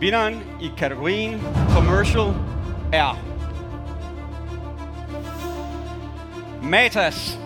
Vinderen 0.00 0.34
i 0.60 0.70
kategorien 0.78 1.40
Commercial 1.70 2.34
er... 2.92 3.18
Matas. 6.62 7.38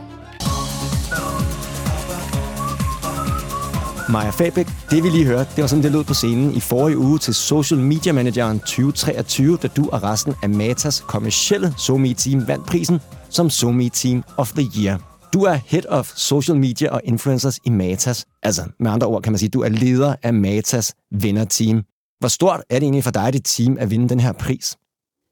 Maja 4.09 4.31
Fabæk, 4.31 4.67
det 4.91 5.05
vi 5.05 5.09
lige 5.09 5.25
hørte, 5.25 5.51
det 5.57 5.63
var 5.63 5.67
sådan, 5.67 5.85
det 5.85 5.93
lød 5.93 6.05
på 6.05 6.15
scenen 6.15 6.55
i 6.55 6.61
forrige 6.61 6.99
uge 6.99 7.19
til 7.19 7.35
Social 7.35 7.81
Media 7.81 8.13
Manageren 8.13 8.59
2023, 8.59 9.57
da 9.57 9.69
du 9.69 9.89
og 9.93 10.03
resten 10.03 10.35
af 10.43 10.51
Matas 10.51 11.01
kommercielle 11.01 11.75
SoMe 11.79 12.15
Team 12.15 12.49
vandt 12.49 12.67
prisen 12.67 13.01
som 13.29 13.51
SoMe 13.51 13.89
Team 13.89 14.25
of 14.37 14.53
the 14.53 14.71
Year. 14.79 14.99
Du 15.35 15.43
er 15.43 15.59
Head 15.67 15.87
of 15.89 16.07
Social 16.07 16.59
Media 16.59 16.93
og 16.93 17.01
Influencers 17.05 17.59
i 17.65 17.71
Matas. 17.71 18.25
Altså, 18.43 18.63
med 18.81 18.91
andre 18.91 19.07
ord 19.07 19.23
kan 19.23 19.33
man 19.33 19.39
sige, 19.39 19.49
du 19.49 19.61
er 19.61 19.69
leder 19.69 20.15
af 20.23 20.35
Matas 20.35 20.95
vinderteam. 21.13 21.83
Hvor 22.21 22.29
stort 22.29 22.61
er 22.71 22.75
det 22.79 22.83
egentlig 22.83 23.05
for 23.05 23.11
dig, 23.11 23.33
dit 23.33 23.45
team, 23.45 23.77
at 23.81 23.91
vinde 23.91 24.09
den 24.09 24.21
her 24.21 24.33
pris? 24.33 24.77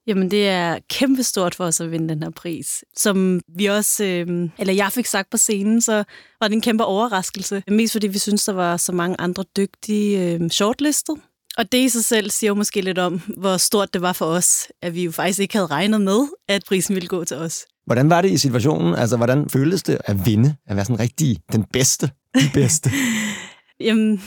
Jamen, 0.06 0.30
det 0.30 0.48
er 0.48 0.78
kæmpestort 0.90 1.54
for 1.54 1.64
os 1.64 1.80
at 1.80 1.90
vinde 1.90 2.08
den 2.08 2.22
her 2.22 2.30
pris. 2.30 2.84
Som 2.96 3.40
vi 3.56 3.66
også, 3.66 4.04
øh, 4.04 4.50
eller 4.58 4.74
jeg 4.74 4.92
fik 4.92 5.06
sagt 5.06 5.30
på 5.30 5.36
scenen, 5.36 5.80
så 5.80 6.04
var 6.40 6.48
det 6.48 6.54
en 6.54 6.60
kæmpe 6.60 6.84
overraskelse. 6.84 7.62
Mest 7.68 7.92
fordi 7.92 8.06
vi 8.06 8.18
synes, 8.18 8.44
der 8.44 8.52
var 8.52 8.76
så 8.76 8.92
mange 8.92 9.16
andre 9.18 9.44
dygtige 9.56 10.34
øh, 10.34 10.50
shortlistet. 10.50 11.16
Og 11.58 11.72
det 11.72 11.78
i 11.78 11.88
sig 11.88 12.04
selv 12.04 12.30
siger 12.30 12.48
jo 12.48 12.54
måske 12.54 12.80
lidt 12.80 12.98
om, 12.98 13.20
hvor 13.36 13.56
stort 13.56 13.94
det 13.94 14.02
var 14.02 14.12
for 14.12 14.26
os, 14.26 14.68
at 14.82 14.94
vi 14.94 15.04
jo 15.04 15.10
faktisk 15.10 15.38
ikke 15.38 15.54
havde 15.54 15.66
regnet 15.66 16.00
med, 16.00 16.20
at 16.48 16.62
prisen 16.68 16.94
ville 16.94 17.08
gå 17.08 17.24
til 17.24 17.36
os. 17.36 17.66
Hvordan 17.86 18.10
var 18.10 18.22
det 18.22 18.30
i 18.30 18.38
situationen? 18.38 18.94
Altså, 18.94 19.16
hvordan 19.16 19.50
føltes 19.50 19.82
det 19.82 19.98
at 20.04 20.26
vinde? 20.26 20.56
At 20.66 20.76
være 20.76 20.84
sådan 20.84 21.00
rigtig 21.00 21.38
den 21.52 21.64
bedste? 21.72 22.10
De 22.34 22.50
bedste? 22.54 22.90
Jamen, 23.80 24.22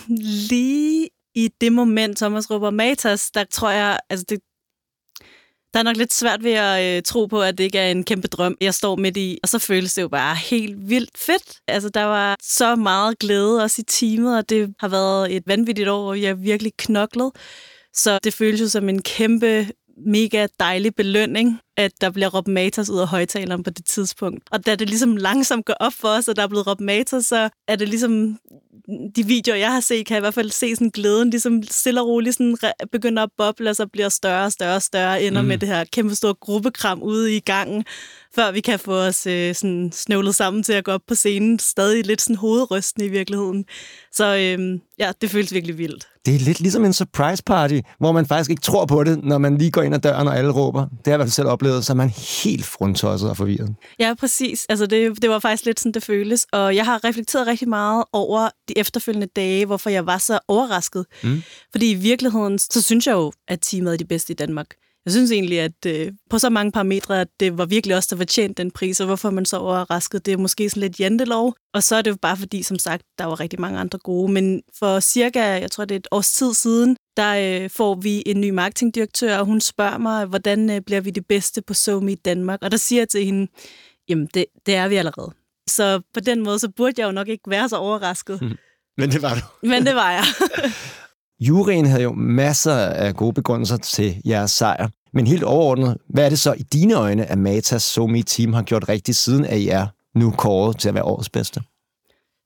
lige 0.50 1.10
i 1.36 1.50
det 1.62 1.72
moment, 1.72 2.18
Thomas 2.18 2.52
råber 2.52 2.70
Matas, 2.70 3.32
der 3.32 3.44
tror 3.44 3.70
jeg, 3.70 4.00
altså 4.10 4.26
det, 4.30 4.40
der 5.74 5.80
er 5.80 5.84
nok 5.84 5.98
lidt 5.98 6.14
svært 6.14 6.44
ved 6.44 6.52
at 6.52 6.98
øh, 6.98 7.04
tro 7.04 7.26
på, 7.26 7.42
at 7.42 7.58
det 7.58 7.64
ikke 7.64 7.80
er 7.80 7.92
en 7.92 8.04
kæmpe 8.04 8.28
drøm, 8.28 8.58
jeg 8.62 8.74
står 8.74 8.96
midt 8.96 9.18
i. 9.18 9.40
Og 9.44 9.50
så 9.50 9.60
føles 9.60 9.94
det 9.94 10.02
jo 10.02 10.08
bare 10.08 10.36
helt 10.36 10.90
vildt 10.90 11.18
fedt. 11.18 11.60
Altså, 11.68 11.90
der 11.90 12.04
var 12.04 12.38
så 12.42 12.76
meget 12.76 13.20
glæde 13.20 13.64
også 13.64 13.82
i 13.82 13.86
teamet, 13.88 14.38
og 14.38 14.50
det 14.50 14.74
har 14.80 14.88
været 14.88 15.36
et 15.36 15.44
vanvittigt 15.48 15.90
år, 15.90 16.10
og 16.10 16.22
jeg 16.22 16.42
virkelig 16.42 16.74
knoklet. 16.78 17.32
Så 17.94 18.20
det 18.24 18.34
føles 18.34 18.62
jo 18.62 18.70
som 18.70 18.90
en 18.90 19.02
kæmpe 19.02 19.68
mega 20.06 20.48
dejlig 20.60 20.96
belønning, 20.96 21.60
at 21.82 21.92
der 22.02 22.10
bliver 22.10 22.30
råbt 22.30 22.48
Matas 22.48 22.90
ud 22.90 23.00
af 23.00 23.08
højtaleren 23.08 23.64
på 23.64 23.70
det 23.70 23.86
tidspunkt. 23.86 24.44
Og 24.52 24.66
da 24.66 24.76
det 24.76 24.90
ligesom 24.90 25.18
langsomt 25.18 25.66
går 25.66 25.74
op 25.80 25.94
for 25.94 26.08
os, 26.08 26.28
at 26.28 26.36
der 26.36 26.44
er 26.44 26.48
blevet 26.48 26.68
råbt 26.68 26.82
Matas, 26.82 27.26
så 27.26 27.50
er 27.68 27.76
det 27.76 27.90
ligesom 27.90 28.38
de 29.16 29.26
videoer, 29.26 29.58
jeg 29.58 29.72
har 29.74 29.80
set, 29.80 30.06
kan 30.06 30.16
jeg 30.16 30.20
i 30.20 30.24
hvert 30.24 30.34
fald 30.34 30.52
se 30.52 30.76
sådan 30.76 30.90
glæden 30.90 31.30
ligesom 31.30 31.64
stille 31.64 32.02
og 32.02 32.08
roligt 32.08 32.36
sådan 32.36 32.58
begynder 32.92 33.24
at 33.24 33.30
boble, 33.38 33.70
og 33.70 33.76
så 33.76 33.88
bliver 33.88 34.10
større 34.10 34.46
og 34.46 34.52
større 34.52 34.76
og 34.76 34.82
større, 34.82 35.24
ender 35.24 35.42
mm. 35.42 35.48
med 35.48 35.58
det 35.58 35.70
her 35.70 35.84
kæmpe 35.84 36.16
store 36.16 36.34
gruppekram 36.34 37.04
ude 37.04 37.36
i 37.36 37.40
gangen, 37.40 37.86
før 38.36 38.52
vi 38.52 38.60
kan 38.60 38.80
få 38.80 38.94
os 38.94 39.28
øh, 39.28 39.56
sådan 39.56 39.92
snøvlet 39.94 40.36
sammen 40.36 40.64
til 40.64 40.74
at 40.74 40.84
gå 40.84 40.92
op 40.92 41.02
på 41.08 41.16
scenen. 41.16 41.60
Stadig 41.60 42.06
lidt 42.06 42.22
sådan 42.22 42.36
hovedrystende 42.36 43.06
i 43.06 43.10
virkeligheden. 43.10 43.66
Så 44.12 44.36
øh, 44.36 44.80
ja, 45.00 45.12
det 45.22 45.30
føles 45.30 45.54
virkelig 45.54 45.78
vildt. 45.78 46.08
Det 46.26 46.36
er 46.36 46.40
lidt 46.40 46.60
ligesom 46.60 46.86
en 46.86 46.94
surprise 46.94 47.44
party, 47.44 47.80
hvor 48.00 48.12
man 48.12 48.26
faktisk 48.26 48.50
ikke 48.50 48.62
tror 48.62 48.86
på 48.86 49.04
det, 49.04 49.24
når 49.24 49.38
man 49.38 49.58
lige 49.58 49.72
går 49.72 49.82
ind 49.82 49.96
ad 49.96 50.00
døren, 50.00 50.28
og 50.28 50.38
alle 50.38 50.52
råber. 50.52 50.80
Det 50.82 50.90
har 50.90 51.12
jeg 51.12 51.16
i 51.16 51.18
hvert 51.18 51.28
fald 51.28 51.32
selv 51.32 51.48
oplevet, 51.48 51.71
så 51.82 51.94
er 51.94 51.96
man 51.96 52.10
helt 52.44 52.66
fruntosset 52.66 53.30
og 53.30 53.38
forvirret. 53.38 53.76
Ja, 54.00 54.14
præcis. 54.20 54.66
Altså 54.70 54.86
det, 54.86 55.22
det 55.22 55.30
var 55.30 55.40
faktisk 55.40 55.66
lidt 55.66 55.80
sådan, 55.80 55.92
det 55.92 56.04
føles. 56.04 56.46
Og 56.52 56.76
jeg 56.76 56.86
har 56.86 57.04
reflekteret 57.04 57.48
rigtig 57.48 57.70
meget 57.70 58.04
over 58.14 58.50
de 58.68 58.78
efterfølgende 58.78 59.28
dage, 59.36 59.66
hvorfor 59.66 59.90
jeg 59.90 60.06
var 60.06 60.18
så 60.18 60.40
overrasket. 60.48 61.06
Mm. 61.24 61.44
Fordi 61.72 61.92
i 61.92 61.96
virkeligheden, 61.96 62.60
så 62.60 62.82
synes 62.82 63.08
jeg 63.08 63.14
jo, 63.14 63.32
at 63.48 63.60
teamet 63.62 63.94
er 63.94 63.98
de 63.98 64.06
bedste 64.06 64.34
i 64.34 64.36
Danmark. 64.36 64.68
Jeg 65.06 65.14
synes 65.14 65.32
egentlig, 65.32 65.60
at 65.60 65.86
øh, 65.88 66.12
på 66.30 66.40
så 66.40 66.50
mange 66.50 66.72
parametre, 66.72 67.22
at 67.22 67.28
det 67.40 67.58
var 67.58 67.66
virkelig 67.66 67.96
også 67.96 68.08
der 68.12 68.16
var 68.16 68.26
tjent 68.26 68.58
den 68.58 68.72
pris, 68.72 69.00
og 69.00 69.06
hvorfor 69.06 69.30
man 69.30 69.46
så 69.46 69.58
overrasket, 69.58 70.26
det 70.26 70.34
er 70.34 70.38
måske 70.38 70.70
sådan 70.70 70.82
lidt 70.82 71.00
jantelov. 71.00 71.56
Og 71.74 71.84
så 71.84 71.96
er 71.96 72.02
det 72.02 72.12
jo 72.12 72.16
bare 72.22 72.38
fordi, 72.38 72.64
som 72.64 72.80
sagt, 72.80 73.04
der 73.18 73.26
var 73.26 73.40
rigtig 73.40 73.62
mange 73.62 73.80
andre 73.80 74.00
gode. 74.00 74.32
Men 74.32 74.62
for 74.80 75.00
cirka, 75.00 75.40
jeg 75.40 75.72
tror 75.72 75.86
det 75.86 75.96
er 75.96 76.00
et 76.00 76.08
års 76.12 76.34
tid 76.34 76.54
siden, 76.54 76.98
der 77.18 77.64
øh, 77.64 77.70
får 77.70 77.96
vi 77.96 78.24
en 78.26 78.42
ny 78.42 78.50
marketingdirektør, 78.50 79.38
og 79.38 79.46
hun 79.46 79.62
spørger 79.62 79.98
mig, 79.98 80.26
hvordan 80.26 80.70
øh, 80.70 80.82
bliver 80.82 81.02
vi 81.02 81.10
det 81.10 81.26
bedste 81.26 81.62
på 81.62 81.74
SoMe 81.74 82.12
i 82.12 82.16
Danmark? 82.16 82.60
Og 82.62 82.72
der 82.72 82.78
siger 82.78 83.02
jeg 83.02 83.10
til 83.10 83.26
hende, 83.26 83.52
jamen 84.10 84.30
det, 84.34 84.46
det 84.66 84.76
er 84.76 84.88
vi 84.88 84.96
allerede. 84.96 85.32
Så 85.70 86.02
på 86.14 86.20
den 86.20 86.44
måde, 86.44 86.60
så 86.60 86.70
burde 86.70 86.94
jeg 86.98 87.06
jo 87.06 87.12
nok 87.12 87.28
ikke 87.28 87.50
være 87.50 87.70
så 87.70 87.76
overrasket. 87.76 88.42
Mm. 88.42 88.58
Men 88.98 89.12
det 89.12 89.22
var 89.22 89.36
du. 89.36 89.68
Men 89.68 89.86
det 89.86 89.96
var 89.96 90.12
jeg. 90.12 90.24
Juryen 91.42 91.86
havde 91.86 92.04
jo 92.04 92.14
masser 92.14 92.76
af 92.76 93.16
gode 93.16 93.34
begrundelser 93.34 93.78
til 93.78 94.22
jeres 94.26 94.52
sejr. 94.52 94.90
Men 95.14 95.28
helt 95.28 95.44
overordnet, 95.44 95.98
hvad 96.10 96.26
er 96.26 96.30
det 96.30 96.40
så 96.40 96.54
i 96.54 96.64
dine 96.64 96.94
øjne, 96.94 97.26
at 97.26 97.38
Matas 97.38 97.84
Somi 97.84 98.24
Team 98.24 98.54
har 98.54 98.64
gjort 98.64 98.90
rigtigt, 98.90 99.18
siden 99.18 99.46
at 99.46 99.58
I 99.58 99.68
er 99.68 99.88
nu 100.16 100.32
kåret 100.32 100.80
til 100.80 100.90
at 100.90 100.96
være 100.96 101.04
årets 101.04 101.30
bedste? 101.30 101.62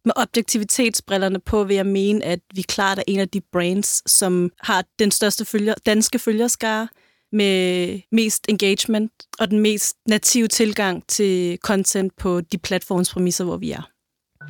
Med 0.05 0.13
objektivitetsbrillerne 0.16 1.39
på 1.39 1.63
vil 1.63 1.75
jeg 1.75 1.85
mene, 1.85 2.25
at 2.25 2.39
vi 2.55 2.61
klart 2.61 3.00
er 3.00 3.03
en 3.07 3.19
af 3.19 3.29
de 3.29 3.41
brands, 3.51 4.11
som 4.11 4.51
har 4.61 4.84
den 5.00 5.11
største 5.11 5.45
følger, 5.45 5.73
danske 5.85 6.19
følgerskare 6.19 6.88
med 7.31 8.00
mest 8.11 8.45
engagement 8.50 9.11
og 9.39 9.51
den 9.51 9.59
mest 9.59 9.95
native 10.07 10.47
tilgang 10.47 11.07
til 11.07 11.57
content 11.57 12.13
på 12.17 12.41
de 12.41 12.57
platformspræmisser, 12.57 13.44
hvor 13.44 13.57
vi 13.57 13.72
er. 13.72 13.94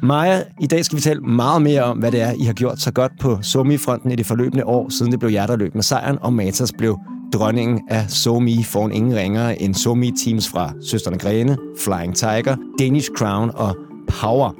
Maja, 0.03 0.43
i 0.61 0.67
dag 0.67 0.85
skal 0.85 0.95
vi 0.95 1.01
tale 1.01 1.21
meget 1.21 1.61
mere 1.61 1.83
om, 1.83 1.97
hvad 1.97 2.11
det 2.11 2.21
er, 2.21 2.31
I 2.31 2.43
har 2.43 2.53
gjort 2.53 2.79
så 2.79 2.91
godt 2.91 3.11
på 3.19 3.37
Somi-fronten 3.41 4.11
i 4.11 4.15
det 4.15 4.25
forløbende 4.25 4.65
år, 4.65 4.89
siden 4.89 5.11
det 5.11 5.19
blev 5.19 5.31
jer, 5.31 5.47
der 5.47 5.55
løb 5.55 5.75
med 5.75 5.83
sejren, 5.83 6.17
og 6.21 6.33
Matas 6.33 6.73
blev 6.77 6.97
dronningen 7.33 7.81
af 7.89 8.09
Somi 8.09 8.63
foran 8.63 8.91
ingen 8.91 9.15
ringere 9.15 9.61
end 9.61 9.75
Somi-teams 9.75 10.49
fra 10.49 10.73
Søsterne 10.81 11.17
Grene, 11.17 11.57
Flying 11.79 12.15
Tiger, 12.15 12.55
Danish 12.79 13.09
Crown 13.17 13.51
og 13.53 13.75
Power. 14.07 14.55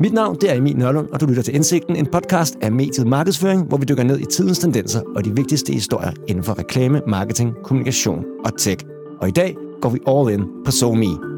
Mit 0.00 0.12
navn 0.12 0.36
det 0.40 0.50
er 0.50 0.54
Emil 0.54 0.76
Nørlund, 0.76 1.08
og 1.12 1.20
du 1.20 1.26
lytter 1.26 1.42
til 1.42 1.54
Indsigten, 1.54 1.96
en 1.96 2.06
podcast 2.06 2.56
af 2.62 2.72
mediet 2.72 3.06
Markedsføring, 3.06 3.66
hvor 3.66 3.76
vi 3.76 3.84
dykker 3.84 4.04
ned 4.04 4.20
i 4.20 4.24
tidens 4.24 4.58
tendenser 4.58 5.00
og 5.16 5.24
de 5.24 5.36
vigtigste 5.36 5.72
historier 5.72 6.12
inden 6.28 6.44
for 6.44 6.58
reklame, 6.58 7.02
marketing, 7.06 7.54
kommunikation 7.64 8.24
og 8.44 8.58
tech. 8.58 8.84
Og 9.20 9.28
i 9.28 9.32
dag 9.32 9.56
går 9.80 9.88
vi 9.88 9.98
all 10.06 10.40
in 10.40 10.46
på 10.64 10.70
SoMe. 10.70 11.29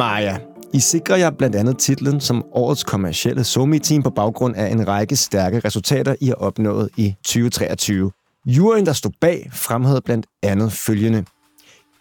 Maja, 0.00 0.38
I 0.72 0.80
sikrer 0.80 1.16
jer 1.16 1.30
blandt 1.30 1.56
andet 1.56 1.78
titlen 1.78 2.20
som 2.20 2.44
årets 2.52 2.84
kommercielle 2.84 3.44
Somi-team 3.44 4.02
på 4.02 4.10
baggrund 4.10 4.56
af 4.56 4.66
en 4.66 4.88
række 4.88 5.16
stærke 5.16 5.60
resultater, 5.64 6.14
I 6.20 6.26
har 6.26 6.34
opnået 6.34 6.88
i 6.96 7.14
2023. 7.24 8.10
Juryen, 8.46 8.86
der 8.86 8.92
stod 8.92 9.10
bag, 9.20 9.50
fremhævede 9.52 10.00
blandt 10.00 10.26
andet 10.42 10.72
følgende. 10.72 11.24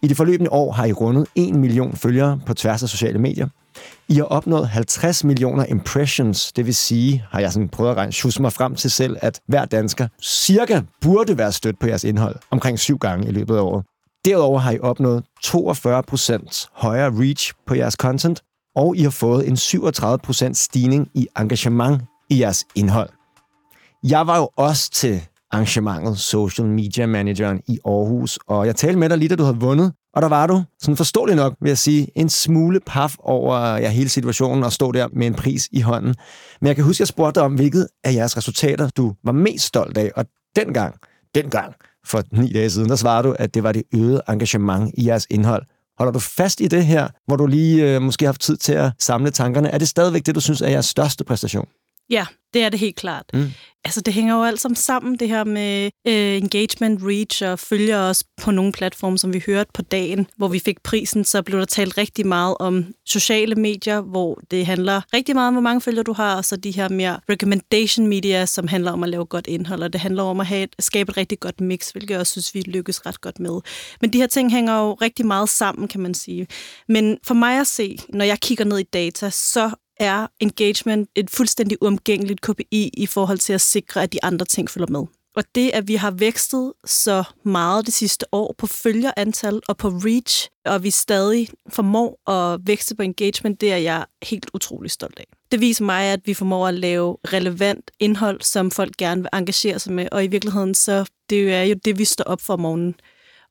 I 0.02 0.08
det 0.08 0.18
forløbende 0.18 0.52
år 0.52 0.72
har 0.72 0.86
I 0.86 0.94
rundet 0.94 1.28
1 1.36 1.56
million 1.56 1.96
følgere 1.96 2.40
på 2.46 2.54
tværs 2.54 2.84
af 2.84 2.90
sociale 2.90 3.20
medier. 3.20 3.48
I 4.08 4.14
har 4.14 4.24
opnået 4.24 4.68
50 4.68 5.24
millioner 5.24 5.66
impressions, 5.66 6.52
det 6.52 6.66
vil 6.66 6.76
sige, 6.76 7.24
har 7.31 7.40
jeg 7.40 7.54
sådan 7.54 7.70
prøvet 7.70 7.92
at 7.92 7.98
regne 7.98 8.14
mig 8.40 8.54
frem 8.54 8.76
til 8.76 8.92
selv, 8.92 9.18
at 9.22 9.40
hver 9.48 9.66
dansker 9.66 10.08
cirka 10.24 10.81
burde 11.02 11.38
være 11.38 11.52
stødt 11.52 11.80
på 11.80 11.88
jeres 11.88 12.04
indhold 12.04 12.36
omkring 12.52 12.80
syv 12.80 12.98
gange 12.98 13.28
i 13.28 13.31
løbet 13.31 13.56
af 13.56 13.62
året. 13.62 13.84
Derudover 14.25 14.59
har 14.59 14.72
I 14.72 14.80
opnået 14.80 15.24
42% 15.46 16.68
højere 16.74 17.12
reach 17.19 17.53
på 17.68 17.75
jeres 17.75 17.94
content, 17.94 18.41
og 18.75 18.97
I 18.97 19.02
har 19.02 19.09
fået 19.09 19.47
en 19.47 19.53
37% 19.53 20.53
stigning 20.53 21.07
i 21.13 21.28
engagement 21.40 22.02
i 22.30 22.40
jeres 22.40 22.66
indhold. 22.75 23.09
Jeg 24.03 24.28
var 24.28 24.38
jo 24.38 24.50
også 24.56 24.91
til 24.91 25.22
arrangementet 25.52 26.19
Social 26.19 26.68
Media 26.68 27.06
Manageren 27.06 27.62
i 27.68 27.80
Aarhus, 27.85 28.40
og 28.47 28.66
jeg 28.66 28.75
talte 28.75 29.00
med 29.00 29.10
dig 29.10 29.18
lige, 29.18 29.30
da 29.30 29.36
du 29.36 29.44
havde 29.44 29.57
vundet, 29.57 29.94
og 30.13 30.22
der 30.22 30.27
var 30.27 30.48
du, 30.48 30.63
sådan 30.80 30.98
forståelig 30.98 31.36
nok, 31.36 31.56
vil 31.62 31.69
jeg 31.69 31.77
sige, 31.77 32.07
en 32.15 32.30
smule 32.30 32.80
paf 32.80 33.15
over 33.19 33.77
ja, 33.77 33.89
hele 33.89 34.10
situationen 34.10 34.63
og 34.63 34.74
stå 34.74 34.92
der 34.92 35.07
med 35.13 35.27
en 35.27 35.33
pris 35.33 35.69
i 35.72 35.81
hånden. 35.81 36.15
Men 36.62 36.68
jeg 36.68 36.75
kan 36.75 36.86
huske, 36.86 36.98
at 36.98 37.00
jeg 37.00 37.07
spurgte 37.07 37.39
dig 37.39 37.45
om, 37.45 37.54
hvilket 37.54 37.88
af 38.04 38.13
jeres 38.13 38.38
resultater, 38.38 38.89
du 38.98 39.15
var 39.24 39.31
mest 39.31 39.65
stolt 39.65 39.98
af, 39.98 40.12
og 40.15 40.25
dengang, 40.56 40.95
dengang, 41.36 41.75
for 42.06 42.24
ni 42.31 42.54
dage 42.54 42.69
siden, 42.69 42.90
der 42.90 42.96
svarede 42.96 43.28
du, 43.28 43.36
at 43.40 43.54
det 43.54 43.63
var 43.63 43.72
det 43.72 43.84
øgede 43.96 44.22
engagement 44.30 44.94
i 44.98 45.07
jeres 45.07 45.28
indhold. 45.30 45.63
Holder 45.98 46.12
du 46.12 46.19
fast 46.19 46.62
i 46.62 46.68
det 46.68 46.86
her, 46.86 47.07
hvor 47.28 47.36
du 47.36 47.46
lige 47.46 47.96
øh, 47.96 48.01
måske 48.01 48.25
har 48.25 48.28
haft 48.28 48.42
tid 48.42 48.57
til 48.57 48.74
at 48.74 48.92
samle 49.00 49.31
tankerne? 49.31 49.69
Er 49.69 49.78
det 49.78 49.90
stadigvæk 49.90 50.25
det, 50.25 50.36
du 50.36 50.42
synes 50.42 50.62
er 50.62 50.69
jeres 50.69 50.86
største 50.86 51.24
præstation? 51.24 51.68
Ja, 52.10 52.26
det 52.54 52.64
er 52.64 52.70
det 52.70 52.80
helt 52.80 52.96
klart. 52.96 53.26
Mm. 53.34 53.52
Altså, 53.86 54.02
det 54.02 54.14
hænger 54.14 54.36
jo 54.36 54.44
alt 54.44 54.62
sammen 54.62 54.76
sammen, 54.76 55.16
det 55.16 55.28
her 55.28 55.44
med 55.44 55.92
øh, 56.08 56.38
engagement, 56.38 57.02
reach 57.04 57.44
og 57.46 57.60
følger 57.60 58.00
os 58.00 58.24
på 58.42 58.52
nogle 58.52 58.72
platforme, 58.72 59.18
som 59.18 59.34
vi 59.34 59.44
hørte 59.46 59.72
på 59.74 59.82
dagen, 59.82 60.28
hvor 60.38 60.48
vi 60.48 60.60
fik 60.60 60.84
prisen, 60.84 61.24
så 61.24 61.42
blev 61.42 61.60
der 61.60 61.66
talt 61.66 61.98
rigtig 61.98 62.28
meget 62.28 62.56
om 62.60 62.86
sociale 63.06 63.56
medier, 63.56 64.02
hvor 64.02 64.40
det 64.52 64.66
handler 64.66 65.02
rigtig 65.14 65.36
meget 65.36 65.48
om, 65.48 65.54
hvor 65.54 65.62
mange 65.62 65.82
følger 65.82 66.04
du 66.04 66.14
har, 66.14 66.38
og 66.38 66.46
så 66.46 66.56
de 66.58 66.72
her 66.72 66.90
mere 66.90 67.20
recommendation 67.30 68.08
media, 68.08 68.46
som 68.46 68.68
handler 68.68 68.92
om 68.92 69.04
at 69.04 69.10
lave 69.10 69.26
godt 69.26 69.48
indhold, 69.48 69.84
og 69.84 69.94
det 69.94 70.02
handler 70.02 70.24
om 70.24 70.40
at 70.40 70.46
have 70.46 70.64
et, 70.64 70.76
skabe 70.80 71.10
et 71.10 71.18
rigtig 71.18 71.40
godt 71.40 71.62
mix, 71.62 71.90
hvilket 71.90 72.12
jeg 72.12 72.20
også 72.20 72.32
synes, 72.32 72.56
vi 72.56 72.62
lykkes 72.62 73.06
ret 73.06 73.22
godt 73.22 73.40
med. 73.40 73.60
Men 74.02 74.14
de 74.14 74.18
her 74.18 74.28
ting 74.28 74.52
hænger 74.52 74.80
jo 74.80 74.94
rigtig 74.94 75.26
meget 75.26 75.50
sammen, 75.50 75.88
kan 75.88 76.02
man 76.02 76.14
sige. 76.14 76.48
Men 76.88 77.18
for 77.24 77.34
mig 77.34 77.60
at 77.60 77.68
se, 77.68 77.98
når 78.10 78.26
jeg 78.26 78.40
kigger 78.40 78.66
ned 78.66 78.80
i 78.80 78.84
data, 78.84 79.30
så 79.30 79.72
er 80.00 80.28
engagement 80.40 81.10
et 81.16 81.30
fuldstændig 81.30 81.78
uomgængeligt 81.81 82.42
KPI 82.42 82.90
i 82.94 83.06
forhold 83.06 83.38
til 83.38 83.54
at 83.54 83.62
sikre, 83.62 84.04
at 84.04 84.13
de 84.13 84.24
andre 84.24 84.46
ting 84.46 84.69
følger 84.69 84.88
med. 84.88 85.06
Og 85.36 85.44
det, 85.56 85.72
at 85.74 85.88
vi 85.88 85.96
har 85.96 86.12
vækstet 86.12 86.74
så 86.86 87.24
meget 87.44 87.86
det 87.86 87.94
sidste 87.94 88.25
år 88.31 88.56
på 88.57 88.68
følgerantal 88.68 89.62
og 89.68 89.78
på 89.78 89.88
reach, 89.88 90.50
og 90.66 90.84
vi 90.84 90.90
stadig 90.90 91.50
formår 91.69 92.30
at 92.31 92.60
vækste 92.63 92.96
på 92.96 93.04
engagement, 93.04 93.62
det 93.62 93.74
er 93.74 93.78
jeg 93.78 94.06
helt 94.24 94.50
utrolig 94.54 94.92
stolt 94.92 95.19
af. 95.19 95.25
Det 95.51 95.62
viser 95.62 95.86
mig, 95.86 96.04
at 96.04 96.19
vi 96.25 96.34
formår 96.34 96.68
at 96.68 96.74
lave 96.74 97.18
relevant 97.34 97.92
indhold, 98.00 98.42
som 98.42 98.72
folk 98.72 98.98
gerne 98.98 99.22
vil 99.22 99.30
engagere 99.34 99.80
sig 99.80 99.94
med, 99.94 100.07
og 100.12 100.24
i 100.24 100.28
virkeligheden 100.28 100.75
så 100.75 101.06
det 101.30 101.54
er 101.54 101.63
jo 101.63 101.75
det, 101.86 101.98
vi 101.98 102.06
står 102.06 102.24
op 102.24 102.42
for 102.42 102.54
om 102.54 102.60
morgenen. 102.60 102.96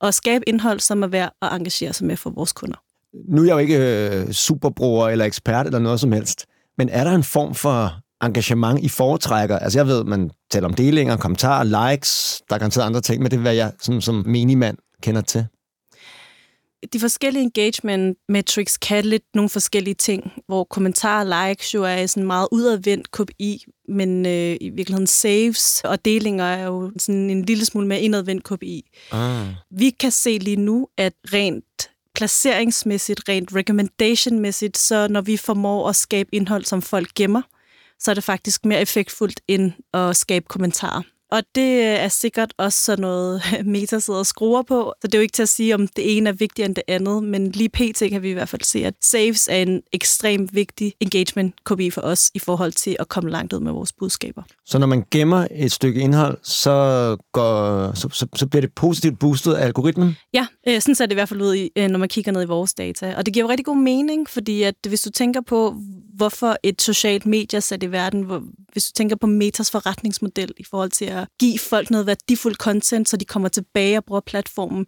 Og 0.00 0.15
skabe 0.15 0.49
indhold, 0.49 0.81
som 0.81 1.03
er 1.03 1.06
værd 1.06 1.33
at 1.43 1.53
engagere 1.53 1.93
sig 1.93 2.06
med 2.06 2.17
for 2.17 2.31
vores 2.31 2.53
kunder. 2.53 2.88
Nu 3.29 3.43
er 3.43 3.47
jeg 3.47 3.53
jo 3.53 3.59
ikke 3.59 3.79
øh, 3.79 4.33
superbruger 4.33 5.09
eller 5.09 5.25
ekspert 5.25 5.67
eller 5.67 5.79
noget 5.79 6.01
som 6.01 6.13
helst, 6.13 6.47
men 6.79 6.89
er 6.89 7.05
der 7.05 7.15
en 7.15 7.25
form 7.25 7.55
for 7.55 8.01
engagement 8.23 8.81
i 8.81 8.89
foretrækker? 8.89 9.59
Altså 9.59 9.79
jeg 9.79 9.87
ved, 9.87 10.05
man 10.05 10.31
taler 10.51 10.69
om 10.69 10.75
delinger, 10.75 11.17
kommentarer, 11.17 11.91
likes, 11.91 12.43
der 12.51 12.59
kan 12.59 12.71
tage 12.71 12.85
andre 12.85 13.01
ting, 13.01 13.23
men 13.23 13.31
det 13.31 13.37
er, 13.37 13.41
hvad 13.41 13.55
jeg 13.55 13.73
som, 13.81 14.01
som 14.01 14.23
menigmand 14.27 14.77
kender 15.03 15.21
til. 15.21 15.47
De 16.93 17.01
forskellige 17.01 17.43
engagement 17.43 18.19
metrics 18.29 18.77
kan 18.77 19.05
lidt 19.05 19.23
nogle 19.35 19.49
forskellige 19.49 19.95
ting, 19.95 20.33
hvor 20.47 20.65
kommentarer 20.65 21.49
likes 21.49 21.75
jo 21.75 21.85
er 21.85 22.07
sådan 22.07 22.27
meget 22.27 22.49
udadvendt 22.53 23.11
KPI, 23.11 23.65
men 23.89 24.27
øh, 24.27 24.57
i 24.61 24.71
virkeligheden 24.71 25.07
saves 25.07 25.83
og 25.85 26.05
delinger 26.05 26.45
er 26.45 26.65
jo 26.65 26.93
sådan 26.99 27.31
en 27.31 27.45
lille 27.45 27.65
smule 27.65 27.87
mere 27.87 28.01
indadvendt 28.01 28.45
KPI. 28.45 28.91
Ah. 29.13 29.47
Vi 29.71 29.91
kan 29.91 30.11
se 30.11 30.39
lige 30.39 30.57
nu, 30.57 30.89
at 30.97 31.13
rent 31.33 31.91
placeringsmæssigt, 32.19 33.29
rent 33.29 33.55
recommendationmæssigt, 33.55 34.79
så 34.79 35.09
når 35.09 35.20
vi 35.20 35.37
formår 35.37 35.88
at 35.88 35.97
skabe 35.97 36.35
indhold, 36.35 36.65
som 36.65 36.82
folk 36.82 37.09
gemmer, 37.15 37.43
så 37.99 38.11
er 38.11 38.15
det 38.15 38.25
faktisk 38.25 38.65
mere 38.65 38.81
effektfuldt 38.81 39.41
end 39.49 39.73
at 39.94 40.17
skabe 40.17 40.47
kommentarer. 40.49 41.03
Og 41.31 41.43
det 41.55 41.83
er 41.83 42.09
sikkert 42.09 42.55
også 42.59 42.85
sådan 42.85 43.03
noget, 43.03 43.43
Meta 43.65 43.99
sidder 43.99 44.19
og 44.21 44.27
skruer 44.27 44.63
på. 44.63 44.93
Så 45.03 45.09
det 45.09 45.15
er 45.15 45.19
jo 45.19 45.23
ikke 45.23 45.33
til 45.33 45.43
at 45.43 45.49
sige, 45.49 45.75
om 45.75 45.89
det 45.89 46.17
ene 46.17 46.29
er 46.29 46.33
vigtigere 46.33 46.67
end 46.67 46.75
det 46.75 46.85
andet, 46.89 47.23
men 47.23 47.51
lige 47.51 47.69
pt. 47.69 48.03
kan 48.11 48.23
vi 48.23 48.31
i 48.31 48.33
hvert 48.33 48.49
fald 48.49 48.63
se, 48.63 48.85
at 48.85 48.95
saves 49.05 49.49
er 49.49 49.57
en 49.57 49.83
ekstremt 49.93 50.55
vigtig 50.55 50.93
engagement 51.01 51.55
KPI 51.65 51.91
for 51.91 52.01
os 52.01 52.31
i 52.35 52.39
forhold 52.39 52.73
til 52.73 52.97
at 52.99 53.09
komme 53.09 53.31
langt 53.31 53.53
ud 53.53 53.61
med 53.61 53.73
vores 53.73 53.93
budskaber. 53.93 54.43
Så 54.67 54.79
når 54.79 54.87
man 54.87 55.05
gemmer 55.11 55.47
et 55.51 55.73
stykke 55.73 56.01
indhold, 56.01 56.39
så, 56.43 57.17
går, 57.33 57.95
så, 57.95 58.09
så, 58.13 58.27
så 58.37 58.47
bliver 58.47 58.61
det 58.61 58.73
positivt 58.73 59.19
boostet 59.19 59.55
af 59.55 59.65
algoritmen? 59.65 60.17
Ja, 60.35 60.47
øh, 60.69 60.81
sådan 60.81 60.95
ser 60.95 61.07
det 61.07 61.13
i 61.13 61.15
hvert 61.15 61.29
fald 61.29 61.43
ud, 61.43 61.55
i, 61.55 61.71
øh, 61.77 61.89
når 61.89 61.99
man 61.99 62.09
kigger 62.09 62.33
ned 62.33 62.43
i 62.43 62.47
vores 62.47 62.75
data. 62.75 63.15
Og 63.17 63.27
det 63.27 63.35
giver 63.35 63.45
jo 63.45 63.51
rigtig 63.51 63.67
god 63.67 63.77
mening, 63.77 64.29
fordi 64.29 64.63
at 64.63 64.75
hvis 64.89 65.01
du 65.01 65.11
tænker 65.11 65.41
på, 65.41 65.77
hvorfor 66.19 66.56
et 66.62 66.82
socialt 66.82 67.26
medie 67.26 67.56
er 67.56 67.61
sat 67.61 67.82
i 67.82 67.93
verden, 67.93 68.23
hvor, 68.23 68.43
hvis 68.73 68.85
du 68.85 68.93
tænker 68.97 69.17
på 69.17 69.26
Metas 69.26 69.70
forretningsmodel 69.70 70.53
i 70.56 70.65
forhold 70.65 70.91
til 70.91 71.05
at 71.05 71.29
give 71.41 71.59
folk 71.59 71.91
noget 71.91 72.06
værdifuldt 72.06 72.59
content, 72.59 73.09
så 73.09 73.17
de 73.17 73.25
kommer 73.25 73.49
tilbage 73.49 73.99
og 73.99 74.05
bruger 74.05 74.20
platformen. 74.20 74.87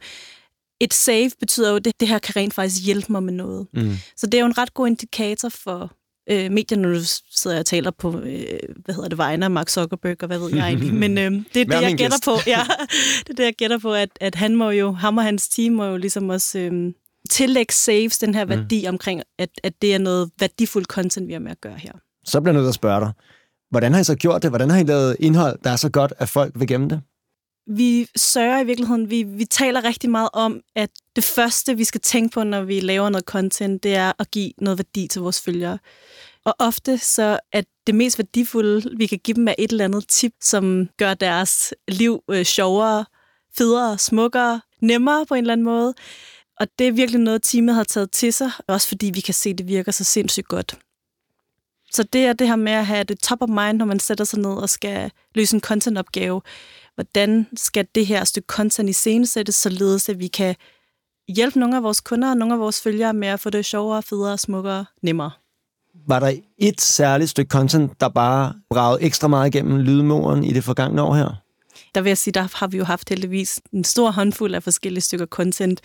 Et 0.80 0.94
save 0.94 1.30
betyder 1.40 1.70
jo, 1.70 1.76
at 1.76 1.84
det, 1.84 2.00
det 2.00 2.08
her 2.08 2.18
kan 2.18 2.36
rent 2.36 2.54
faktisk 2.54 2.84
hjælpe 2.86 3.12
mig 3.12 3.22
med 3.22 3.32
noget. 3.32 3.66
Mm. 3.74 3.92
Så 4.16 4.26
det 4.26 4.34
er 4.34 4.40
jo 4.40 4.46
en 4.46 4.58
ret 4.58 4.74
god 4.74 4.86
indikator 4.86 5.48
for 5.48 5.92
øh, 6.30 6.52
medierne, 6.52 6.82
når 6.82 6.94
du 6.94 7.04
sidder 7.30 7.58
og 7.58 7.66
taler 7.66 7.90
på, 7.90 8.20
øh, 8.20 8.58
hvad 8.84 8.94
hedder 8.94 9.08
det, 9.08 9.42
af 9.42 9.50
Mark 9.50 9.68
Zuckerberg, 9.68 10.16
og 10.22 10.26
hvad 10.26 10.38
ved 10.38 10.54
jeg 10.54 10.68
egentlig. 10.68 10.94
Men 10.94 11.18
øh, 11.18 11.32
det 11.54 11.60
er 11.60 11.64
det, 11.78 11.82
jeg 11.82 11.94
gætter 11.96 12.18
på. 12.24 12.36
Ja, 12.46 12.62
det 13.26 13.30
er 13.30 13.34
det, 13.34 13.44
jeg 13.44 13.54
gætter 13.54 13.78
på, 13.78 13.94
at, 13.94 14.08
at 14.20 14.34
han 14.34 14.56
må 14.56 14.70
jo, 14.70 14.92
ham 14.92 15.16
og 15.16 15.24
hans 15.24 15.48
team 15.48 15.72
må 15.72 15.84
jo 15.84 15.96
ligesom 15.96 16.28
også 16.28 16.58
øh, 16.58 16.92
tillægge 17.30 17.74
saves 17.74 18.18
den 18.18 18.34
her 18.34 18.44
mm. 18.44 18.50
værdi 18.50 18.82
mm. 18.82 18.88
omkring, 18.88 19.22
at, 19.38 19.50
at 19.64 19.82
det 19.82 19.94
er 19.94 19.98
noget 19.98 20.30
værdifuldt 20.40 20.88
content, 20.88 21.28
vi 21.28 21.32
har 21.32 21.40
med 21.40 21.50
at 21.50 21.60
gøre 21.60 21.78
her. 21.78 21.92
Så 22.24 22.40
bliver 22.40 22.52
jeg 22.52 22.54
nødt 22.54 22.64
til 22.64 22.70
at 22.70 22.74
spørge 22.74 23.00
dig. 23.00 23.12
Hvordan 23.70 23.92
har 23.92 24.00
I 24.00 24.04
så 24.04 24.14
gjort 24.14 24.42
det? 24.42 24.50
Hvordan 24.50 24.70
har 24.70 24.78
I 24.78 24.82
lavet 24.82 25.16
indhold, 25.20 25.58
der 25.64 25.70
er 25.70 25.76
så 25.76 25.90
godt, 25.90 26.12
at 26.18 26.28
folk 26.28 26.52
vil 26.56 26.68
gemme 26.68 26.88
det? 26.88 27.02
Vi 27.66 28.06
sørger 28.16 28.60
i 28.60 28.66
virkeligheden, 28.66 29.10
vi, 29.10 29.22
vi 29.22 29.44
taler 29.44 29.84
rigtig 29.84 30.10
meget 30.10 30.28
om, 30.32 30.60
at 30.76 30.90
det 31.16 31.24
første, 31.24 31.76
vi 31.76 31.84
skal 31.84 32.00
tænke 32.00 32.34
på, 32.34 32.44
når 32.44 32.62
vi 32.62 32.80
laver 32.80 33.08
noget 33.08 33.24
content, 33.24 33.82
det 33.82 33.94
er 33.94 34.12
at 34.18 34.30
give 34.30 34.52
noget 34.58 34.78
værdi 34.78 35.08
til 35.08 35.22
vores 35.22 35.42
følgere. 35.42 35.78
Og 36.44 36.54
ofte 36.58 36.98
så 36.98 37.38
at 37.52 37.64
det 37.86 37.94
mest 37.94 38.18
værdifulde, 38.18 38.96
vi 38.96 39.06
kan 39.06 39.18
give 39.18 39.34
dem, 39.34 39.48
er 39.48 39.54
et 39.58 39.70
eller 39.70 39.84
andet 39.84 40.08
tip, 40.08 40.32
som 40.40 40.88
gør 40.98 41.14
deres 41.14 41.74
liv 41.88 42.22
øh, 42.30 42.44
sjovere, 42.44 43.04
federe, 43.58 43.98
smukkere, 43.98 44.60
nemmere 44.80 45.26
på 45.26 45.34
en 45.34 45.44
eller 45.44 45.52
anden 45.52 45.64
måde. 45.64 45.94
Og 46.60 46.66
det 46.78 46.88
er 46.88 46.92
virkelig 46.92 47.20
noget, 47.20 47.42
teamet 47.42 47.74
har 47.74 47.84
taget 47.84 48.10
til 48.10 48.32
sig, 48.32 48.50
også 48.66 48.88
fordi 48.88 49.10
vi 49.14 49.20
kan 49.20 49.34
se, 49.34 49.50
at 49.50 49.58
det 49.58 49.68
virker 49.68 49.92
så 49.92 50.04
sindssygt 50.04 50.48
godt. 50.48 50.78
Så 51.92 52.02
det 52.02 52.26
er 52.26 52.32
det 52.32 52.48
her 52.48 52.56
med 52.56 52.72
at 52.72 52.86
have 52.86 53.04
det 53.04 53.18
top 53.18 53.42
of 53.42 53.48
mind, 53.48 53.76
når 53.76 53.84
man 53.84 54.00
sætter 54.00 54.24
sig 54.24 54.38
ned 54.38 54.50
og 54.50 54.68
skal 54.68 55.10
løse 55.34 55.56
en 55.56 55.60
contentopgave. 55.60 56.42
Hvordan 56.94 57.46
skal 57.56 57.86
det 57.94 58.06
her 58.06 58.24
stykke 58.24 58.46
content 58.46 58.88
i 58.88 58.92
scenesættes, 58.92 59.54
således 59.54 60.08
at 60.08 60.18
vi 60.18 60.26
kan 60.26 60.54
hjælpe 61.28 61.58
nogle 61.58 61.76
af 61.76 61.82
vores 61.82 62.00
kunder 62.00 62.30
og 62.30 62.36
nogle 62.36 62.54
af 62.54 62.60
vores 62.60 62.82
følgere 62.82 63.14
med 63.14 63.28
at 63.28 63.40
få 63.40 63.50
det 63.50 63.64
sjovere, 63.64 64.02
federe, 64.02 64.38
smukkere, 64.38 64.84
nemmere. 65.02 65.30
Var 66.06 66.20
der 66.20 66.32
et 66.58 66.80
særligt 66.80 67.30
stykke 67.30 67.50
content, 67.50 68.00
der 68.00 68.08
bare 68.08 68.54
bragede 68.70 69.02
ekstra 69.02 69.28
meget 69.28 69.54
igennem 69.54 69.78
lydmuren 69.78 70.44
i 70.44 70.52
det 70.52 70.64
forgangne 70.64 71.02
år 71.02 71.14
her? 71.14 71.42
Der 71.94 72.00
vil 72.00 72.10
jeg 72.10 72.18
sige, 72.18 72.32
der 72.32 72.48
har 72.58 72.66
vi 72.66 72.76
jo 72.76 72.84
haft 72.84 73.08
heldigvis 73.08 73.60
en 73.72 73.84
stor 73.84 74.10
håndfuld 74.10 74.54
af 74.54 74.62
forskellige 74.62 75.02
stykker 75.02 75.26
content. 75.26 75.80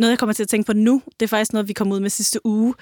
Noget, 0.00 0.10
jeg 0.10 0.18
kommer 0.18 0.32
til 0.32 0.42
at 0.42 0.48
tænke 0.48 0.66
på 0.66 0.72
nu, 0.72 1.02
det 1.20 1.26
er 1.26 1.28
faktisk 1.28 1.52
noget, 1.52 1.68
vi 1.68 1.72
kom 1.72 1.92
ud 1.92 2.00
med 2.00 2.10
sidste 2.10 2.46
uge. 2.46 2.74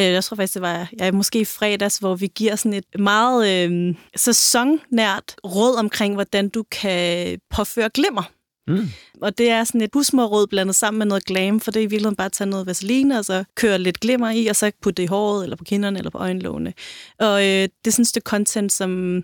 Øh, 0.00 0.04
jeg 0.06 0.24
tror 0.24 0.34
faktisk, 0.34 0.54
det 0.54 0.62
var 0.62 0.88
ja, 0.98 1.12
måske 1.12 1.40
i 1.40 1.44
fredags, 1.44 1.98
hvor 1.98 2.14
vi 2.14 2.26
giver 2.34 2.56
sådan 2.56 2.74
et 2.74 3.00
meget 3.00 3.70
øh, 3.70 3.94
sæsonnært 4.16 5.36
råd 5.44 5.76
omkring, 5.76 6.14
hvordan 6.14 6.48
du 6.48 6.64
kan 6.70 7.38
påføre 7.50 7.90
glimmer. 7.94 8.22
Mm. 8.68 8.88
Og 9.20 9.38
det 9.38 9.50
er 9.50 9.64
sådan 9.64 9.80
et 9.80 9.90
husmorråd 9.92 10.46
blandet 10.46 10.76
sammen 10.76 10.98
med 10.98 11.06
noget 11.06 11.24
glam, 11.24 11.60
for 11.60 11.70
det 11.70 11.80
er 11.80 11.84
i 11.84 11.86
virkeligheden 11.86 12.16
bare 12.16 12.26
at 12.26 12.32
tage 12.32 12.50
noget 12.50 12.66
vaseline, 12.66 13.18
og 13.18 13.24
så 13.24 13.44
køre 13.54 13.78
lidt 13.78 14.00
glimmer 14.00 14.30
i, 14.30 14.46
og 14.46 14.56
så 14.56 14.72
putte 14.82 14.96
det 14.96 15.02
i 15.02 15.06
håret, 15.06 15.42
eller 15.42 15.56
på 15.56 15.64
kinderne, 15.64 15.98
eller 15.98 16.10
på 16.10 16.18
øjenlågene. 16.18 16.72
Og 17.18 17.42
øh, 17.42 17.62
det 17.62 17.86
er 17.86 17.90
sådan 17.90 18.02
et 18.02 18.08
stykke 18.08 18.26
content, 18.26 18.72
som 18.72 19.22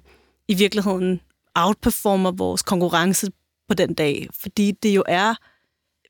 i 0.49 0.55
virkeligheden 0.55 1.20
outperformer 1.55 2.31
vores 2.31 2.62
konkurrence 2.62 3.32
på 3.69 3.75
den 3.75 3.94
dag, 3.94 4.29
fordi 4.41 4.70
det 4.70 4.96
jo 4.96 5.05
er 5.08 5.35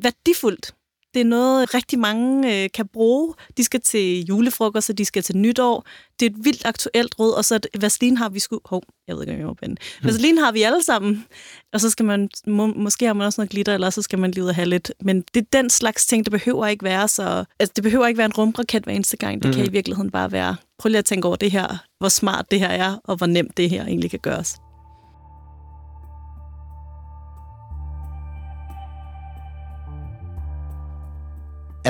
værdifuldt 0.02 0.74
det 1.14 1.20
er 1.20 1.24
noget, 1.24 1.74
rigtig 1.74 1.98
mange 1.98 2.62
øh, 2.64 2.68
kan 2.74 2.88
bruge. 2.88 3.34
De 3.56 3.64
skal 3.64 3.80
til 3.80 4.24
julefrokost, 4.24 4.90
og 4.90 4.98
de 4.98 5.04
skal 5.04 5.22
til 5.22 5.36
nytår. 5.36 5.86
Det 6.20 6.26
er 6.26 6.30
et 6.30 6.44
vildt 6.44 6.64
aktuelt 6.64 7.14
råd, 7.18 7.32
og 7.32 7.44
så 7.44 7.60
Vaseline 7.80 8.18
har 8.18 8.28
vi 8.28 8.38
sgu... 8.38 8.60
Hov, 8.64 8.82
jeg 9.08 9.16
ved 9.16 9.22
ikke, 9.22 9.32
om 9.32 9.38
jeg 9.38 9.46
var 9.46 9.56
hmm. 9.62 9.76
Vaseline 10.02 10.40
har 10.40 10.52
vi 10.52 10.62
alle 10.62 10.82
sammen. 10.82 11.26
Og 11.72 11.80
så 11.80 11.90
skal 11.90 12.06
man... 12.06 12.30
Må, 12.46 12.66
måske 12.66 13.06
har 13.06 13.12
man 13.12 13.26
også 13.26 13.40
noget 13.40 13.50
glitter, 13.50 13.74
eller 13.74 13.90
så 13.90 14.02
skal 14.02 14.18
man 14.18 14.30
lige 14.30 14.44
ud 14.44 14.48
og 14.48 14.54
have 14.54 14.68
lidt. 14.68 14.92
Men 15.02 15.24
det 15.34 15.40
er 15.40 15.46
den 15.52 15.70
slags 15.70 16.06
ting, 16.06 16.24
det 16.24 16.30
behøver 16.30 16.66
ikke 16.66 16.84
være 16.84 17.08
så... 17.08 17.44
Altså, 17.58 17.72
det 17.76 17.84
behøver 17.84 18.06
ikke 18.06 18.18
være 18.18 18.26
en 18.26 18.32
rumraket 18.32 18.84
hver 18.84 18.92
eneste 18.92 19.16
gang. 19.16 19.42
Det 19.42 19.48
mm. 19.48 19.52
kan 19.52 19.62
hmm. 19.62 19.70
i 19.70 19.72
virkeligheden 19.72 20.10
bare 20.10 20.32
være... 20.32 20.56
Prøv 20.78 20.88
lige 20.88 20.98
at 20.98 21.04
tænke 21.04 21.28
over 21.28 21.36
det 21.36 21.50
her. 21.50 21.84
Hvor 21.98 22.08
smart 22.08 22.50
det 22.50 22.60
her 22.60 22.68
er, 22.68 22.96
og 23.04 23.16
hvor 23.16 23.26
nemt 23.26 23.56
det 23.56 23.70
her 23.70 23.86
egentlig 23.86 24.10
kan 24.10 24.20
gøres. 24.22 24.56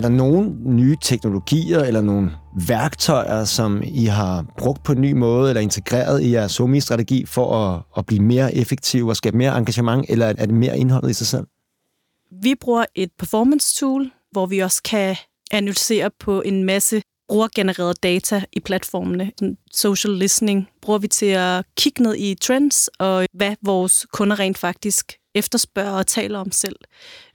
Er 0.00 0.08
der 0.08 0.16
nogle 0.16 0.56
nye 0.64 0.96
teknologier 1.02 1.80
eller 1.80 2.00
nogle 2.00 2.30
værktøjer, 2.68 3.44
som 3.44 3.82
I 3.84 4.04
har 4.04 4.44
brugt 4.58 4.82
på 4.82 4.92
en 4.92 5.00
ny 5.00 5.12
måde 5.12 5.50
eller 5.50 5.60
integreret 5.60 6.22
i 6.22 6.32
jeres 6.32 6.52
SOMI-strategi 6.52 7.26
for 7.26 7.56
at, 7.56 7.82
at 7.96 8.06
blive 8.06 8.22
mere 8.22 8.54
effektiv 8.54 9.06
og 9.06 9.16
skabe 9.16 9.36
mere 9.36 9.58
engagement, 9.58 10.06
eller 10.08 10.26
er 10.26 10.46
det 10.46 10.54
mere 10.54 10.78
indholdet 10.78 11.10
i 11.10 11.12
sig 11.12 11.26
selv? 11.26 11.46
Vi 12.42 12.54
bruger 12.60 12.84
et 12.94 13.10
performance-tool, 13.18 14.10
hvor 14.32 14.46
vi 14.46 14.58
også 14.58 14.82
kan 14.82 15.16
analysere 15.50 16.10
på 16.20 16.42
en 16.42 16.64
masse 16.64 17.02
brugergenereret 17.28 18.02
data 18.02 18.42
i 18.52 18.60
platformene. 18.60 19.32
Social 19.72 20.14
listening 20.14 20.68
bruger 20.82 20.98
vi 20.98 21.08
til 21.08 21.26
at 21.26 21.64
kigge 21.76 22.02
ned 22.02 22.16
i 22.16 22.34
trends 22.34 22.88
og 22.98 23.26
hvad 23.32 23.56
vores 23.62 24.06
kunder 24.12 24.38
rent 24.38 24.58
faktisk 24.58 25.19
efterspørger 25.34 25.90
og 25.90 26.06
taler 26.06 26.38
om 26.38 26.52
selv. 26.52 26.76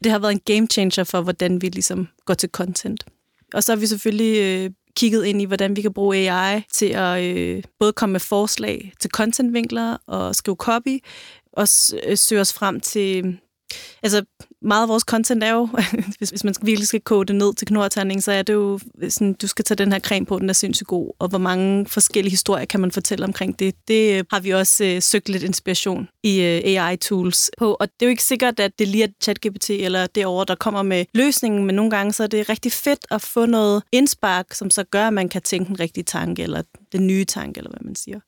Det 0.03 0.11
har 0.11 0.19
været 0.19 0.31
en 0.31 0.41
game 0.55 0.67
changer 0.67 1.03
for, 1.03 1.21
hvordan 1.21 1.61
vi 1.61 1.69
ligesom 1.69 2.07
går 2.25 2.33
til 2.33 2.49
content. 2.49 3.05
Og 3.53 3.63
så 3.63 3.71
har 3.71 3.77
vi 3.77 3.87
selvfølgelig 3.87 4.41
øh, 4.41 4.71
kigget 4.95 5.25
ind 5.25 5.41
i, 5.41 5.45
hvordan 5.45 5.75
vi 5.75 5.81
kan 5.81 5.93
bruge 5.93 6.31
AI 6.31 6.61
til 6.73 6.85
at 6.85 7.23
øh, 7.23 7.63
både 7.79 7.93
komme 7.93 8.11
med 8.11 8.19
forslag 8.19 8.93
til 8.99 9.11
contentvinkler 9.11 9.97
og 10.07 10.35
skrive 10.35 10.55
copy, 10.55 10.99
og 11.53 11.67
øh, 12.03 12.17
søge 12.17 12.41
os 12.41 12.53
frem 12.53 12.79
til 12.79 13.37
Altså, 14.03 14.25
meget 14.65 14.81
af 14.81 14.89
vores 14.89 15.03
content 15.03 15.43
er 15.43 15.51
jo, 15.51 15.69
hvis, 16.17 16.29
hvis 16.29 16.43
man 16.43 16.53
virkelig 16.61 16.87
skal 16.87 17.01
kode 17.01 17.25
det 17.25 17.35
ned 17.35 17.53
til 17.53 17.67
knorterning, 17.67 18.23
så 18.23 18.31
er 18.31 18.41
det 18.41 18.53
jo 18.53 18.79
sådan, 19.09 19.33
du 19.33 19.47
skal 19.47 19.65
tage 19.65 19.75
den 19.75 19.91
her 19.91 19.99
creme 19.99 20.25
på, 20.25 20.39
den 20.39 20.49
er 20.49 20.53
sindssygt 20.53 20.87
god, 20.87 21.11
og 21.19 21.27
hvor 21.27 21.37
mange 21.37 21.85
forskellige 21.85 22.31
historier 22.31 22.65
kan 22.65 22.79
man 22.79 22.91
fortælle 22.91 23.25
omkring 23.25 23.59
det. 23.59 23.75
Det 23.87 24.17
øh, 24.17 24.23
har 24.31 24.39
vi 24.39 24.49
også 24.49 24.85
øh, 24.85 25.01
søgt 25.01 25.29
lidt 25.29 25.43
inspiration 25.43 26.07
i 26.23 26.41
øh, 26.41 26.61
AI-tools 26.63 27.49
på, 27.57 27.73
og 27.79 27.87
det 27.87 28.01
er 28.01 28.05
jo 28.05 28.09
ikke 28.09 28.23
sikkert, 28.23 28.59
at 28.59 28.79
det 28.79 28.87
lige 28.87 29.03
er 29.03 29.07
ChatGPT 29.21 29.69
eller 29.69 30.07
derovre, 30.07 30.45
der 30.47 30.55
kommer 30.55 30.83
med 30.83 31.05
løsningen, 31.13 31.65
men 31.65 31.75
nogle 31.75 31.91
gange 31.91 32.13
så 32.13 32.23
er 32.23 32.27
det 32.27 32.49
rigtig 32.49 32.71
fedt 32.71 33.05
at 33.11 33.21
få 33.21 33.45
noget 33.45 33.83
indspark, 33.91 34.53
som 34.53 34.69
så 34.69 34.83
gør, 34.83 35.07
at 35.07 35.13
man 35.13 35.29
kan 35.29 35.41
tænke 35.41 35.69
en 35.69 35.79
rigtig 35.79 36.05
tanke, 36.05 36.43
eller 36.43 36.61
den 36.91 37.07
nye 37.07 37.25
tanke, 37.25 37.57
eller 37.57 37.69
hvad 37.69 37.85
man 37.85 37.95
siger. 37.95 38.19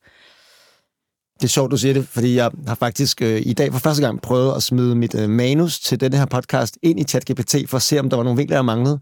Det 1.40 1.44
er 1.44 1.48
sjovt, 1.48 1.70
du 1.70 1.76
siger 1.76 1.94
det, 1.94 2.08
fordi 2.08 2.34
jeg 2.34 2.50
har 2.66 2.74
faktisk 2.74 3.22
øh, 3.22 3.42
i 3.44 3.52
dag 3.52 3.72
for 3.72 3.78
første 3.78 4.02
gang 4.02 4.22
prøvet 4.22 4.56
at 4.56 4.62
smide 4.62 4.94
mit 4.94 5.14
øh, 5.14 5.30
manus 5.30 5.80
til 5.80 6.00
denne 6.00 6.16
her 6.16 6.26
podcast 6.26 6.78
ind 6.82 7.00
i 7.00 7.04
ChatGPT 7.04 7.54
for 7.68 7.76
at 7.76 7.82
se, 7.82 7.98
om 8.00 8.10
der 8.10 8.16
var 8.16 8.24
nogle 8.24 8.36
vinkler, 8.36 8.56
jeg 8.56 8.64
manglede. 8.64 9.00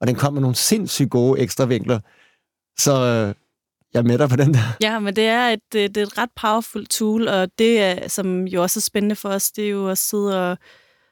Og 0.00 0.06
den 0.06 0.14
kom 0.14 0.32
med 0.32 0.40
nogle 0.40 0.56
sindssygt 0.56 1.10
gode 1.10 1.40
ekstra 1.40 1.64
vinkler. 1.64 2.00
Så 2.78 2.92
øh, 2.92 3.34
jeg 3.94 3.98
er 3.98 4.02
med 4.02 4.18
dig 4.18 4.28
på 4.28 4.36
den 4.36 4.54
der. 4.54 4.76
Ja, 4.80 4.98
men 4.98 5.16
det 5.16 5.24
er 5.24 5.48
et, 5.48 5.60
øh, 5.76 5.82
det 5.82 5.96
er 5.96 6.02
et 6.02 6.18
ret 6.18 6.30
powerful 6.36 6.86
tool, 6.86 7.28
og 7.28 7.48
det, 7.58 7.80
er, 7.80 8.08
som 8.08 8.46
jo 8.46 8.62
også 8.62 8.78
er 8.78 8.82
spændende 8.82 9.16
for 9.16 9.28
os, 9.28 9.50
det 9.50 9.64
er 9.64 9.68
jo 9.70 9.88
at 9.88 9.98
sidde 9.98 10.50
og 10.50 10.58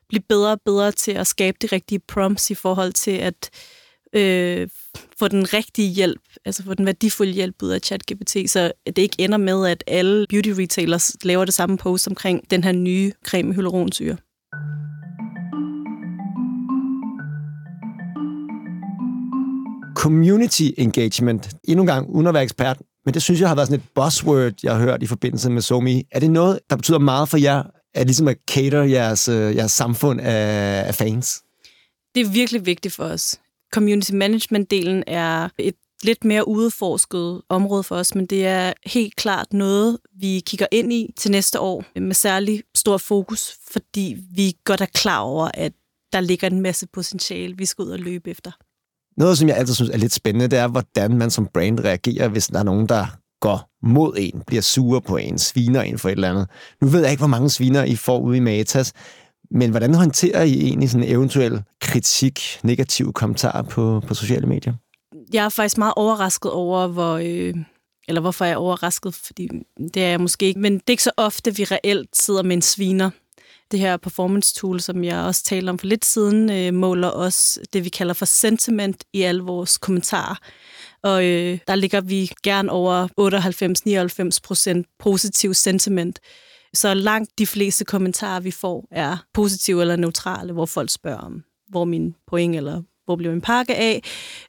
blive 0.09 0.23
bedre 0.29 0.53
og 0.53 0.61
bedre 0.65 0.93
til 0.93 1.13
at 1.13 1.27
skabe 1.27 1.59
de 1.63 1.67
rigtige 1.67 1.99
prompts 1.99 2.51
i 2.51 2.55
forhold 2.55 2.93
til 2.93 3.11
at 3.11 3.51
øh, 4.17 4.69
få 5.19 5.29
den 5.29 5.53
rigtige 5.53 5.89
hjælp, 5.89 6.21
altså 6.45 6.63
få 6.63 6.75
den 6.75 6.87
værdifulde 6.87 7.33
hjælp 7.33 7.63
ud 7.63 7.71
af 7.71 7.81
ChatGPT, 7.81 8.51
så 8.51 8.73
det 8.87 8.99
ikke 8.99 9.17
ender 9.19 9.39
med, 9.39 9.67
at 9.67 9.85
alle 9.87 10.27
beauty 10.29 10.51
retailers 10.51 11.17
laver 11.23 11.45
det 11.45 11.55
samme 11.55 11.79
post 11.79 12.09
omkring 12.09 12.51
den 12.51 12.65
her 12.65 12.73
nye 12.73 13.13
creme 13.25 13.49
med 13.49 13.55
hyaluronsyre. 13.55 14.17
Community 19.95 20.69
engagement. 20.79 21.49
Endnu 21.65 21.83
en 21.83 21.87
gang, 21.87 22.09
uden 22.11 22.27
at 22.27 22.35
være 22.35 22.43
ekspert, 22.43 22.79
men 23.05 23.15
det 23.15 23.23
synes 23.23 23.41
jeg 23.41 23.49
har 23.49 23.55
været 23.55 23.69
sådan 23.69 23.81
et 23.81 23.89
buzzword, 23.95 24.53
jeg 24.63 24.73
har 24.73 24.81
hørt 24.81 25.03
i 25.03 25.07
forbindelse 25.07 25.51
med 25.51 25.63
SoMe. 25.63 26.03
Er 26.13 26.21
det 26.21 26.31
noget, 26.31 26.59
der 26.71 26.77
betyder 26.77 26.99
meget 26.99 27.29
for 27.29 27.37
jer, 27.37 27.63
at 27.95 28.07
ligesom 28.07 28.29
at 28.29 28.37
cater 28.51 28.83
jeres, 28.83 29.29
øh, 29.29 29.57
jeres 29.57 29.73
samfund 29.73 30.21
af, 30.21 30.85
af 30.87 30.95
fans? 30.95 31.43
Det 32.15 32.27
er 32.27 32.31
virkelig 32.31 32.67
vigtigt 32.67 32.95
for 32.95 33.05
os 33.05 33.41
community 33.77 34.13
management-delen 34.13 35.03
er 35.07 35.49
et 35.59 35.75
lidt 36.03 36.25
mere 36.25 36.49
udforsket 36.49 37.43
område 37.49 37.83
for 37.83 37.97
os, 37.97 38.15
men 38.15 38.27
det 38.27 38.47
er 38.47 38.73
helt 38.87 39.17
klart 39.17 39.53
noget, 39.53 39.99
vi 40.21 40.43
kigger 40.47 40.67
ind 40.73 40.93
i 40.93 41.13
til 41.17 41.31
næste 41.31 41.61
år 41.61 41.85
med 42.01 42.15
særlig 42.15 42.63
stor 42.75 42.97
fokus, 42.97 43.53
fordi 43.71 44.17
vi 44.35 44.57
godt 44.65 44.81
er 44.81 44.87
klar 44.95 45.19
over, 45.19 45.51
at 45.55 45.73
der 46.13 46.21
ligger 46.21 46.47
en 46.47 46.61
masse 46.61 46.87
potentiale, 46.93 47.57
vi 47.57 47.67
skal 47.67 47.83
ud 47.83 47.91
og 47.91 47.99
løbe 47.99 48.31
efter. 48.31 48.51
Noget, 49.17 49.39
som 49.39 49.49
jeg 49.49 49.57
altid 49.57 49.75
synes 49.75 49.91
er 49.91 49.97
lidt 49.97 50.13
spændende, 50.13 50.49
det 50.49 50.59
er, 50.59 50.69
hvordan 50.69 51.19
man 51.19 51.31
som 51.31 51.49
brand 51.55 51.81
reagerer, 51.81 52.29
hvis 52.29 52.47
der 52.47 52.59
er 52.59 52.63
nogen, 52.63 52.89
der 52.89 53.07
går 53.41 53.71
mod 53.83 54.15
en, 54.19 54.43
bliver 54.47 54.63
sure 54.63 55.01
på 55.01 55.17
en, 55.17 55.39
sviner 55.39 55.83
en 55.83 55.99
for 55.99 56.09
et 56.09 56.13
eller 56.13 56.31
andet. 56.31 56.49
Nu 56.81 56.89
ved 56.89 57.01
jeg 57.01 57.11
ikke, 57.11 57.21
hvor 57.21 57.27
mange 57.27 57.51
sviner 57.51 57.85
I 57.85 57.97
får 57.97 58.21
ude 58.21 58.37
i 58.37 58.41
Matas, 58.41 58.93
men 59.51 59.71
hvordan 59.71 59.95
håndterer 59.95 60.43
I 60.43 60.61
egentlig 60.61 60.91
sådan 60.91 61.09
eventuel 61.09 61.63
kritik, 61.81 62.41
negative 62.63 63.13
kommentarer 63.13 63.63
på, 63.63 64.03
på 64.07 64.15
sociale 64.15 64.47
medier? 64.47 64.75
Jeg 65.33 65.45
er 65.45 65.49
faktisk 65.49 65.79
meget 65.79 65.95
overrasket 65.97 66.53
over, 66.53 66.87
hvor... 66.87 67.21
Øh 67.23 67.55
eller 68.09 68.21
hvorfor 68.21 68.45
er 68.45 68.49
jeg 68.49 68.57
overrasket, 68.57 69.15
fordi 69.15 69.49
det 69.95 70.03
er 70.03 70.09
jeg 70.09 70.21
måske 70.21 70.47
ikke. 70.47 70.61
Men 70.61 70.73
det 70.75 70.83
er 70.87 70.91
ikke 70.91 71.03
så 71.03 71.11
ofte, 71.17 71.57
vi 71.57 71.65
reelt 71.65 72.17
sidder 72.17 72.43
med 72.43 72.57
en 72.57 72.63
sviner. 72.63 73.11
Det 73.71 73.81
her 73.81 73.97
performance 73.97 74.55
tool, 74.55 74.81
som 74.81 75.05
jeg 75.05 75.19
også 75.19 75.45
talte 75.45 75.71
om 75.71 75.79
for 75.79 75.87
lidt 75.87 76.05
siden, 76.05 76.51
øh, 76.51 76.75
måler 76.75 77.09
også 77.09 77.61
det, 77.73 77.85
vi 77.85 77.89
kalder 77.89 78.15
for 78.15 78.25
sentiment 78.25 79.05
i 79.13 79.23
alle 79.23 79.43
vores 79.43 79.79
kommentarer. 79.79 80.37
Og 81.03 81.25
øh, 81.25 81.59
der 81.67 81.75
ligger 81.75 82.01
vi 82.01 82.31
gerne 82.43 82.73
over 82.73 83.09
98-99 84.37 84.39
procent 84.45 84.87
positiv 84.99 85.55
sentiment. 85.55 86.21
Så 86.75 86.95
langt 86.95 87.39
de 87.39 87.47
fleste 87.47 87.85
kommentarer, 87.85 88.41
vi 88.41 88.51
får, 88.51 88.89
er 88.91 89.17
positive 89.35 89.81
eller 89.81 89.97
neutrale, 89.97 90.53
hvor 90.53 90.67
folk 90.67 90.91
spørger 90.91 91.19
om, 91.21 91.43
hvor 91.69 91.85
min 91.85 92.15
point 92.27 92.57
eller 92.57 92.83
hvor 93.07 93.17
bliver 93.17 93.33
min 93.33 93.41
pakke 93.41 93.75
af. 93.75 94.03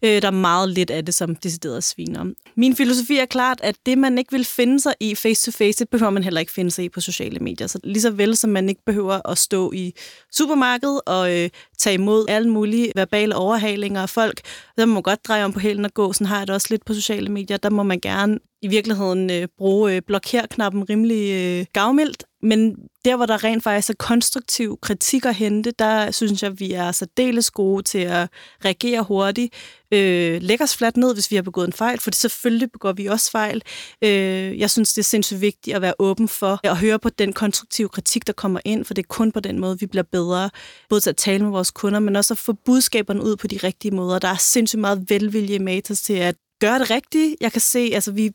Øh, 0.03 0.21
der 0.21 0.27
er 0.27 0.31
meget 0.31 0.69
lidt 0.69 0.89
af 0.89 1.05
det, 1.05 1.13
som 1.13 1.35
decideret 1.35 1.83
sviner. 1.83 2.19
om. 2.19 2.33
Min 2.55 2.75
filosofi 2.75 3.17
er 3.17 3.25
klart, 3.25 3.61
at 3.63 3.75
det, 3.85 3.97
man 3.97 4.17
ikke 4.17 4.31
vil 4.31 4.45
finde 4.45 4.79
sig 4.79 4.93
i 4.99 5.15
face-to-face, 5.15 5.79
det 5.79 5.89
behøver 5.89 6.09
man 6.09 6.23
heller 6.23 6.39
ikke 6.39 6.51
finde 6.51 6.71
sig 6.71 6.85
i 6.85 6.89
på 6.89 7.01
sociale 7.01 7.39
medier. 7.39 7.67
Så 7.67 7.79
lige 7.83 8.01
så 8.01 8.11
vel 8.11 8.37
som 8.37 8.49
man 8.49 8.69
ikke 8.69 8.81
behøver 8.85 9.29
at 9.29 9.37
stå 9.37 9.71
i 9.71 9.93
supermarkedet 10.33 11.01
og 11.05 11.37
øh, 11.37 11.49
tage 11.77 11.93
imod 11.93 12.25
alle 12.29 12.49
mulige 12.49 12.91
verbale 12.95 13.35
overhalinger 13.35 14.01
af 14.01 14.09
folk, 14.09 14.41
der 14.77 14.85
må 14.85 14.93
man 14.93 15.03
godt 15.03 15.27
dreje 15.27 15.45
om 15.45 15.53
på 15.53 15.59
hælen 15.59 15.85
og 15.85 15.93
gå. 15.93 16.13
Sådan 16.13 16.27
har 16.27 16.37
jeg 16.37 16.47
det 16.47 16.55
også 16.55 16.67
lidt 16.69 16.85
på 16.85 16.93
sociale 16.93 17.29
medier. 17.29 17.57
Der 17.57 17.69
må 17.69 17.83
man 17.83 17.99
gerne 17.99 18.39
i 18.61 18.67
virkeligheden 18.67 19.29
øh, 19.29 19.47
bruge 19.57 19.95
øh, 19.95 20.01
blokér-knappen 20.11 20.89
rimelig 20.89 21.31
øh, 21.33 21.65
gavmildt, 21.73 22.23
men 22.41 22.75
der, 23.05 23.15
hvor 23.15 23.25
der 23.25 23.43
rent 23.43 23.63
faktisk 23.63 23.89
er 23.89 23.93
konstruktiv 23.99 24.77
kritik 24.81 25.25
at 25.25 25.35
hente, 25.35 25.71
der 25.79 26.11
synes 26.11 26.43
jeg, 26.43 26.59
vi 26.59 26.71
er 26.71 26.91
særdeles 26.91 27.51
gode 27.51 27.83
til 27.83 27.97
at 27.97 28.29
reagere 28.65 29.03
hurtigt. 29.03 29.53
Øh, 29.93 30.41
lægge 30.41 30.63
os 30.63 30.77
fladt 30.77 30.97
ned, 30.97 31.13
hvis 31.13 31.31
vi 31.31 31.35
har 31.35 31.43
begået 31.43 31.67
en 31.67 31.73
fejl, 31.73 31.99
for 31.99 32.09
det 32.09 32.17
selvfølgelig 32.17 32.71
begår 32.71 32.91
vi 32.93 33.05
også 33.05 33.31
fejl. 33.31 33.61
Øh, 34.03 34.59
jeg 34.59 34.69
synes, 34.69 34.93
det 34.93 35.01
er 35.01 35.03
sindssygt 35.03 35.41
vigtigt 35.41 35.75
at 35.75 35.81
være 35.81 35.93
åben 35.99 36.27
for 36.27 36.59
at 36.63 36.77
høre 36.77 36.99
på 36.99 37.09
den 37.09 37.33
konstruktive 37.33 37.89
kritik, 37.89 38.27
der 38.27 38.33
kommer 38.33 38.59
ind, 38.65 38.85
for 38.85 38.93
det 38.93 39.03
er 39.03 39.07
kun 39.07 39.31
på 39.31 39.39
den 39.39 39.59
måde, 39.59 39.79
vi 39.79 39.85
bliver 39.85 40.03
bedre. 40.11 40.49
Både 40.89 41.01
til 41.01 41.09
at 41.09 41.17
tale 41.17 41.43
med 41.43 41.51
vores 41.51 41.71
kunder, 41.71 41.99
men 41.99 42.15
også 42.15 42.33
at 42.33 42.37
få 42.37 42.53
budskaberne 42.53 43.23
ud 43.23 43.35
på 43.35 43.47
de 43.47 43.57
rigtige 43.63 43.95
måder. 43.95 44.19
Der 44.19 44.27
er 44.27 44.37
sindssygt 44.37 44.79
meget 44.79 45.09
velvilje 45.09 45.55
i 45.55 45.59
Matas 45.59 46.01
til 46.01 46.13
at 46.13 46.35
gøre 46.59 46.79
det 46.79 46.91
rigtigt. 46.91 47.35
Jeg 47.41 47.51
kan 47.51 47.61
se, 47.61 47.89
altså 47.93 48.11
vi, 48.11 48.31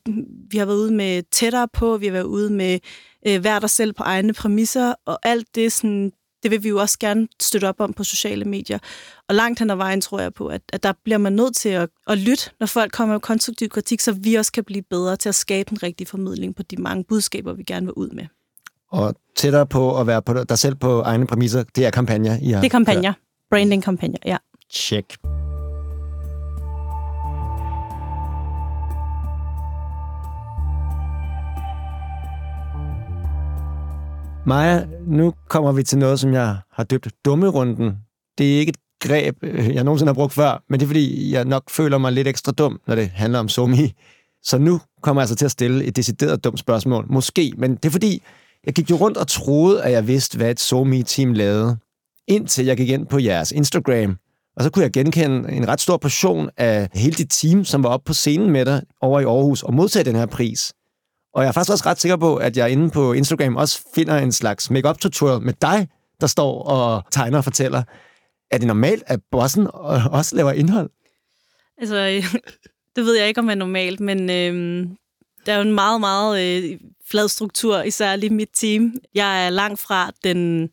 vi 0.50 0.58
har 0.58 0.66
været 0.66 0.76
ude 0.76 0.94
med 0.94 1.22
tættere 1.30 1.68
på, 1.72 1.96
vi 1.96 2.06
har 2.06 2.12
været 2.12 2.24
ude 2.24 2.50
med 2.50 2.78
øh, 3.26 3.40
hver 3.40 3.58
der 3.58 3.66
selv 3.66 3.92
på 3.92 4.02
egne 4.02 4.32
præmisser, 4.32 4.94
og 5.06 5.18
alt 5.22 5.46
det, 5.54 5.72
sådan, 5.72 6.12
det 6.42 6.50
vil 6.50 6.62
vi 6.62 6.68
jo 6.68 6.80
også 6.80 6.98
gerne 6.98 7.28
støtte 7.40 7.68
op 7.68 7.80
om 7.80 7.92
på 7.92 8.04
sociale 8.04 8.44
medier. 8.44 8.78
Og 9.28 9.34
langt 9.34 9.58
hen 9.58 9.70
ad 9.70 9.76
vejen 9.76 10.00
tror 10.00 10.20
jeg 10.20 10.34
på, 10.34 10.46
at, 10.46 10.62
at 10.72 10.82
der 10.82 10.92
bliver 11.04 11.18
man 11.18 11.32
nødt 11.32 11.56
til 11.56 11.68
at, 11.68 11.88
at 12.06 12.18
lytte, 12.18 12.50
når 12.60 12.66
folk 12.66 12.92
kommer 12.92 13.14
med 13.14 13.20
konstruktiv 13.20 13.68
kritik, 13.68 14.00
så 14.00 14.12
vi 14.12 14.34
også 14.34 14.52
kan 14.52 14.64
blive 14.64 14.82
bedre 14.90 15.16
til 15.16 15.28
at 15.28 15.34
skabe 15.34 15.72
en 15.72 15.82
rigtig 15.82 16.08
formidling 16.08 16.56
på 16.56 16.62
de 16.62 16.76
mange 16.76 17.04
budskaber, 17.04 17.52
vi 17.52 17.62
gerne 17.62 17.86
vil 17.86 17.92
ud 17.92 18.10
med. 18.10 18.24
Og 18.90 19.14
tættere 19.36 19.66
på 19.66 20.00
at 20.00 20.06
være 20.06 20.22
på 20.22 20.44
dig 20.44 20.58
selv 20.58 20.74
på 20.74 21.00
egne 21.00 21.26
præmisser, 21.26 21.64
det 21.76 21.86
er 21.86 21.90
kampagner, 21.90 22.38
I 22.42 22.50
har 22.50 22.60
Det 22.60 22.66
er 22.66 22.70
kampagner. 22.70 23.12
Branding-kampagner, 23.50 24.18
ja. 24.24 24.36
Check. 24.70 25.31
Maja, 34.46 34.84
nu 35.06 35.34
kommer 35.48 35.72
vi 35.72 35.82
til 35.82 35.98
noget, 35.98 36.20
som 36.20 36.32
jeg 36.32 36.56
har 36.72 36.84
døbt 36.84 37.08
dummerunden. 37.24 37.92
Det 38.38 38.54
er 38.54 38.58
ikke 38.58 38.70
et 38.70 38.76
greb, 39.08 39.36
øh, 39.42 39.74
jeg 39.74 39.84
nogensinde 39.84 40.08
har 40.08 40.14
brugt 40.14 40.32
før, 40.32 40.64
men 40.68 40.80
det 40.80 40.86
er 40.86 40.88
fordi, 40.88 41.32
jeg 41.32 41.44
nok 41.44 41.70
føler 41.70 41.98
mig 41.98 42.12
lidt 42.12 42.28
ekstra 42.28 42.52
dum, 42.52 42.80
når 42.86 42.94
det 42.94 43.08
handler 43.08 43.38
om 43.38 43.48
somi. 43.48 43.92
Så 44.42 44.58
nu 44.58 44.80
kommer 45.02 45.20
jeg 45.20 45.24
altså 45.24 45.36
til 45.36 45.44
at 45.44 45.50
stille 45.50 45.84
et 45.84 45.96
decideret 45.96 46.44
dumt 46.44 46.58
spørgsmål. 46.58 47.06
Måske, 47.10 47.52
men 47.58 47.76
det 47.76 47.84
er 47.84 47.90
fordi, 47.90 48.22
jeg 48.66 48.74
gik 48.74 48.90
jo 48.90 48.96
rundt 48.96 49.16
og 49.16 49.26
troede, 49.26 49.82
at 49.82 49.92
jeg 49.92 50.06
vidste, 50.06 50.36
hvad 50.36 50.50
et 50.50 50.60
somi-team 50.60 51.32
lavede, 51.32 51.76
indtil 52.28 52.64
jeg 52.64 52.76
gik 52.76 52.88
ind 52.88 53.06
på 53.06 53.18
jeres 53.18 53.52
Instagram. 53.52 54.16
Og 54.56 54.64
så 54.64 54.70
kunne 54.70 54.82
jeg 54.82 54.92
genkende 54.92 55.52
en 55.52 55.68
ret 55.68 55.80
stor 55.80 55.96
portion 55.96 56.50
af 56.56 56.88
hele 56.94 57.14
dit 57.14 57.30
team, 57.30 57.64
som 57.64 57.82
var 57.82 57.90
oppe 57.90 58.04
på 58.04 58.12
scenen 58.12 58.50
med 58.50 58.64
dig 58.64 58.82
over 59.00 59.20
i 59.20 59.24
Aarhus 59.24 59.62
og 59.62 59.74
modtage 59.74 60.04
den 60.04 60.16
her 60.16 60.26
pris. 60.26 60.72
Og 61.34 61.42
jeg 61.42 61.48
er 61.48 61.52
faktisk 61.52 61.72
også 61.72 61.86
ret 61.86 62.00
sikker 62.00 62.16
på, 62.16 62.36
at 62.36 62.56
jeg 62.56 62.70
inde 62.70 62.90
på 62.90 63.12
Instagram 63.12 63.56
også 63.56 63.80
finder 63.94 64.18
en 64.18 64.32
slags 64.32 64.70
make-up 64.70 64.98
tutorial 64.98 65.42
med 65.42 65.54
dig, 65.60 65.88
der 66.20 66.26
står 66.26 66.62
og 66.62 67.02
tegner 67.10 67.38
og 67.38 67.44
fortæller. 67.44 67.82
Er 68.50 68.58
det 68.58 68.66
normalt, 68.66 69.02
at 69.06 69.20
bossen 69.30 69.62
øh, 69.62 70.06
også 70.06 70.36
laver 70.36 70.52
indhold? 70.52 70.90
Altså, 71.78 71.96
øh, 71.96 72.40
det 72.96 73.04
ved 73.04 73.16
jeg 73.18 73.28
ikke, 73.28 73.40
om 73.40 73.46
det 73.46 73.52
er 73.52 73.58
normalt, 73.58 74.00
men 74.00 74.30
øh, 74.30 74.86
der 75.46 75.52
er 75.52 75.56
jo 75.56 75.62
en 75.62 75.72
meget, 75.72 76.00
meget 76.00 76.62
øh, 76.62 76.78
flad 77.10 77.28
struktur, 77.28 77.82
især 77.82 78.16
lige 78.16 78.34
mit 78.34 78.50
team. 78.54 78.94
Jeg 79.14 79.46
er 79.46 79.50
langt 79.50 79.80
fra 79.80 80.10
den 80.24 80.68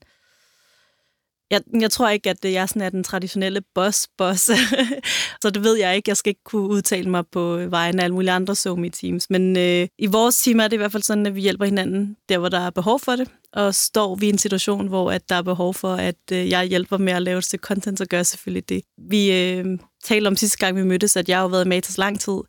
jeg, 1.51 1.62
jeg 1.82 1.91
tror 1.91 2.10
ikke, 2.10 2.29
at 2.29 2.46
jeg 2.46 2.70
sådan 2.70 2.82
er 2.82 2.89
den 2.89 3.03
traditionelle 3.03 3.62
boss-boss, 3.75 4.51
så 5.41 5.50
det 5.50 5.63
ved 5.63 5.77
jeg 5.77 5.96
ikke. 5.96 6.10
Jeg 6.10 6.18
skal 6.18 6.29
ikke 6.29 6.44
kunne 6.44 6.70
udtale 6.70 7.10
mig 7.10 7.24
på 7.32 7.58
øh, 7.58 7.72
vegne 7.72 8.01
af 8.01 8.03
alle 8.03 8.13
mulige 8.13 8.32
andre 8.32 8.56
somi 8.56 8.89
teams 8.89 9.29
Men 9.29 9.58
øh, 9.58 9.88
i 9.98 10.06
vores 10.06 10.41
team 10.41 10.60
er 10.60 10.68
det 10.68 10.74
i 10.74 10.77
hvert 10.77 10.91
fald 10.91 11.03
sådan, 11.03 11.25
at 11.25 11.36
vi 11.36 11.41
hjælper 11.41 11.65
hinanden 11.65 12.18
der, 12.29 12.38
hvor 12.38 12.50
der 12.50 12.60
er 12.60 12.70
behov 12.70 13.00
for 13.00 13.15
det. 13.15 13.32
Og 13.53 13.75
står 13.75 14.15
vi 14.15 14.25
i 14.25 14.29
en 14.29 14.38
situation, 14.38 14.88
hvor 14.88 15.12
at 15.12 15.29
der 15.29 15.36
er 15.36 15.41
behov 15.41 15.74
for, 15.74 15.94
at 15.94 16.15
øh, 16.32 16.50
jeg 16.50 16.65
hjælper 16.65 16.98
med 16.98 17.13
at 17.13 17.22
lave 17.22 17.38
et 17.38 17.46
content, 17.46 17.98
så 17.98 18.06
gør 18.06 18.18
jeg 18.18 18.25
selvfølgelig 18.25 18.70
det. 18.70 18.82
Vi 18.98 19.32
øh, 19.32 19.79
talte 20.03 20.27
om 20.27 20.36
sidste 20.36 20.58
gang, 20.58 20.75
vi 20.75 20.84
mødtes, 20.84 21.18
at 21.18 21.29
jeg 21.29 21.38
har 21.38 21.44
jo 21.44 21.48
været 21.48 21.65
i 21.65 21.68
Matas 21.68 21.98
lang 21.98 22.20
tid. 22.20 22.39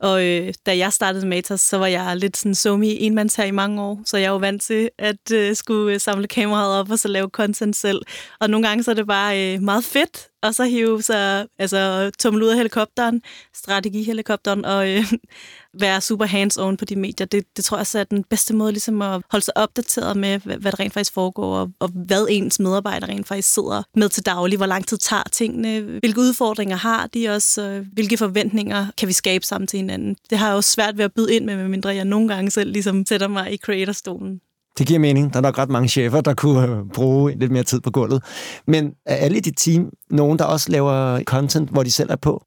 Og 0.00 0.26
øh, 0.26 0.54
da 0.66 0.78
jeg 0.78 0.92
startede 0.92 1.26
Matas, 1.26 1.60
så 1.60 1.78
var 1.78 1.86
jeg 1.86 2.16
lidt 2.16 2.36
sådan 2.36 2.54
somi 2.54 2.96
enmands 3.00 3.34
her 3.34 3.44
i 3.44 3.50
mange 3.50 3.82
år, 3.82 4.00
så 4.04 4.16
jeg 4.16 4.26
er 4.26 4.30
jo 4.30 4.36
vant 4.36 4.62
til 4.62 4.90
at 4.98 5.32
øh, 5.32 5.56
skulle 5.56 5.94
øh, 5.94 6.00
samle 6.00 6.28
kameraet 6.28 6.80
op 6.80 6.90
og 6.90 6.98
så 6.98 7.08
lave 7.08 7.28
content 7.28 7.76
selv. 7.76 8.02
Og 8.40 8.50
nogle 8.50 8.68
gange 8.68 8.84
så 8.84 8.90
er 8.90 8.94
det 8.94 9.06
bare 9.06 9.54
øh, 9.54 9.62
meget 9.62 9.84
fedt 9.84 10.28
og 10.42 10.54
så 10.54 10.64
hive 10.64 11.02
sig, 11.02 11.46
altså 11.58 12.10
tumle 12.18 12.44
ud 12.44 12.50
af 12.50 12.56
helikopteren, 12.56 13.22
strategihelikopteren, 13.54 14.64
og 14.64 14.90
øh, 14.90 15.12
være 15.80 16.00
super 16.00 16.26
hands-on 16.26 16.76
på 16.76 16.84
de 16.84 16.96
medier. 16.96 17.26
Det, 17.26 17.44
det 17.56 17.64
tror 17.64 17.76
jeg 17.76 17.86
så 17.86 17.98
er 17.98 18.04
den 18.04 18.24
bedste 18.24 18.54
måde 18.54 18.72
ligesom 18.72 19.02
at 19.02 19.22
holde 19.30 19.44
sig 19.44 19.56
opdateret 19.56 20.16
med, 20.16 20.38
hvad, 20.38 20.56
hvad 20.56 20.72
der 20.72 20.80
rent 20.80 20.92
faktisk 20.92 21.12
foregår, 21.12 21.56
og, 21.56 21.70
og 21.78 21.88
hvad 21.88 22.26
ens 22.30 22.58
medarbejdere 22.58 23.10
rent 23.10 23.28
faktisk 23.28 23.54
sidder 23.54 23.82
med 23.94 24.08
til 24.08 24.26
daglig, 24.26 24.56
hvor 24.56 24.66
lang 24.66 24.86
tid 24.86 24.98
tager 24.98 25.22
tingene, 25.32 25.80
hvilke 25.80 26.20
udfordringer 26.20 26.76
har 26.76 27.06
de 27.06 27.28
også, 27.28 27.62
øh, 27.62 27.86
hvilke 27.92 28.16
forventninger 28.16 28.86
kan 28.98 29.08
vi 29.08 29.12
skabe 29.12 29.46
sammen 29.46 29.66
til 29.66 29.76
hinanden. 29.76 30.16
Det 30.30 30.38
har 30.38 30.46
jeg 30.46 30.56
også 30.56 30.72
svært 30.72 30.96
ved 30.96 31.04
at 31.04 31.12
byde 31.12 31.34
ind 31.34 31.44
med, 31.44 31.56
medmindre 31.56 31.94
jeg 31.94 32.04
nogle 32.04 32.28
gange 32.28 32.50
selv 32.50 32.72
ligesom 32.72 33.06
sætter 33.06 33.28
mig 33.28 33.52
i 33.52 33.56
creatorstolen. 33.56 34.40
Det 34.78 34.86
giver 34.86 34.98
mening. 34.98 35.32
Der 35.32 35.38
er 35.38 35.42
nok 35.42 35.58
ret 35.58 35.68
mange 35.68 35.88
chefer, 35.88 36.20
der 36.20 36.34
kunne 36.34 36.76
øh, 36.76 36.84
bruge 36.94 37.38
lidt 37.38 37.52
mere 37.52 37.62
tid 37.62 37.80
på 37.80 37.90
gulvet. 37.90 38.22
Men 38.66 38.92
er 39.06 39.16
alle 39.16 39.36
i 39.36 39.40
dit 39.40 39.56
team 39.56 39.90
nogen, 40.10 40.38
der 40.38 40.44
også 40.44 40.72
laver 40.72 41.22
content, 41.24 41.70
hvor 41.70 41.82
de 41.82 41.92
selv 41.92 42.10
er 42.10 42.16
på? 42.16 42.44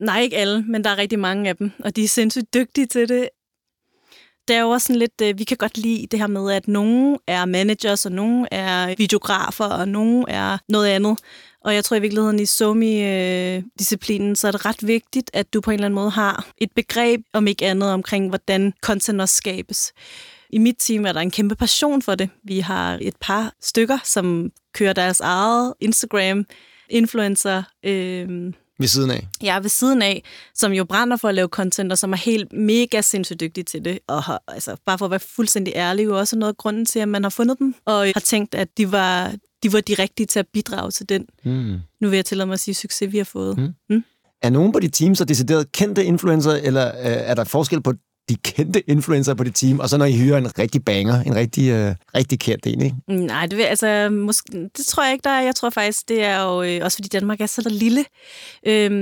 Nej, 0.00 0.20
ikke 0.20 0.36
alle, 0.36 0.64
men 0.68 0.84
der 0.84 0.90
er 0.90 0.98
rigtig 0.98 1.18
mange 1.18 1.48
af 1.48 1.56
dem, 1.56 1.70
og 1.84 1.96
de 1.96 2.04
er 2.04 2.08
sindssygt 2.08 2.54
dygtige 2.54 2.86
til 2.86 3.08
det. 3.08 3.28
Det 4.48 4.56
er 4.56 4.60
jo 4.60 4.68
også 4.68 4.86
sådan 4.86 4.98
lidt, 4.98 5.20
øh, 5.22 5.38
vi 5.38 5.44
kan 5.44 5.56
godt 5.56 5.78
lide 5.78 6.06
det 6.10 6.18
her 6.18 6.26
med, 6.26 6.52
at 6.52 6.68
nogen 6.68 7.18
er 7.26 7.44
managers, 7.44 8.06
og 8.06 8.12
nogen 8.12 8.46
er 8.50 8.94
videografer, 8.98 9.64
og 9.64 9.88
nogen 9.88 10.24
er 10.28 10.58
noget 10.68 10.88
andet. 10.88 11.18
Og 11.64 11.74
jeg 11.74 11.84
tror 11.84 11.96
i 11.96 12.00
virkeligheden 12.00 12.40
i 12.40 12.46
SOMI-disciplinen, 12.46 14.30
øh, 14.30 14.36
så 14.36 14.48
er 14.48 14.52
det 14.52 14.64
ret 14.64 14.86
vigtigt, 14.86 15.30
at 15.34 15.54
du 15.54 15.60
på 15.60 15.70
en 15.70 15.74
eller 15.74 15.86
anden 15.86 15.94
måde 15.94 16.10
har 16.10 16.46
et 16.58 16.70
begreb, 16.74 17.20
om 17.32 17.46
ikke 17.46 17.66
andet, 17.66 17.92
omkring 17.92 18.28
hvordan 18.28 18.72
content 18.82 19.20
også 19.20 19.34
skabes. 19.34 19.92
I 20.50 20.58
mit 20.58 20.76
team 20.78 21.06
er 21.06 21.12
der 21.12 21.20
en 21.20 21.30
kæmpe 21.30 21.54
passion 21.54 22.02
for 22.02 22.14
det. 22.14 22.30
Vi 22.44 22.58
har 22.58 22.98
et 23.00 23.16
par 23.20 23.52
stykker, 23.60 23.98
som 24.04 24.50
kører 24.74 24.92
deres 24.92 25.20
eget 25.20 25.74
Instagram, 25.80 26.46
influencer, 26.88 27.62
øh, 27.84 28.52
ved 28.80 28.88
siden 28.88 29.10
af? 29.10 29.28
Ja, 29.42 29.58
ved 29.58 29.68
siden 29.68 30.02
af, 30.02 30.22
som 30.54 30.72
jo 30.72 30.84
brænder 30.84 31.16
for 31.16 31.28
at 31.28 31.34
lave 31.34 31.48
content, 31.48 31.92
og 31.92 31.98
som 31.98 32.12
er 32.12 32.16
helt 32.16 32.52
mega 32.52 33.00
sindssygt 33.00 33.40
dygtige 33.40 33.64
til 33.64 33.84
det. 33.84 33.98
Og 34.06 34.22
har, 34.22 34.42
altså, 34.48 34.76
bare 34.86 34.98
for 34.98 35.04
at 35.04 35.10
være 35.10 35.20
fuldstændig 35.20 35.72
ærlig, 35.76 36.04
jo 36.04 36.18
også 36.18 36.36
noget 36.36 36.52
af 36.52 36.56
grunden 36.56 36.86
til, 36.86 36.98
at 36.98 37.08
man 37.08 37.22
har 37.22 37.30
fundet 37.30 37.58
dem, 37.58 37.74
og 37.84 38.06
har 38.06 38.20
tænkt, 38.24 38.54
at 38.54 38.68
de 38.78 38.92
var, 38.92 39.34
de 39.62 39.72
var 39.72 39.80
de 39.80 39.94
rigtige 39.94 40.26
til 40.26 40.38
at 40.38 40.46
bidrage 40.52 40.90
til 40.90 41.08
den. 41.08 41.26
Mm. 41.44 41.76
Nu 42.00 42.08
vil 42.08 42.16
jeg 42.16 42.24
tillade 42.24 42.46
mig 42.46 42.54
at 42.54 42.60
sige, 42.60 42.74
succes, 42.74 43.12
vi 43.12 43.18
har 43.18 43.24
fået. 43.24 43.58
Mm. 43.58 43.74
Mm. 43.90 44.04
Er 44.42 44.50
nogen 44.50 44.72
på 44.72 44.80
dit 44.80 44.92
team 44.92 45.14
så 45.14 45.24
decideret 45.24 45.72
kendte 45.72 46.04
influencer, 46.04 46.52
eller 46.52 46.88
øh, 46.88 46.94
er 47.04 47.34
der 47.34 47.44
forskel 47.44 47.82
på 47.82 47.92
de 48.28 48.36
kendte 48.36 48.90
influencer 48.90 49.34
på 49.34 49.44
det 49.44 49.54
team, 49.54 49.80
og 49.80 49.88
så 49.88 49.96
når 49.96 50.04
I 50.04 50.16
hyrer 50.16 50.38
en 50.38 50.58
rigtig 50.58 50.84
banger, 50.84 51.22
en 51.22 51.34
rigtig, 51.34 51.70
øh, 51.70 51.94
rigtig 52.14 52.38
kendt 52.38 52.66
en, 52.66 52.82
ikke? 52.82 52.96
Mm, 53.08 53.14
nej, 53.14 53.46
det, 53.46 53.58
vil, 53.58 53.64
altså, 53.64 54.08
måske, 54.10 54.68
det 54.76 54.86
tror 54.86 55.04
jeg 55.04 55.12
ikke, 55.12 55.24
der 55.24 55.30
er. 55.30 55.42
Jeg 55.42 55.54
tror 55.54 55.70
faktisk, 55.70 56.08
det 56.08 56.24
er 56.24 56.42
jo, 56.42 56.62
øh, 56.62 56.80
også 56.82 56.96
fordi 56.96 57.08
Danmark 57.08 57.40
er 57.40 57.46
så 57.46 57.62
der 57.62 57.70
lille. 57.70 58.04
Øhm, 58.66 58.92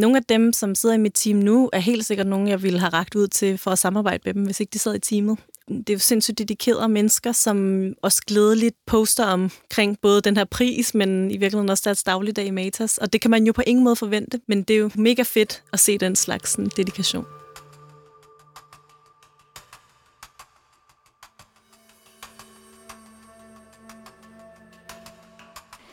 nogle 0.00 0.16
af 0.16 0.22
dem, 0.28 0.52
som 0.52 0.74
sidder 0.74 0.94
i 0.94 0.98
mit 0.98 1.12
team 1.14 1.36
nu, 1.36 1.70
er 1.72 1.78
helt 1.78 2.06
sikkert 2.06 2.26
nogen, 2.26 2.48
jeg 2.48 2.62
ville 2.62 2.78
have 2.78 2.90
ragt 2.92 3.14
ud 3.14 3.28
til 3.28 3.58
for 3.58 3.70
at 3.70 3.78
samarbejde 3.78 4.22
med 4.24 4.34
dem, 4.34 4.44
hvis 4.44 4.60
ikke 4.60 4.70
de 4.70 4.78
sad 4.78 4.94
i 4.94 4.98
teamet. 4.98 5.38
Det 5.68 5.90
er 5.90 5.94
jo 5.94 5.98
sindssygt 5.98 6.38
dedikerede 6.38 6.88
mennesker, 6.88 7.32
som 7.32 7.84
også 8.02 8.22
glædeligt 8.26 8.76
poster 8.86 9.24
omkring 9.24 9.98
både 10.02 10.20
den 10.20 10.36
her 10.36 10.44
pris, 10.44 10.94
men 10.94 11.30
i 11.30 11.36
virkeligheden 11.36 11.70
også 11.70 11.82
deres 11.86 12.02
dagligdag 12.02 12.46
i 12.46 12.50
Matas. 12.50 12.98
Og 12.98 13.12
det 13.12 13.20
kan 13.20 13.30
man 13.30 13.46
jo 13.46 13.52
på 13.52 13.62
ingen 13.66 13.84
måde 13.84 13.96
forvente, 13.96 14.40
men 14.48 14.62
det 14.62 14.76
er 14.76 14.80
jo 14.80 14.90
mega 14.94 15.22
fedt 15.22 15.62
at 15.72 15.80
se 15.80 15.98
den 15.98 16.16
slags 16.16 16.50
sådan, 16.50 16.70
dedikation. 16.76 17.24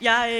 Jeg 0.00 0.32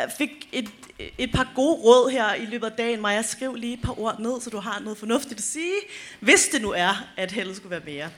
øh, 0.00 0.08
fik 0.18 0.48
et, 0.52 0.70
et 1.18 1.32
par 1.32 1.52
gode 1.54 1.74
råd 1.74 2.10
her 2.10 2.34
i 2.34 2.44
løbet 2.44 2.66
af 2.66 2.72
dagen. 2.72 3.00
Maja, 3.00 3.22
skriv 3.22 3.54
lige 3.54 3.72
et 3.72 3.82
par 3.82 4.00
ord 4.00 4.20
ned, 4.20 4.40
så 4.40 4.50
du 4.50 4.58
har 4.58 4.80
noget 4.80 4.98
fornuftigt 4.98 5.38
at 5.38 5.44
sige, 5.44 5.74
hvis 6.20 6.48
det 6.48 6.62
nu 6.62 6.70
er, 6.70 7.08
at 7.16 7.32
heldet 7.32 7.56
skulle 7.56 7.70
være 7.70 7.82
mere. 7.84 8.10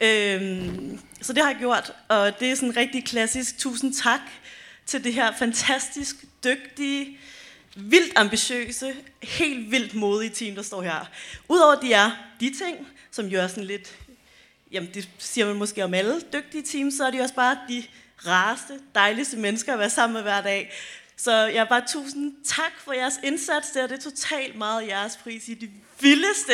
Øhm, 0.00 1.00
så 1.20 1.32
det 1.32 1.42
har 1.42 1.50
jeg 1.50 1.58
gjort, 1.58 1.92
og 2.08 2.40
det 2.40 2.50
er 2.50 2.54
sådan 2.54 2.76
rigtig 2.76 3.04
klassisk. 3.04 3.58
Tusind 3.58 3.94
tak 3.94 4.20
til 4.86 5.04
det 5.04 5.14
her 5.14 5.32
fantastisk 5.38 6.16
dygtige, 6.44 7.18
vildt 7.76 8.12
ambitiøse, 8.16 8.94
helt 9.22 9.70
vildt 9.70 9.94
modige 9.94 10.30
team, 10.30 10.54
der 10.54 10.62
står 10.62 10.82
her. 10.82 11.10
Udover 11.48 11.74
de 11.74 11.92
er 11.92 12.10
de 12.40 12.54
ting, 12.64 12.88
som 13.10 13.30
gør 13.30 13.46
sådan 13.46 13.64
lidt, 13.64 13.96
jamen 14.72 14.90
det 14.94 15.08
siger 15.18 15.46
man 15.46 15.56
måske 15.56 15.84
om 15.84 15.94
alle 15.94 16.20
dygtige 16.32 16.62
teams, 16.62 16.94
så 16.94 17.06
er 17.06 17.10
de 17.10 17.20
også 17.20 17.34
bare 17.34 17.58
de 17.68 17.84
rareste, 18.18 18.72
dejligste 18.94 19.36
mennesker 19.36 19.72
at 19.72 19.78
være 19.78 19.90
sammen 19.90 20.14
med 20.14 20.22
hver 20.22 20.40
dag. 20.40 20.72
Så 21.16 21.32
jeg 21.32 21.56
er 21.56 21.68
bare 21.68 21.82
tusind 21.88 22.32
tak 22.44 22.72
for 22.84 22.92
jeres 22.92 23.14
indsats 23.24 23.70
der. 23.70 23.86
Det 23.86 23.96
er 23.96 24.10
totalt 24.10 24.58
meget 24.58 24.88
jeres 24.88 25.18
pris 25.24 25.48
i 25.48 25.54
det 25.54 25.70
vildeste, 26.00 26.52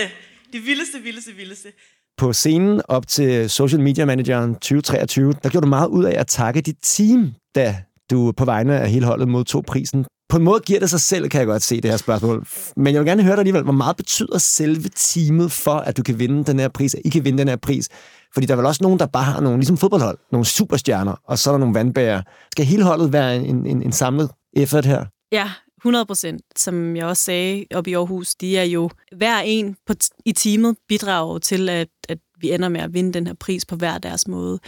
det 0.52 0.66
vildeste, 0.66 0.98
vildeste, 0.98 1.32
vildeste. 1.32 1.72
På 2.16 2.32
scenen 2.32 2.82
op 2.88 3.06
til 3.06 3.50
Social 3.50 3.80
Media 3.80 4.04
Manageren 4.04 4.54
2023, 4.54 5.32
der 5.42 5.48
gjorde 5.50 5.64
du 5.64 5.68
meget 5.68 5.88
ud 5.88 6.04
af 6.04 6.20
at 6.20 6.26
takke 6.26 6.60
dit 6.60 6.76
team, 6.82 7.34
da 7.54 7.76
du 8.10 8.32
på 8.32 8.44
vegne 8.44 8.80
af 8.80 8.90
hele 8.90 9.06
holdet 9.06 9.28
modtog 9.28 9.64
prisen. 9.64 10.06
På 10.30 10.36
en 10.36 10.42
måde 10.42 10.60
giver 10.60 10.80
det 10.80 10.90
sig 10.90 11.00
selv, 11.00 11.28
kan 11.28 11.38
jeg 11.38 11.46
godt 11.46 11.62
se 11.62 11.80
det 11.80 11.90
her 11.90 11.98
spørgsmål. 11.98 12.46
Men 12.76 12.94
jeg 12.94 13.00
vil 13.00 13.08
gerne 13.08 13.22
høre 13.22 13.32
dig 13.32 13.38
alligevel, 13.38 13.62
hvor 13.62 13.72
meget 13.72 13.96
betyder 13.96 14.38
selve 14.38 14.88
teamet 14.96 15.52
for, 15.52 15.74
at 15.74 15.96
du 15.96 16.02
kan 16.02 16.18
vinde 16.18 16.44
den 16.44 16.58
her 16.58 16.68
pris, 16.68 16.94
at 16.94 17.00
I 17.04 17.08
kan 17.08 17.24
vinde 17.24 17.38
den 17.38 17.48
her 17.48 17.56
pris? 17.56 17.88
Fordi 18.34 18.46
der 18.46 18.54
er 18.54 18.56
vel 18.56 18.66
også 18.66 18.82
nogen, 18.82 18.98
der 18.98 19.06
bare 19.06 19.24
har 19.24 19.40
nogle, 19.40 19.58
ligesom 19.58 19.76
fodboldhold, 19.76 20.18
nogle 20.32 20.44
superstjerner, 20.44 21.20
og 21.24 21.38
så 21.38 21.50
er 21.50 21.52
der 21.52 21.58
nogle 21.58 21.74
vandbærer. 21.74 22.22
Skal 22.52 22.64
hele 22.64 22.84
holdet 22.84 23.12
være 23.12 23.36
en, 23.36 23.66
en, 23.66 23.82
en 23.82 23.92
samlet 23.92 24.30
effort 24.56 24.86
her? 24.86 25.04
Ja, 25.32 25.50
100 25.80 26.06
procent. 26.06 26.42
Som 26.56 26.96
jeg 26.96 27.06
også 27.06 27.22
sagde 27.22 27.66
op 27.74 27.86
i 27.86 27.92
Aarhus, 27.92 28.34
de 28.34 28.58
er 28.58 28.64
jo 28.64 28.90
hver 29.16 29.38
en 29.38 29.76
på 29.86 29.94
i 30.24 30.32
teamet 30.32 30.76
bidrager 30.88 31.38
til, 31.38 31.68
at, 31.68 31.88
at 32.08 32.18
vi 32.40 32.52
ender 32.52 32.68
med 32.68 32.80
at 32.80 32.94
vinde 32.94 33.12
den 33.12 33.26
her 33.26 33.34
pris 33.34 33.66
på 33.66 33.76
hver 33.76 33.98
deres 33.98 34.28
måde. 34.28 34.58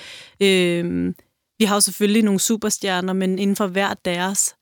Øhm, 0.40 1.14
vi 1.58 1.64
har 1.64 1.76
jo 1.76 1.80
selvfølgelig 1.80 2.22
nogle 2.22 2.40
superstjerner, 2.40 3.12
men 3.12 3.38
inden 3.38 3.56
for 3.56 3.66
hver 3.66 3.94
deres 4.04 4.54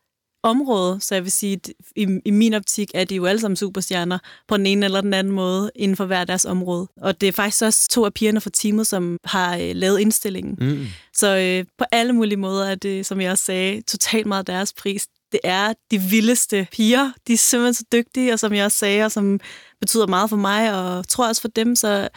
område, 0.42 1.00
så 1.00 1.14
jeg 1.14 1.24
vil 1.24 1.32
sige, 1.32 1.52
at 1.52 1.70
i, 1.96 2.06
i 2.24 2.30
min 2.30 2.54
optik 2.54 2.90
er 2.94 3.04
de 3.04 3.14
jo 3.14 3.26
alle 3.26 3.40
sammen 3.40 3.56
superstjerner 3.56 4.18
på 4.48 4.56
den 4.56 4.66
ene 4.66 4.84
eller 4.84 5.00
den 5.00 5.14
anden 5.14 5.32
måde 5.32 5.70
inden 5.74 5.96
for 5.96 6.04
hver 6.04 6.24
deres 6.24 6.44
område. 6.44 6.88
Og 6.96 7.20
det 7.20 7.28
er 7.28 7.32
faktisk 7.32 7.62
også 7.62 7.88
to 7.88 8.04
af 8.04 8.14
pigerne 8.14 8.40
fra 8.40 8.50
teamet, 8.54 8.86
som 8.86 9.18
har 9.24 9.56
øh, 9.56 9.70
lavet 9.74 10.00
indstillingen. 10.00 10.56
Mm. 10.60 10.86
Så 11.12 11.36
øh, 11.36 11.64
på 11.78 11.84
alle 11.92 12.12
mulige 12.12 12.38
måder 12.38 12.66
er 12.66 12.74
det, 12.74 13.06
som 13.06 13.20
jeg 13.20 13.30
også 13.30 13.44
sagde, 13.44 13.82
totalt 13.82 14.26
meget 14.26 14.46
deres 14.46 14.72
pris. 14.72 15.06
Det 15.32 15.40
er 15.44 15.72
de 15.90 15.98
vildeste 15.98 16.66
piger. 16.72 17.12
De 17.26 17.32
er 17.32 17.36
simpelthen 17.36 17.74
så 17.74 17.84
dygtige, 17.92 18.32
og 18.32 18.38
som 18.38 18.54
jeg 18.54 18.64
også 18.64 18.78
sagde, 18.78 19.04
og 19.04 19.12
som 19.12 19.40
betyder 19.80 20.06
meget 20.06 20.30
for 20.30 20.36
mig, 20.36 20.74
og 20.74 21.08
tror 21.08 21.28
også 21.28 21.40
for 21.40 21.48
dem, 21.48 21.76
så 21.76 22.08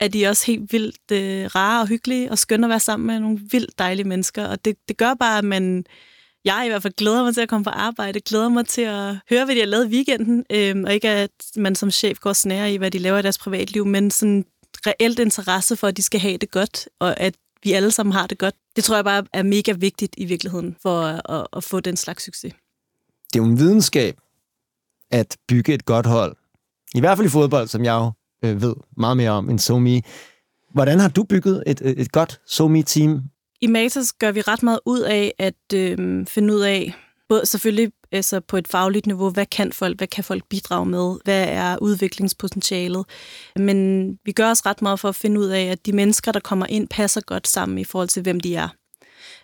er 0.00 0.08
de 0.08 0.26
også 0.26 0.46
helt 0.46 0.72
vildt 0.72 1.10
øh, 1.12 1.46
rare 1.54 1.80
og 1.80 1.88
hyggelige, 1.88 2.30
og 2.30 2.38
skønne 2.38 2.66
at 2.66 2.70
være 2.70 2.80
sammen 2.80 3.06
med 3.06 3.20
nogle 3.20 3.40
vildt 3.50 3.78
dejlige 3.78 4.08
mennesker. 4.08 4.46
Og 4.46 4.64
det, 4.64 4.76
det 4.88 4.96
gør 4.96 5.14
bare, 5.14 5.38
at 5.38 5.44
man 5.44 5.84
jeg 6.44 6.62
i 6.66 6.68
hvert 6.68 6.82
fald 6.82 6.94
glæder 6.96 7.22
mig 7.22 7.34
til 7.34 7.40
at 7.40 7.48
komme 7.48 7.64
på 7.64 7.70
arbejde, 7.70 8.20
glæder 8.20 8.48
mig 8.48 8.66
til 8.66 8.82
at 8.82 9.16
høre, 9.30 9.44
hvad 9.44 9.54
de 9.54 9.60
har 9.60 9.66
lavet 9.66 9.86
i 9.86 9.94
weekenden, 9.94 10.44
øhm, 10.52 10.84
og 10.84 10.94
ikke 10.94 11.08
at 11.08 11.30
man 11.56 11.74
som 11.74 11.90
chef 11.90 12.18
går 12.18 12.32
snære 12.32 12.72
i, 12.72 12.76
hvad 12.76 12.90
de 12.90 12.98
laver 12.98 13.18
i 13.18 13.22
deres 13.22 13.38
privatliv, 13.38 13.86
men 13.86 14.10
sådan 14.10 14.44
reelt 14.86 15.18
interesse 15.18 15.76
for, 15.76 15.86
at 15.86 15.96
de 15.96 16.02
skal 16.02 16.20
have 16.20 16.36
det 16.36 16.50
godt, 16.50 16.88
og 17.00 17.20
at 17.20 17.34
vi 17.62 17.72
alle 17.72 17.90
sammen 17.90 18.12
har 18.12 18.26
det 18.26 18.38
godt. 18.38 18.54
Det 18.76 18.84
tror 18.84 18.94
jeg 18.94 19.04
bare 19.04 19.24
er 19.32 19.42
mega 19.42 19.72
vigtigt 19.72 20.14
i 20.18 20.24
virkeligheden 20.24 20.76
for 20.82 21.00
at, 21.00 21.20
at, 21.28 21.46
at 21.56 21.64
få 21.64 21.80
den 21.80 21.96
slags 21.96 22.24
succes. 22.24 22.52
Det 23.32 23.38
er 23.40 23.44
jo 23.44 23.50
en 23.50 23.58
videnskab 23.58 24.16
at 25.10 25.36
bygge 25.48 25.74
et 25.74 25.84
godt 25.84 26.06
hold. 26.06 26.36
I 26.94 27.00
hvert 27.00 27.18
fald 27.18 27.26
i 27.26 27.30
fodbold, 27.30 27.68
som 27.68 27.84
jeg 27.84 27.92
jo 27.92 28.12
øh, 28.48 28.62
ved 28.62 28.74
meget 28.96 29.16
mere 29.16 29.30
om 29.30 29.50
end 29.50 29.58
SoMe. 29.58 30.02
Hvordan 30.74 30.98
har 31.00 31.08
du 31.08 31.24
bygget 31.24 31.62
et, 31.66 31.80
et 31.84 32.12
godt 32.12 32.40
SoMe-team? 32.46 33.22
I 33.64 33.66
Matas 33.66 34.12
gør 34.12 34.32
vi 34.32 34.40
ret 34.40 34.62
meget 34.62 34.80
ud 34.86 35.00
af 35.00 35.34
at 35.38 35.74
øh, 35.74 36.26
finde 36.26 36.54
ud 36.54 36.60
af, 36.60 36.94
både 37.28 37.46
selvfølgelig 37.46 37.92
altså 38.12 38.40
på 38.40 38.56
et 38.56 38.68
fagligt 38.68 39.06
niveau, 39.06 39.30
hvad 39.30 39.46
kan 39.46 39.72
folk, 39.72 39.98
hvad 39.98 40.06
kan 40.06 40.24
folk 40.24 40.44
bidrage 40.50 40.86
med, 40.86 41.16
hvad 41.24 41.46
er 41.48 41.76
udviklingspotentialet. 41.82 43.04
Men 43.56 44.08
vi 44.24 44.32
gør 44.32 44.48
også 44.48 44.62
ret 44.66 44.82
meget 44.82 45.00
for 45.00 45.08
at 45.08 45.14
finde 45.14 45.40
ud 45.40 45.46
af, 45.46 45.62
at 45.64 45.86
de 45.86 45.92
mennesker, 45.92 46.32
der 46.32 46.40
kommer 46.40 46.66
ind, 46.66 46.88
passer 46.88 47.20
godt 47.20 47.48
sammen 47.48 47.78
i 47.78 47.84
forhold 47.84 48.08
til, 48.08 48.22
hvem 48.22 48.40
de 48.40 48.54
er. 48.54 48.68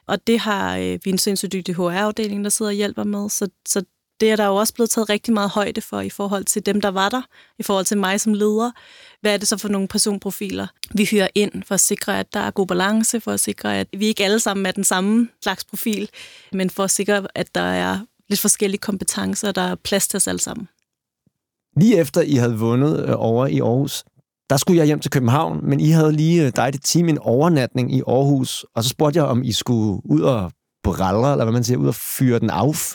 Og 0.06 0.26
det 0.26 0.38
har 0.38 0.76
øh, 0.76 0.98
vi 1.04 1.10
en 1.10 1.18
sindssygt 1.18 1.52
dygtig 1.52 1.74
HR-afdeling, 1.74 2.44
der 2.44 2.50
sidder 2.50 2.70
og 2.70 2.76
hjælper 2.76 3.04
med, 3.04 3.30
så, 3.30 3.48
så 3.68 3.84
det 4.20 4.30
er 4.30 4.36
der 4.36 4.46
jo 4.46 4.56
også 4.56 4.74
blevet 4.74 4.90
taget 4.90 5.08
rigtig 5.08 5.34
meget 5.34 5.50
højde 5.50 5.80
for 5.80 6.00
i 6.00 6.10
forhold 6.10 6.44
til 6.44 6.66
dem, 6.66 6.80
der 6.80 6.88
var 6.88 7.08
der, 7.08 7.22
i 7.58 7.62
forhold 7.62 7.84
til 7.84 7.98
mig 7.98 8.20
som 8.20 8.34
leder. 8.34 8.70
Hvad 9.20 9.34
er 9.34 9.36
det 9.36 9.48
så 9.48 9.56
for 9.56 9.68
nogle 9.68 9.88
personprofiler, 9.88 10.66
vi 10.94 11.08
hører 11.12 11.28
ind 11.34 11.62
for 11.66 11.74
at 11.74 11.80
sikre, 11.80 12.18
at 12.20 12.34
der 12.34 12.40
er 12.40 12.50
god 12.50 12.66
balance, 12.66 13.20
for 13.20 13.32
at 13.32 13.40
sikre, 13.40 13.78
at 13.78 13.88
vi 13.96 14.06
ikke 14.06 14.24
alle 14.24 14.40
sammen 14.40 14.66
er 14.66 14.72
den 14.72 14.84
samme 14.84 15.28
slags 15.42 15.64
profil, 15.64 16.08
men 16.52 16.70
for 16.70 16.84
at 16.84 16.90
sikre, 16.90 17.26
at 17.34 17.54
der 17.54 17.60
er 17.60 17.98
lidt 18.28 18.40
forskellige 18.40 18.78
kompetencer, 18.80 19.52
der 19.52 19.62
er 19.62 19.74
plads 19.74 20.08
til 20.08 20.16
os 20.16 20.28
alle 20.28 20.40
sammen. 20.40 20.68
Lige 21.76 21.96
efter 21.96 22.20
I 22.20 22.34
havde 22.34 22.58
vundet 22.58 23.08
øh, 23.08 23.14
over 23.16 23.46
i 23.46 23.60
Aarhus, 23.60 24.04
der 24.50 24.56
skulle 24.56 24.78
jeg 24.78 24.86
hjem 24.86 25.00
til 25.00 25.10
København, 25.10 25.60
men 25.62 25.80
I 25.80 25.90
havde 25.90 26.12
lige 26.12 26.46
øh, 26.46 26.52
dig 26.56 26.72
det 26.72 26.80
team 26.84 27.08
en 27.08 27.18
overnatning 27.18 27.94
i 27.94 28.02
Aarhus, 28.06 28.64
og 28.74 28.82
så 28.82 28.88
spurgte 28.88 29.18
jeg, 29.18 29.26
om 29.26 29.42
I 29.42 29.52
skulle 29.52 30.02
ud 30.04 30.20
og 30.20 30.52
brallre, 30.82 31.32
eller 31.32 31.44
hvad 31.44 31.52
man 31.52 31.64
siger, 31.64 31.78
ud 31.78 31.88
og 31.88 31.94
fyre 31.94 32.38
den 32.38 32.50
af 32.50 32.94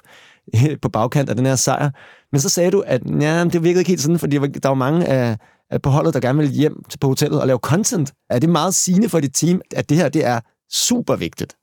på 0.82 0.90
bagkant 0.90 1.30
af 1.30 1.36
den 1.36 1.46
her 1.46 1.56
sejr. 1.56 1.90
Men 2.32 2.42
så 2.42 2.50
sagde 2.50 2.72
du, 2.72 2.80
at 2.80 3.02
ja, 3.22 3.44
det 3.44 3.64
virkede 3.64 3.82
ikke 3.82 3.90
helt 3.90 4.02
sådan, 4.02 4.20
fordi 4.20 4.38
der 4.38 4.68
var 4.68 4.76
mange 4.76 5.06
af, 5.06 5.38
af 5.70 5.82
på 5.82 5.90
holdet, 5.90 6.14
der 6.14 6.20
gerne 6.20 6.38
ville 6.38 6.54
hjem 6.54 6.84
til 6.90 6.98
på 6.98 7.08
hotellet 7.08 7.42
og 7.42 7.48
lave 7.48 7.60
content. 7.60 8.14
Er 8.30 8.40
det 8.40 8.50
meget 8.50 8.74
sigende 8.74 9.10
for 9.10 9.20
dit 9.20 9.34
team, 9.34 9.62
at 9.76 9.90
det 9.90 9.98
her 9.98 10.10
det 10.10 10.26
er 10.26 10.40
super 10.72 11.16
vigtigt? 11.16 11.56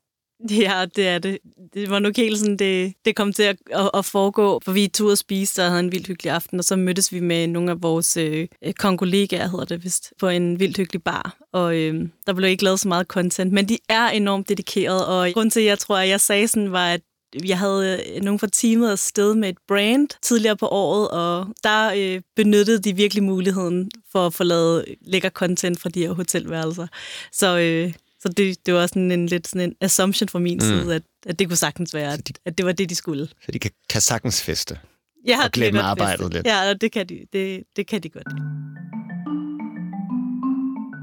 Ja, 0.51 0.85
det 0.95 1.07
er 1.07 1.19
det. 1.19 1.37
Det 1.73 1.89
var 1.89 1.99
nok 1.99 2.17
helt 2.17 2.39
sådan, 2.39 2.57
det, 2.57 2.93
det 3.05 3.15
kom 3.15 3.33
til 3.33 3.43
at, 3.43 3.57
at, 3.71 3.89
at 3.93 4.05
foregå. 4.05 4.61
For 4.65 4.71
vi 4.71 4.87
tog 4.87 5.07
og 5.07 5.17
spise 5.17 5.63
og 5.63 5.69
havde 5.69 5.79
en 5.79 5.91
vildt 5.91 6.07
hyggelig 6.07 6.31
aften, 6.31 6.59
og 6.59 6.65
så 6.65 6.75
mødtes 6.75 7.11
vi 7.11 7.19
med 7.19 7.47
nogle 7.47 7.71
af 7.71 7.83
vores 7.83 8.17
øh, 8.17 8.47
kongolegaer, 8.79 9.47
hedder 9.47 9.65
det 9.65 9.83
vist, 9.83 10.13
på 10.19 10.27
en 10.27 10.59
vildt 10.59 10.77
hyggelig 10.77 11.03
bar. 11.03 11.37
Og 11.53 11.75
øh, 11.77 12.09
der 12.27 12.33
blev 12.33 12.49
ikke 12.49 12.63
lavet 12.63 12.79
så 12.79 12.87
meget 12.87 13.07
content, 13.07 13.51
men 13.51 13.69
de 13.69 13.77
er 13.89 14.07
enormt 14.07 14.49
dedikerede, 14.49 15.07
og 15.07 15.33
grund 15.33 15.51
til, 15.51 15.59
at 15.59 15.65
jeg 15.65 15.79
tror, 15.79 15.97
at 15.97 16.09
jeg 16.09 16.21
sagde 16.21 16.47
sådan, 16.47 16.71
var, 16.71 16.87
at 16.87 17.01
jeg 17.45 17.59
havde 17.59 18.03
øh, 18.15 18.21
nogen 18.21 18.39
fra 18.39 18.47
teamet 18.53 18.91
afsted 18.91 19.35
med 19.35 19.49
et 19.49 19.57
brand 19.67 20.07
tidligere 20.21 20.57
på 20.57 20.67
året, 20.67 21.09
og 21.09 21.47
der 21.63 21.93
øh, 21.97 22.21
benyttede 22.35 22.79
de 22.79 22.95
virkelig 22.95 23.23
muligheden 23.23 23.91
for 24.11 24.27
at 24.27 24.33
få 24.33 24.43
lavet 24.43 24.85
lækker 25.01 25.29
content 25.29 25.79
fra 25.79 25.89
de 25.89 25.99
her 25.99 26.11
hotelværelser. 26.11 26.87
Så 27.31 27.57
øh, 27.57 27.93
så 28.23 28.29
det, 28.29 28.65
det 28.65 28.73
var 28.73 28.87
sådan 28.87 29.11
en 29.11 29.25
lidt 29.27 29.47
sådan 29.47 29.69
en 29.69 29.75
assumption 29.81 30.29
fra 30.29 30.39
min 30.39 30.57
mm. 30.57 30.61
side, 30.61 30.95
at, 30.95 31.03
at 31.25 31.39
det 31.39 31.47
kunne 31.47 31.57
sagtens 31.57 31.93
være, 31.93 32.13
at, 32.13 32.31
at 32.45 32.57
det 32.57 32.65
var 32.65 32.71
det, 32.71 32.89
de 32.89 32.95
skulle. 32.95 33.27
Så 33.27 33.51
de 33.51 33.59
kan, 33.59 33.71
kan 33.89 34.01
sagtens 34.01 34.41
feste? 34.41 34.79
Ja, 35.27 35.45
og 35.45 35.51
glemme 35.51 35.81
arbejdet 35.81 36.19
feste. 36.19 36.33
lidt? 36.33 36.47
Ja, 36.47 36.73
det 36.73 36.91
kan, 36.91 37.09
de, 37.09 37.19
det, 37.33 37.63
det 37.75 37.87
kan 37.87 38.03
de 38.03 38.09
godt. 38.09 38.27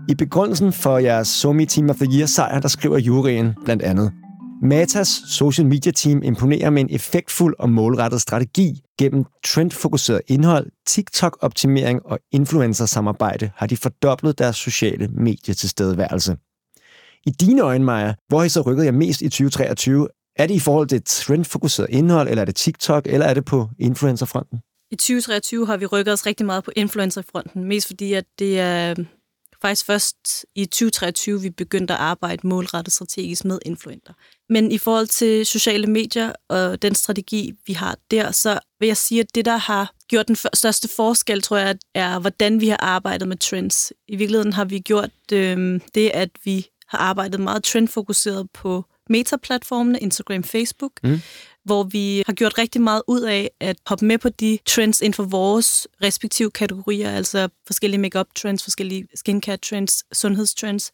I 0.09 0.15
begrundelsen 0.15 0.73
for 0.73 0.99
jeres 0.99 1.29
SoMe 1.29 1.67
Team 1.67 1.91
of 1.91 1.97
the 1.97 2.19
Year 2.19 2.27
sejr, 2.27 2.61
der 2.61 2.69
skriver 2.69 2.99
juryen 2.99 3.55
blandt 3.65 3.83
andet, 3.83 4.13
Matas 4.63 5.09
social 5.27 5.67
media 5.67 5.93
team 5.93 6.23
imponerer 6.23 6.71
med 6.71 6.83
en 6.83 6.95
effektfuld 6.95 7.55
og 7.59 7.71
målrettet 7.71 8.21
strategi. 8.21 8.81
Gennem 8.99 9.25
trendfokuseret 9.45 10.21
indhold, 10.29 10.67
TikTok-optimering 10.87 12.07
og 12.07 12.19
influencer-samarbejde 12.33 13.51
har 13.57 13.67
de 13.67 13.77
fordoblet 13.77 14.39
deres 14.39 14.57
sociale 14.57 15.09
medietilstedeværelse. 15.09 16.37
I 17.27 17.31
dine 17.31 17.63
øjne, 17.63 17.85
Maja, 17.85 18.15
hvor 18.29 18.39
har 18.39 18.45
I 18.45 18.49
så 18.49 18.61
rykket 18.61 18.85
jer 18.85 18.93
mest 18.93 19.23
i 19.23 19.29
2023? 19.29 20.09
Er 20.37 20.47
det 20.47 20.55
i 20.55 20.59
forhold 20.59 20.89
til 20.89 21.03
trendfokuseret 21.07 21.87
indhold, 21.91 22.29
eller 22.29 22.41
er 22.41 22.45
det 22.45 22.57
TikTok, 22.57 23.07
eller 23.07 23.27
er 23.27 23.35
det 23.35 23.45
på 23.45 23.69
influencerfronten? 23.79 24.59
I 24.91 24.97
2023 24.97 25.67
har 25.67 25.77
vi 25.77 25.87
rykket 25.87 26.13
os 26.13 26.27
rigtig 26.27 26.47
meget 26.47 26.65
på 26.65 26.71
influencerfronten, 26.77 27.65
mest 27.65 27.87
fordi 27.87 28.13
at 28.13 28.25
det 28.39 28.61
er 28.61 28.95
faktisk 29.63 29.87
først 29.87 30.47
i 30.55 30.67
2023, 30.67 31.41
vi 31.43 31.51
begyndte 31.51 31.95
at 31.95 32.01
arbejde 32.01 32.47
målrettet 32.47 32.95
strategisk 32.95 33.45
med 33.45 33.59
influenter. 33.67 34.13
Men 34.49 34.73
i 34.73 34.79
forhold 34.79 35.07
til 35.07 35.47
sociale 35.47 35.87
medier 35.87 36.33
og 36.49 36.83
den 36.83 36.95
strategi, 36.95 37.53
vi 37.67 37.73
har 37.73 37.97
der, 38.11 38.31
så 38.31 38.59
vil 38.81 38.87
jeg 38.87 38.97
sige, 38.97 39.21
at 39.21 39.35
det, 39.35 39.45
der 39.45 39.57
har 39.57 39.93
gjort 40.09 40.29
den 40.29 40.37
største 40.55 40.89
forskel, 40.97 41.43
tror 41.43 41.57
jeg, 41.57 41.77
er, 41.95 42.19
hvordan 42.19 42.61
vi 42.61 42.69
har 42.69 42.77
arbejdet 42.77 43.29
med 43.29 43.37
trends. 43.37 43.93
I 44.09 44.17
virkeligheden 44.17 44.53
har 44.53 44.65
vi 44.65 44.79
gjort 44.79 45.11
øh, 45.33 45.81
det, 45.95 46.11
at 46.15 46.31
vi 46.45 46.67
har 46.89 46.99
arbejdet 46.99 47.41
meget 47.41 47.65
trendfokuseret 47.65 48.51
på 48.51 48.85
meta-platformene, 49.11 49.99
Instagram, 49.99 50.45
Facebook, 50.45 50.93
mm. 51.03 51.21
hvor 51.65 51.83
vi 51.83 52.23
har 52.27 52.33
gjort 52.33 52.59
rigtig 52.59 52.81
meget 52.81 53.03
ud 53.09 53.21
af 53.21 53.51
at 53.61 53.77
hoppe 53.87 54.05
med 54.05 54.19
på 54.19 54.29
de 54.29 54.59
trends 54.67 55.01
inden 55.01 55.15
for 55.15 55.23
vores 55.23 55.89
respektive 56.03 56.51
kategorier, 56.51 57.11
altså 57.11 57.49
forskellige 57.67 58.01
makeup 58.01 58.27
trends, 58.37 58.63
forskellige 58.63 59.07
skincare 59.15 59.57
trends, 59.57 60.05
sundhedstrends. 60.13 60.91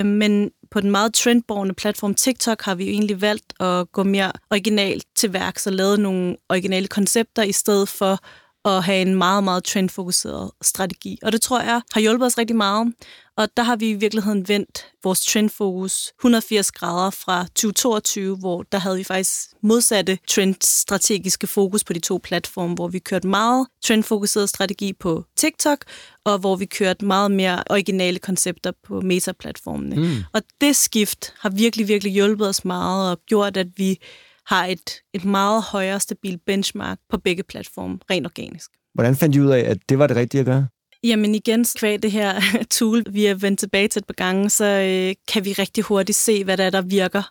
Men 0.00 0.50
på 0.70 0.80
den 0.80 0.90
meget 0.90 1.14
trendborgende 1.14 1.74
platform 1.74 2.14
TikTok 2.14 2.62
har 2.62 2.74
vi 2.74 2.84
jo 2.84 2.90
egentlig 2.90 3.20
valgt 3.20 3.52
at 3.60 3.92
gå 3.92 4.02
mere 4.02 4.32
originalt 4.50 5.04
til 5.16 5.32
værks 5.32 5.66
og 5.66 5.72
lavet 5.72 6.00
nogle 6.00 6.36
originale 6.48 6.88
koncepter 6.88 7.42
i 7.42 7.52
stedet 7.52 7.88
for 7.88 8.18
at 8.64 8.84
have 8.84 9.02
en 9.02 9.14
meget, 9.14 9.44
meget 9.44 9.64
trendfokuseret 9.64 10.50
strategi. 10.62 11.18
Og 11.22 11.32
det 11.32 11.42
tror 11.42 11.60
jeg 11.60 11.80
har 11.92 12.00
hjulpet 12.00 12.26
os 12.26 12.38
rigtig 12.38 12.56
meget. 12.56 12.94
Og 13.36 13.48
der 13.56 13.62
har 13.62 13.76
vi 13.76 13.90
i 13.90 13.94
virkeligheden 13.94 14.48
vendt 14.48 14.86
vores 15.04 15.20
trendfokus 15.20 16.12
180 16.18 16.72
grader 16.72 17.10
fra 17.10 17.44
2022, 17.44 18.36
hvor 18.36 18.62
der 18.62 18.78
havde 18.78 18.96
vi 18.96 19.04
faktisk 19.04 19.40
modsatte 19.62 20.18
trendstrategiske 20.28 21.46
fokus 21.46 21.84
på 21.84 21.92
de 21.92 21.98
to 21.98 22.20
platforme, 22.22 22.74
hvor 22.74 22.88
vi 22.88 22.98
kørte 22.98 23.28
meget 23.28 23.66
trendfokuseret 23.84 24.48
strategi 24.48 24.92
på 24.92 25.24
TikTok, 25.36 25.84
og 26.24 26.38
hvor 26.38 26.56
vi 26.56 26.66
kørte 26.66 27.04
meget 27.04 27.30
mere 27.30 27.62
originale 27.70 28.18
koncepter 28.18 28.72
på 28.86 29.00
meta-platformene. 29.00 29.96
Mm. 29.96 30.16
Og 30.32 30.42
det 30.60 30.76
skift 30.76 31.34
har 31.38 31.50
virkelig, 31.50 31.88
virkelig 31.88 32.12
hjulpet 32.12 32.48
os 32.48 32.64
meget 32.64 33.10
og 33.10 33.20
gjort, 33.26 33.56
at 33.56 33.68
vi 33.76 33.98
har 34.46 34.66
et, 34.66 34.92
et 35.14 35.24
meget 35.24 35.62
højere 35.62 36.00
stabil 36.00 36.38
benchmark 36.46 36.98
på 37.10 37.18
begge 37.18 37.42
platforme, 37.42 37.98
rent 38.10 38.26
organisk. 38.26 38.70
Hvordan 38.94 39.16
fandt 39.16 39.36
I 39.36 39.40
ud 39.40 39.50
af, 39.50 39.70
at 39.70 39.78
det 39.88 39.98
var 39.98 40.06
det 40.06 40.16
rigtige 40.16 40.40
at 40.40 40.46
gøre? 40.46 40.66
Jamen 41.04 41.34
igen, 41.34 41.64
kvæg 41.78 42.02
det 42.02 42.12
her 42.12 42.40
tool, 42.78 43.04
vi 43.10 43.24
har 43.24 43.34
vendt 43.34 43.60
tilbage 43.60 43.88
til 43.88 44.00
et 44.00 44.06
par 44.06 44.14
gange, 44.14 44.50
så 44.50 44.64
øh, 44.64 45.14
kan 45.32 45.44
vi 45.44 45.52
rigtig 45.52 45.84
hurtigt 45.84 46.18
se, 46.18 46.44
hvad 46.44 46.56
der 46.56 46.64
er, 46.64 46.70
der 46.70 46.82
virker 46.82 47.22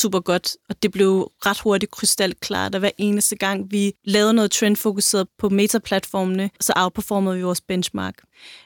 super 0.00 0.20
godt. 0.20 0.56
Og 0.68 0.82
det 0.82 0.92
blev 0.92 1.32
ret 1.46 1.60
hurtigt 1.60 1.92
krystalklart, 1.92 2.74
at 2.74 2.80
hver 2.80 2.90
eneste 2.98 3.36
gang 3.36 3.70
vi 3.70 3.92
lavede 4.04 4.34
noget 4.34 4.50
trendfokuseret 4.50 5.28
på 5.38 5.48
meta-platformene, 5.48 6.50
så 6.60 6.72
outperformede 6.76 7.36
vi 7.36 7.42
vores 7.42 7.60
benchmark. 7.60 8.14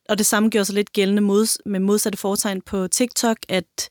Og 0.09 0.19
det 0.19 0.27
samme 0.27 0.49
gjorde 0.49 0.65
sig 0.65 0.75
lidt 0.75 0.93
gældende 0.93 1.23
mod, 1.23 1.63
med 1.67 1.81
modsatte 1.81 2.19
foretegn 2.19 2.61
på 2.61 2.89
TikTok, 2.89 3.37
at 3.49 3.89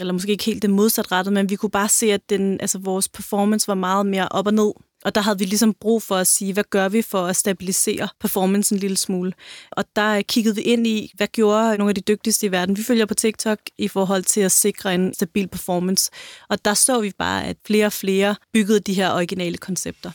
eller 0.00 0.12
måske 0.12 0.32
ikke 0.32 0.44
helt 0.44 0.62
det 0.62 0.70
modsatrettet, 0.70 1.32
men 1.32 1.50
vi 1.50 1.56
kunne 1.56 1.70
bare 1.70 1.88
se, 1.88 2.12
at 2.12 2.30
den, 2.30 2.60
altså, 2.60 2.78
vores 2.78 3.08
performance 3.08 3.68
var 3.68 3.74
meget 3.74 4.06
mere 4.06 4.28
op 4.28 4.46
og 4.46 4.54
ned. 4.54 4.72
Og 5.04 5.14
der 5.14 5.20
havde 5.20 5.38
vi 5.38 5.44
ligesom 5.44 5.74
brug 5.80 6.02
for 6.02 6.16
at 6.16 6.26
sige, 6.26 6.52
hvad 6.52 6.64
gør 6.70 6.88
vi 6.88 7.02
for 7.02 7.26
at 7.26 7.36
stabilisere 7.36 8.08
performance 8.20 8.74
en 8.74 8.80
lille 8.80 8.96
smule. 8.96 9.32
Og 9.70 9.84
der 9.96 10.16
øh, 10.16 10.22
kiggede 10.28 10.54
vi 10.54 10.62
ind 10.62 10.86
i, 10.86 11.12
hvad 11.16 11.26
gjorde 11.26 11.78
nogle 11.78 11.90
af 11.90 11.94
de 11.94 12.00
dygtigste 12.00 12.46
i 12.46 12.52
verden, 12.52 12.76
vi 12.76 12.82
følger 12.82 13.06
på 13.06 13.14
TikTok, 13.14 13.58
i 13.78 13.88
forhold 13.88 14.22
til 14.22 14.40
at 14.40 14.52
sikre 14.52 14.94
en 14.94 15.14
stabil 15.14 15.48
performance. 15.48 16.10
Og 16.48 16.64
der 16.64 16.74
så 16.74 17.00
vi 17.00 17.12
bare, 17.18 17.44
at 17.44 17.56
flere 17.66 17.86
og 17.86 17.92
flere 17.92 18.34
byggede 18.52 18.80
de 18.80 18.94
her 18.94 19.12
originale 19.12 19.56
koncepter. 19.56 20.10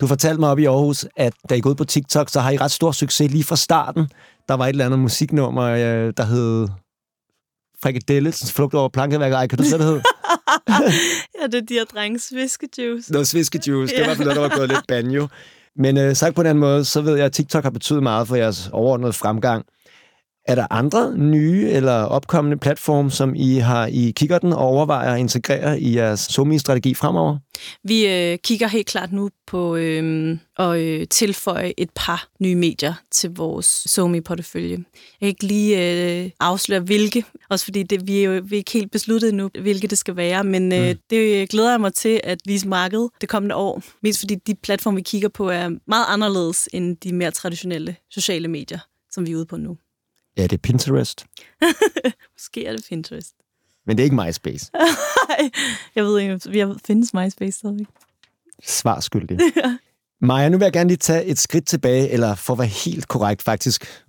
Du 0.00 0.06
fortalte 0.06 0.40
mig 0.40 0.50
op 0.50 0.58
i 0.58 0.64
Aarhus, 0.64 1.06
at 1.16 1.32
da 1.50 1.54
I 1.54 1.58
gik 1.58 1.66
ud 1.66 1.74
på 1.74 1.84
TikTok, 1.84 2.28
så 2.28 2.40
har 2.40 2.50
I 2.50 2.56
ret 2.56 2.70
stor 2.70 2.92
succes 2.92 3.30
lige 3.30 3.44
fra 3.44 3.56
starten. 3.56 4.08
Der 4.48 4.54
var 4.54 4.64
et 4.64 4.68
eller 4.68 4.86
andet 4.86 4.98
musiknummer, 4.98 5.62
øh, 5.62 6.12
der 6.16 6.24
hed 6.24 6.68
Frikadelles 7.82 8.52
flugt 8.52 8.74
over 8.74 8.88
plankeværket. 8.88 9.36
Ej, 9.36 9.46
kan 9.46 9.58
du 9.58 9.64
se, 9.64 9.78
det 9.78 9.84
hed? 9.84 10.00
ja, 11.40 11.46
det 11.46 11.54
er 11.54 11.66
de 11.68 11.74
her 11.74 11.84
drenge 11.84 12.18
sviskejuice. 12.18 13.12
Noget 13.12 13.28
sviskejuice. 13.28 13.96
Det 13.96 14.06
var 14.06 14.14
noget, 14.14 14.36
der 14.36 14.42
var 14.42 14.56
gået 14.56 14.68
lidt 14.68 14.86
banjo. 14.88 15.28
Men 15.76 15.96
øh, 15.98 16.16
sagt 16.16 16.34
på 16.34 16.42
den 16.42 16.58
måde, 16.58 16.84
så 16.84 17.00
ved 17.00 17.16
jeg, 17.16 17.26
at 17.26 17.32
TikTok 17.32 17.62
har 17.62 17.70
betydet 17.70 18.02
meget 18.02 18.28
for 18.28 18.36
jeres 18.36 18.68
overordnede 18.72 19.12
fremgang. 19.12 19.64
Er 20.46 20.54
der 20.54 20.66
andre 20.70 21.18
nye 21.18 21.68
eller 21.68 21.92
opkommende 21.92 22.56
platforme, 22.56 23.10
som 23.10 23.34
I 23.34 23.54
har 23.54 23.86
i 23.86 24.12
kikkerten 24.16 24.52
og 24.52 24.58
overvejer 24.58 25.14
at 25.14 25.20
integrere 25.20 25.80
i 25.80 25.96
jeres 25.96 26.20
SoMe-strategi 26.20 26.94
fremover? 26.94 27.38
Vi 27.84 28.06
øh, 28.06 28.38
kigger 28.38 28.68
helt 28.68 28.86
klart 28.86 29.12
nu 29.12 29.30
på 29.46 29.76
øh, 29.76 30.38
at 30.58 30.78
øh, 30.78 31.06
tilføje 31.08 31.72
et 31.78 31.90
par 31.94 32.28
nye 32.40 32.54
medier 32.54 32.94
til 33.10 33.30
vores 33.36 33.66
SoMe-portefølje. 33.66 34.70
Jeg 34.70 34.84
kan 35.20 35.28
ikke 35.28 35.44
lige 35.44 36.22
øh, 36.24 36.30
afsløre, 36.40 36.80
hvilke, 36.80 37.24
også 37.50 37.64
fordi 37.64 37.82
det, 37.82 38.06
vi, 38.06 38.20
er 38.20 38.30
jo, 38.30 38.42
vi 38.44 38.56
er 38.56 38.58
ikke 38.58 38.72
helt 38.72 38.92
besluttet 38.92 39.34
nu, 39.34 39.50
hvilke 39.60 39.86
det 39.86 39.98
skal 39.98 40.16
være, 40.16 40.44
men 40.44 40.72
øh, 40.72 40.88
mm. 40.88 40.98
det 41.10 41.48
glæder 41.48 41.70
jeg 41.70 41.80
mig 41.80 41.94
til 41.94 42.20
at 42.24 42.38
vise 42.46 42.68
markedet 42.68 43.10
det 43.20 43.28
kommende 43.28 43.54
år. 43.54 43.82
Mest 44.02 44.20
fordi 44.20 44.34
de 44.34 44.54
platforme, 44.54 44.96
vi 44.96 45.02
kigger 45.02 45.28
på, 45.28 45.48
er 45.48 45.68
meget 45.86 46.06
anderledes 46.08 46.68
end 46.72 46.96
de 46.96 47.12
mere 47.12 47.30
traditionelle 47.30 47.96
sociale 48.10 48.48
medier, 48.48 48.78
som 49.10 49.26
vi 49.26 49.32
er 49.32 49.36
ude 49.36 49.46
på 49.46 49.56
nu. 49.56 49.76
Er 50.36 50.46
det 50.46 50.62
Pinterest? 50.62 51.26
Måske 52.36 52.66
er 52.66 52.72
det 52.72 52.86
Pinterest. 52.88 53.34
Men 53.86 53.96
det 53.96 54.02
er 54.02 54.04
ikke 54.04 54.16
MySpace? 54.16 54.70
jeg 55.96 56.04
ved 56.04 56.18
ikke, 56.18 56.50
vi 56.50 56.64
findes 56.86 57.14
MySpace 57.14 57.58
stadigvæk. 57.58 57.86
Svar 58.66 59.00
skyldig. 59.00 59.38
Maja, 60.22 60.48
nu 60.48 60.58
vil 60.58 60.64
jeg 60.64 60.72
gerne 60.72 60.88
lige 60.88 60.96
tage 60.96 61.24
et 61.24 61.38
skridt 61.38 61.66
tilbage, 61.66 62.08
eller 62.08 62.34
for 62.34 62.52
at 62.52 62.58
være 62.58 62.68
helt 62.68 63.08
korrekt 63.08 63.42
faktisk, 63.42 64.04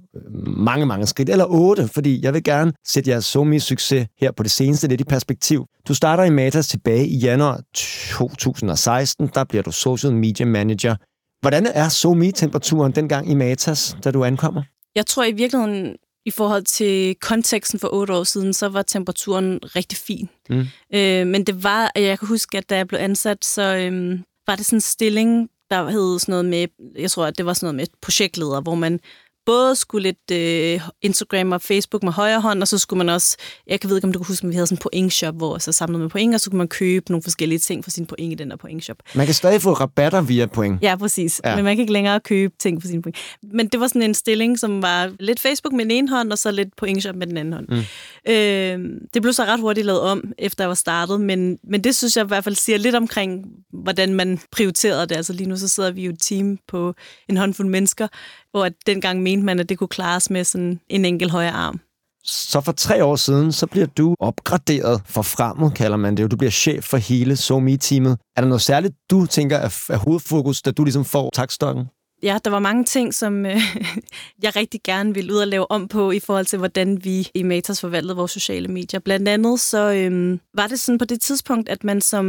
mange, 0.58 0.86
mange 0.86 1.08
skridt, 1.08 1.30
eller 1.30 1.46
otte, 1.46 1.88
fordi 1.88 2.24
jeg 2.24 2.34
vil 2.34 2.44
gerne 2.44 2.74
sætte 2.86 3.10
jeres 3.10 3.26
SoMe-succes 3.26 4.06
her 4.20 4.32
på 4.32 4.44
det 4.44 4.52
seneste 4.52 4.88
lidt 4.88 5.02
i 5.02 5.04
perspektiv. 5.04 5.66
Du 5.88 5.94
starter 5.94 6.24
i 6.24 6.30
Matas 6.30 6.68
tilbage 6.68 7.08
i 7.08 7.18
januar 7.18 7.62
2016, 7.74 9.30
der 9.34 9.44
bliver 9.44 9.64
du 9.64 9.72
Social 9.72 10.14
Media 10.14 10.46
Manager. 10.46 10.96
Hvordan 11.42 11.68
er 11.74 11.90
SoMe-temperaturen 11.90 12.92
dengang 12.92 13.32
i 13.32 13.34
Matas, 13.36 13.98
da 14.04 14.12
du 14.12 14.24
ankommer? 14.24 14.64
Jeg 14.96 15.06
tror 15.06 15.24
i 15.24 15.32
virkeligheden, 15.32 15.96
i 16.26 16.32
forhold 16.32 16.64
til 16.64 17.16
konteksten 17.16 17.80
for 17.80 17.94
otte 17.94 18.14
år 18.14 18.24
siden, 18.24 18.54
så 18.54 18.70
var 18.70 18.82
temperaturen 18.82 19.60
rigtig 19.76 19.98
fin. 19.98 20.30
Mm. 20.50 20.66
Øh, 20.94 21.28
men 21.28 21.44
det 21.44 21.64
var, 21.64 21.92
jeg 21.96 22.20
kan 22.20 22.28
huske, 22.28 22.58
at 22.58 22.70
da 22.70 22.78
jeg 22.78 22.88
blev 22.88 23.00
ansat, 23.00 23.46
så 23.46 23.76
øh, 23.76 24.20
var 24.48 24.56
det 24.56 24.66
sådan 24.66 24.78
en 24.78 24.82
stilling, 24.82 25.50
der 25.70 25.90
hed 25.90 26.20
sådan 26.20 26.34
noget 26.34 26.46
med, 26.46 26.68
jeg 26.98 27.12
tror, 27.12 27.26
at 27.26 27.38
det 27.38 27.46
var 27.46 27.54
sådan 27.54 27.66
noget 27.66 27.76
med 27.76 27.98
projektleder, 28.02 28.62
hvor 28.62 28.76
man 28.76 29.00
både 29.46 29.76
skulle 29.76 30.04
lidt 30.04 30.32
øh, 30.32 30.82
Instagram 31.02 31.52
og 31.52 31.62
Facebook 31.62 32.04
med 32.04 32.12
højre 32.12 32.42
hånd, 32.42 32.62
og 32.62 32.68
så 32.68 32.78
skulle 32.78 32.98
man 32.98 33.10
også, 33.10 33.38
jeg 33.68 33.80
kan 33.80 33.90
ved 33.90 33.98
ikke, 33.98 34.06
om 34.06 34.12
du 34.12 34.20
kan 34.20 34.26
huske, 34.28 34.46
men 34.46 34.52
vi 34.52 34.56
havde 34.56 34.68
sådan 34.68 34.76
en 34.76 34.82
point-shop, 34.82 35.36
hvor 35.36 35.58
så 35.58 35.72
samlede 35.72 36.02
med 36.02 36.10
point, 36.10 36.36
og 36.36 36.42
så 36.42 36.50
kunne 36.50 36.58
man 36.58 36.68
købe 36.68 37.12
nogle 37.12 37.24
forskellige 37.24 37.60
ting 37.60 37.84
for 37.84 37.92
sin 37.92 38.06
point 38.06 38.32
i 38.32 38.36
den 38.36 38.50
der 38.50 38.56
point-shop. 38.56 38.98
Man 39.16 39.26
kan 39.26 39.36
stadig 39.36 39.62
få 39.62 39.74
rabatter 39.74 40.22
via 40.22 40.46
point. 40.46 40.80
Ja, 40.82 40.96
præcis. 40.96 41.42
Ja. 41.46 41.56
Men 41.56 41.66
man 41.66 41.76
kan 41.76 41.82
ikke 41.82 41.94
længere 41.94 42.20
købe 42.20 42.54
ting 42.60 42.82
for 42.82 42.88
sin 42.88 43.02
point. 43.02 43.18
Men 43.54 43.68
det 43.68 43.80
var 43.80 43.88
sådan 43.88 44.02
en 44.02 44.14
stilling, 44.14 44.60
som 44.60 44.82
var 44.82 45.12
lidt 45.20 45.40
Facebook 45.40 45.74
med 45.74 45.86
den 45.86 45.92
ene 45.92 46.10
hånd, 46.10 46.32
og 46.32 46.38
så 46.38 46.52
lidt 46.52 46.76
point-shop 46.78 47.16
med 47.16 47.28
den 47.28 47.38
anden 47.38 47.54
hånd. 47.54 47.68
Mm. 47.70 48.32
Øh, 48.32 49.00
det 49.14 49.22
blev 49.22 49.34
så 49.34 49.44
ret 49.44 49.60
hurtigt 49.60 49.86
lavet 49.86 50.02
om, 50.02 50.32
efter 50.38 50.64
jeg 50.64 50.70
var 50.70 50.76
startet, 50.76 51.22
men, 51.22 51.58
men 51.64 51.84
det 51.84 51.96
synes 51.96 52.18
jeg 52.18 52.26
i 52.26 52.28
hvert 52.28 52.44
fald 52.44 52.56
siger 52.56 52.78
lidt 52.78 52.96
omkring, 52.96 53.46
hvordan 53.74 54.14
man 54.14 54.40
prioriterede 54.52 55.08
det. 55.08 55.16
Altså 55.16 55.34
lige 55.34 55.50
nu 55.50 55.58
så 55.58 55.68
sidder 55.68 55.92
vi 55.92 56.06
jo 56.06 56.12
et 56.12 56.20
team 56.20 56.58
på 56.68 56.94
en 57.30 57.38
håndfuld 57.38 57.68
mennesker, 57.68 58.08
hvor 58.52 58.70
dengang 58.86 59.24
mente 59.32 59.46
man, 59.46 59.60
at 59.60 59.70
det 59.70 59.78
kunne 59.78 59.88
klares 59.88 60.30
med 60.30 60.44
sådan 60.44 60.80
en 60.90 61.06
enkelt 61.06 61.32
højre 61.32 61.52
arm. 61.52 61.80
Så 62.24 62.62
for 62.62 62.72
tre 62.72 63.04
år 63.04 63.16
siden, 63.16 63.52
så 63.52 63.68
bliver 63.68 63.86
du 63.86 64.16
opgraderet 64.20 65.02
for 65.06 65.22
fremmed, 65.22 65.72
kalder 65.72 65.98
man 65.98 66.18
det. 66.18 66.32
Du 66.32 66.38
bliver 66.38 66.52
chef 66.52 66.84
for 66.84 66.98
hele 66.98 67.36
SoMe-teamet. 67.36 68.18
Er 68.36 68.42
der 68.42 68.48
noget 68.48 68.62
særligt, 68.62 68.94
du 69.10 69.26
tænker 69.26 69.58
er, 69.58 69.98
hovedfokus, 69.98 70.62
da 70.62 70.72
du 70.72 70.84
ligesom 70.84 71.06
får 71.06 71.30
takstokken? 71.34 71.86
Ja, 72.24 72.38
der 72.46 72.52
var 72.52 72.60
mange 72.60 72.84
ting, 72.84 73.14
som 73.14 73.46
øh, 73.46 73.58
jeg 74.44 74.56
rigtig 74.56 74.80
gerne 74.84 75.14
ville 75.14 75.34
ud 75.34 75.38
og 75.38 75.48
lave 75.48 75.72
om 75.72 75.88
på 75.88 76.12
i 76.12 76.20
forhold 76.20 76.46
til, 76.46 76.60
hvordan 76.60 77.04
vi 77.04 77.28
i 77.34 77.44
Matas 77.44 77.82
forvaltede 77.82 78.16
vores 78.16 78.32
sociale 78.32 78.68
medier. 78.68 79.00
Blandt 79.00 79.28
andet 79.28 79.60
så 79.60 79.92
øh, 79.92 80.40
var 80.54 80.68
det 80.68 80.80
sådan 80.80 80.98
på 80.98 81.06
det 81.06 81.22
tidspunkt, 81.22 81.70
at 81.70 81.84
man 81.84 82.02
som 82.02 82.26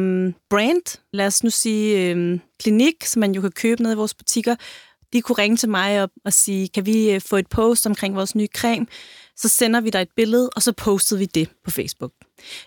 brand, 0.50 0.98
lad 1.12 1.26
os 1.26 1.44
nu 1.44 1.50
sige 1.50 2.10
øh, 2.10 2.38
klinik, 2.60 3.04
som 3.04 3.20
man 3.20 3.32
jo 3.32 3.40
kan 3.40 3.52
købe 3.52 3.82
ned 3.82 3.92
i 3.92 3.96
vores 3.96 4.14
butikker, 4.14 4.56
de 5.12 5.22
kunne 5.22 5.38
ringe 5.38 5.56
til 5.56 5.68
mig 5.68 6.02
og, 6.02 6.10
og 6.24 6.32
sige, 6.32 6.68
kan 6.68 6.86
vi 6.86 7.10
øh, 7.10 7.20
få 7.20 7.36
et 7.36 7.48
post 7.48 7.86
omkring 7.86 8.16
vores 8.16 8.34
nye 8.34 8.48
creme? 8.56 8.86
Så 9.36 9.48
sender 9.48 9.80
vi 9.80 9.90
dig 9.90 10.02
et 10.02 10.08
billede, 10.16 10.50
og 10.56 10.62
så 10.62 10.72
postede 10.72 11.18
vi 11.18 11.26
det 11.26 11.48
på 11.64 11.70
Facebook. 11.70 12.12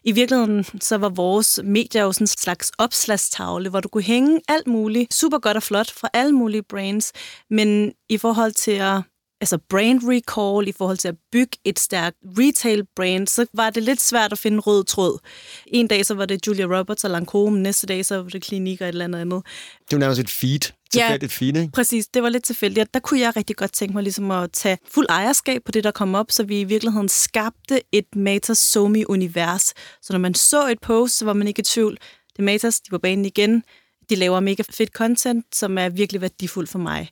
I 0.04 0.12
virkeligheden 0.12 0.64
så 0.82 0.98
var 0.98 1.10
vores 1.10 1.60
medier 1.64 2.04
jo 2.04 2.12
sådan 2.12 2.24
en 2.24 2.28
slags 2.28 2.72
opslagstavle, 2.78 3.70
hvor 3.70 3.80
du 3.80 3.90
kunne 3.90 4.04
hænge 4.04 4.42
alt 4.48 4.68
muligt 4.68 5.14
super 5.14 5.40
godt 5.40 5.58
og 5.58 5.64
flot 5.64 5.92
fra 5.92 6.10
alle 6.14 6.34
mulige 6.34 6.64
brands, 6.64 7.12
men 7.50 7.94
i 8.10 8.18
forhold 8.18 8.52
til 8.52 8.72
at 8.72 9.02
altså 9.42 9.58
brand 9.70 10.02
recall, 10.04 10.68
i 10.68 10.72
forhold 10.72 10.98
til 10.98 11.08
at 11.08 11.16
bygge 11.32 11.58
et 11.66 11.80
stærkt 11.80 12.18
retail 12.24 12.84
brand, 12.96 13.28
så 13.28 13.46
var 13.54 13.70
det 13.70 13.84
lidt 13.84 14.02
svært 14.02 14.32
at 14.32 14.40
finde 14.40 14.60
rød 14.60 14.84
tråd. 14.84 15.20
En 15.68 15.88
dag 15.88 16.06
så 16.06 16.14
var 16.14 16.26
det 16.26 16.48
Julia 16.48 16.66
Roberts 16.66 17.04
og 17.04 17.10
Lancome, 17.10 17.60
næste 17.60 17.88
dag 17.88 18.06
så 18.06 18.22
var 18.22 18.30
det 18.30 18.44
Klinik 18.44 18.82
og 18.82 18.88
et 18.88 18.90
eller 18.90 19.06
andet 19.06 19.20
andet. 19.20 19.44
Det 19.80 19.92
var 19.92 19.98
nærmest 19.98 20.22
et 20.22 20.30
feed. 20.30 20.60
Tilfældigt 20.92 21.42
ja, 21.42 21.46
feed, 21.46 21.58
ikke? 21.58 21.72
præcis. 21.72 22.08
Det 22.08 22.24
var 22.24 22.30
lidt 22.30 22.44
tilfældigt. 22.44 22.94
Der 22.94 23.00
kunne 23.00 23.20
jeg 23.20 23.36
rigtig 23.36 23.56
godt 23.56 23.74
tænke 23.74 23.94
mig 23.94 24.04
ligesom 24.04 24.32
at 24.32 24.52
tage 24.52 24.78
fuld 24.92 25.06
ejerskab 25.10 25.62
på 25.66 25.72
det, 25.72 25.84
der 25.84 25.92
kom 25.92 26.16
op, 26.16 26.32
så 26.32 26.44
vi 26.44 26.60
i 26.60 26.64
virkeligheden 26.64 27.10
skabte 27.10 27.82
et 27.92 28.16
Matas 28.16 28.58
Somi-univers. 28.58 29.74
Så 30.02 30.14
når 30.14 30.18
man 30.18 30.34
så 30.34 30.68
et 30.68 30.80
post, 30.82 31.18
så 31.18 31.26
var 31.26 31.34
man 31.34 31.48
ikke 31.48 31.60
i 31.60 31.64
tvivl. 31.64 31.98
Det 32.34 32.40
er 32.40 32.44
Matas, 32.44 32.80
de 32.80 32.92
var 32.92 32.98
banen 32.98 33.26
igen 33.26 33.64
de 34.10 34.16
laver 34.16 34.40
mega 34.40 34.64
fedt 34.70 34.90
content, 34.90 35.56
som 35.56 35.78
er 35.78 35.90
virkelig 35.90 36.22
værdifuldt 36.22 36.70
for 36.70 36.80
mig. 36.80 37.10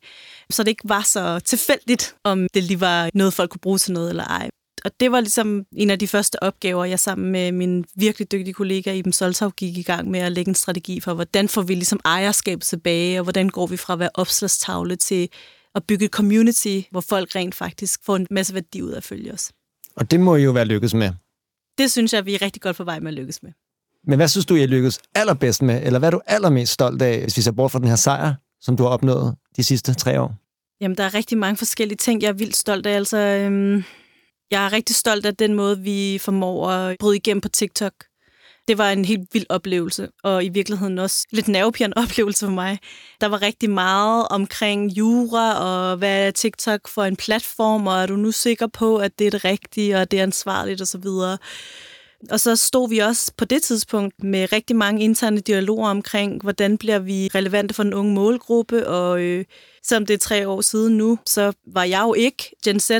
Så 0.50 0.64
det 0.64 0.70
ikke 0.70 0.90
var 0.90 1.02
så 1.02 1.40
tilfældigt, 1.40 2.16
om 2.24 2.48
det 2.54 2.64
lige 2.64 2.80
var 2.80 3.10
noget, 3.14 3.34
folk 3.34 3.50
kunne 3.50 3.60
bruge 3.60 3.78
til 3.78 3.94
noget 3.94 4.10
eller 4.10 4.24
ej. 4.24 4.50
Og 4.86 4.92
det 5.00 5.12
var 5.12 5.20
ligesom 5.20 5.66
en 5.72 5.90
af 5.90 6.00
de 6.00 6.08
første 6.08 6.44
opgaver, 6.44 6.86
jeg 6.86 7.00
sammen 7.00 7.32
med 7.32 7.52
min 7.52 7.86
virkelig 7.96 8.32
dygtige 8.32 8.54
kollega 8.54 8.94
Iben 8.94 9.14
Soltau 9.14 9.50
gik 9.50 9.78
i 9.78 9.82
gang 9.82 10.12
med 10.12 10.20
at 10.20 10.32
lægge 10.32 10.50
en 10.50 10.56
strategi 10.56 11.00
for, 11.00 11.14
hvordan 11.14 11.50
får 11.50 11.62
vi 11.62 11.76
ligesom 11.76 12.00
ejerskab 12.06 12.62
tilbage, 12.62 13.20
og 13.20 13.24
hvordan 13.24 13.50
går 13.50 13.68
vi 13.68 13.78
fra 13.78 13.94
at 13.94 14.00
være 14.00 14.10
opslagstavle 14.14 14.96
til 14.96 15.30
at 15.76 15.84
bygge 15.84 16.06
et 16.06 16.12
community, 16.12 16.82
hvor 16.92 17.02
folk 17.02 17.36
rent 17.36 17.56
faktisk 17.56 18.00
får 18.06 18.16
en 18.16 18.28
masse 18.32 18.54
værdi 18.54 18.82
ud 18.82 18.92
af 18.92 18.98
at 18.98 19.04
følge 19.04 19.34
os. 19.34 19.52
Og 19.96 20.12
det 20.12 20.20
må 20.20 20.36
I 20.36 20.44
jo 20.44 20.52
være 20.52 20.66
lykkes 20.66 20.94
med. 20.94 21.12
Det 21.78 21.92
synes 21.92 22.14
jeg, 22.14 22.26
vi 22.26 22.34
er 22.36 22.42
rigtig 22.42 22.62
godt 22.62 22.78
på 22.78 22.84
vej 22.84 23.00
med 23.00 23.08
at 23.08 23.14
lykkes 23.14 23.44
med. 23.44 23.52
Men 24.08 24.16
hvad 24.16 24.28
synes 24.28 24.46
du, 24.46 24.56
jeg 24.56 24.68
lykkedes 24.68 25.00
allerbedst 25.16 25.62
med? 25.62 25.82
Eller 25.84 26.00
hvad 26.00 26.10
er 26.10 26.12
du 26.12 26.22
allermest 26.28 26.74
stolt 26.74 27.02
af, 27.02 27.22
hvis 27.22 27.38
vi 27.38 27.42
ser 27.42 27.52
bort 27.52 27.72
fra 27.72 27.80
den 27.80 27.88
her 27.88 27.96
sejr, 27.96 28.34
som 28.62 28.78
du 28.78 28.84
har 28.84 28.90
opnået 28.90 29.36
de 29.56 29.64
sidste 29.64 29.94
tre 29.94 30.22
år? 30.22 30.36
Jamen, 30.82 30.98
der 30.98 31.04
er 31.04 31.14
rigtig 31.14 31.38
mange 31.38 31.58
forskellige 31.58 31.98
ting, 31.98 32.22
jeg 32.22 32.30
er 32.30 32.34
vildt 32.34 32.56
stolt 32.56 32.86
af. 32.86 32.96
Altså, 32.96 33.18
øhm, 33.18 33.84
jeg 34.52 34.66
er 34.66 34.74
rigtig 34.74 34.96
stolt 34.96 35.26
af 35.26 35.36
den 35.36 35.54
måde, 35.54 35.80
vi 35.80 36.18
formår 36.22 36.70
at 36.70 36.98
bryde 37.00 37.18
igennem 37.18 37.42
på 37.42 37.50
TikTok. 37.50 37.94
Det 38.68 38.78
var 38.78 38.92
en 38.92 39.06
helt 39.06 39.28
vild 39.34 39.46
oplevelse, 39.50 40.10
og 40.24 40.46
i 40.46 40.50
virkeligheden 40.50 41.00
også 41.00 41.28
lidt 41.32 41.48
nervepirrende 41.48 41.98
oplevelse 42.04 42.46
for 42.46 42.52
mig. 42.52 42.80
Der 43.22 43.28
var 43.28 43.42
rigtig 43.42 43.70
meget 43.70 44.28
omkring 44.30 44.92
jura, 44.92 45.54
og 45.54 45.98
hvad 45.98 46.28
er 46.28 46.32
TikTok 46.32 46.88
for 46.88 47.04
en 47.04 47.16
platform, 47.16 47.88
og 47.88 48.02
er 48.02 48.06
du 48.06 48.16
nu 48.16 48.32
sikker 48.32 48.68
på, 48.68 48.98
at 48.98 49.20
det 49.20 49.28
er 49.28 49.32
det 49.32 49.46
rigtige, 49.46 49.98
og 49.98 50.12
det 50.12 50.20
er 50.20 50.24
ansvarligt 50.24 50.82
osv., 50.82 51.08
og 52.32 52.40
så 52.40 52.56
stod 52.56 52.90
vi 52.90 52.98
også 53.00 53.32
på 53.38 53.46
det 53.46 53.62
tidspunkt 53.62 54.24
med 54.24 54.54
rigtig 54.54 54.76
mange 54.76 55.04
interne 55.04 55.40
dialoger 55.40 55.90
omkring, 55.90 56.42
hvordan 56.42 56.78
bliver 56.78 57.00
vi 57.00 57.30
relevante 57.36 57.74
for 57.74 57.84
den 57.84 57.94
unge 57.94 58.14
målgruppe, 58.14 58.88
og 58.88 59.22
øh, 59.22 59.46
selvom 59.84 60.06
det 60.06 60.14
er 60.14 60.18
tre 60.18 60.48
år 60.48 60.62
siden 60.62 60.98
nu, 60.98 61.20
så 61.26 61.54
var 61.68 61.84
jeg 61.84 62.02
jo 62.02 62.14
ikke 62.14 62.56
Gen 62.66 62.80
Z 62.80 62.92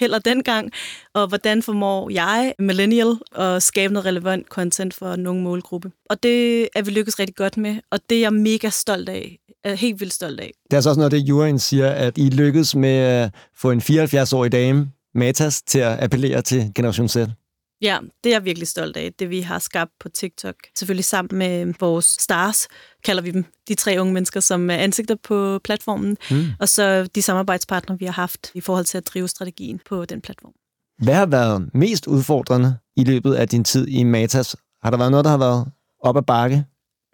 heller 0.00 0.18
dengang, 0.18 0.72
og 1.14 1.26
hvordan 1.26 1.62
formår 1.62 2.10
jeg, 2.10 2.54
millennial, 2.58 3.16
at 3.36 3.62
skabe 3.62 3.92
noget 3.92 4.06
relevant 4.06 4.46
content 4.46 4.94
for 4.94 5.12
en 5.12 5.26
unge 5.26 5.42
målgruppe. 5.42 5.90
Og 6.10 6.22
det 6.22 6.68
er 6.74 6.82
vi 6.82 6.90
lykkes 6.90 7.18
rigtig 7.18 7.36
godt 7.36 7.56
med, 7.56 7.76
og 7.90 7.98
det 8.10 8.16
er 8.16 8.20
jeg 8.20 8.32
mega 8.32 8.68
stolt 8.68 9.08
af. 9.08 9.38
Er 9.64 9.74
helt 9.74 10.00
vildt 10.00 10.12
stolt 10.12 10.40
af. 10.40 10.52
Det 10.64 10.72
er 10.72 10.76
altså 10.76 10.90
også 10.90 11.00
noget, 11.00 11.12
det 11.12 11.18
juryen 11.18 11.58
siger, 11.58 11.90
at 11.90 12.18
I 12.18 12.30
lykkedes 12.30 12.74
med 12.74 12.96
at 12.96 13.30
få 13.56 13.70
en 13.70 13.80
74-årig 13.80 14.52
dame, 14.52 14.90
Matas, 15.14 15.62
til 15.62 15.78
at 15.78 16.02
appellere 16.02 16.42
til 16.42 16.72
Generation 16.74 17.08
Z. 17.08 17.16
Ja, 17.82 17.98
det 18.24 18.30
er 18.30 18.34
jeg 18.34 18.44
virkelig 18.44 18.68
stolt 18.68 18.96
af, 18.96 19.12
det 19.18 19.30
vi 19.30 19.40
har 19.40 19.58
skabt 19.58 19.92
på 20.00 20.08
TikTok. 20.08 20.54
Selvfølgelig 20.78 21.04
sammen 21.04 21.38
med 21.38 21.74
vores 21.80 22.04
stars, 22.04 22.68
kalder 23.04 23.22
vi 23.22 23.30
dem, 23.30 23.44
de 23.68 23.74
tre 23.74 23.96
unge 24.00 24.12
mennesker, 24.12 24.40
som 24.40 24.70
er 24.70 24.74
ansigter 24.74 25.14
på 25.22 25.60
platformen, 25.64 26.16
mm. 26.30 26.44
og 26.60 26.68
så 26.68 27.08
de 27.14 27.22
samarbejdspartnere, 27.22 27.98
vi 27.98 28.04
har 28.04 28.12
haft 28.12 28.50
i 28.54 28.60
forhold 28.60 28.84
til 28.84 28.98
at 28.98 29.06
drive 29.06 29.28
strategien 29.28 29.80
på 29.88 30.04
den 30.04 30.20
platform. 30.20 30.52
Hvad 30.98 31.14
har 31.14 31.26
været 31.26 31.70
mest 31.74 32.06
udfordrende 32.06 32.78
i 32.96 33.04
løbet 33.04 33.34
af 33.34 33.48
din 33.48 33.64
tid 33.64 33.88
i 33.88 34.02
Matas? 34.02 34.56
Har 34.82 34.90
der 34.90 34.98
været 34.98 35.10
noget, 35.10 35.24
der 35.24 35.30
har 35.30 35.38
været 35.38 35.66
op 36.00 36.16
ad 36.16 36.22
bakke? 36.22 36.64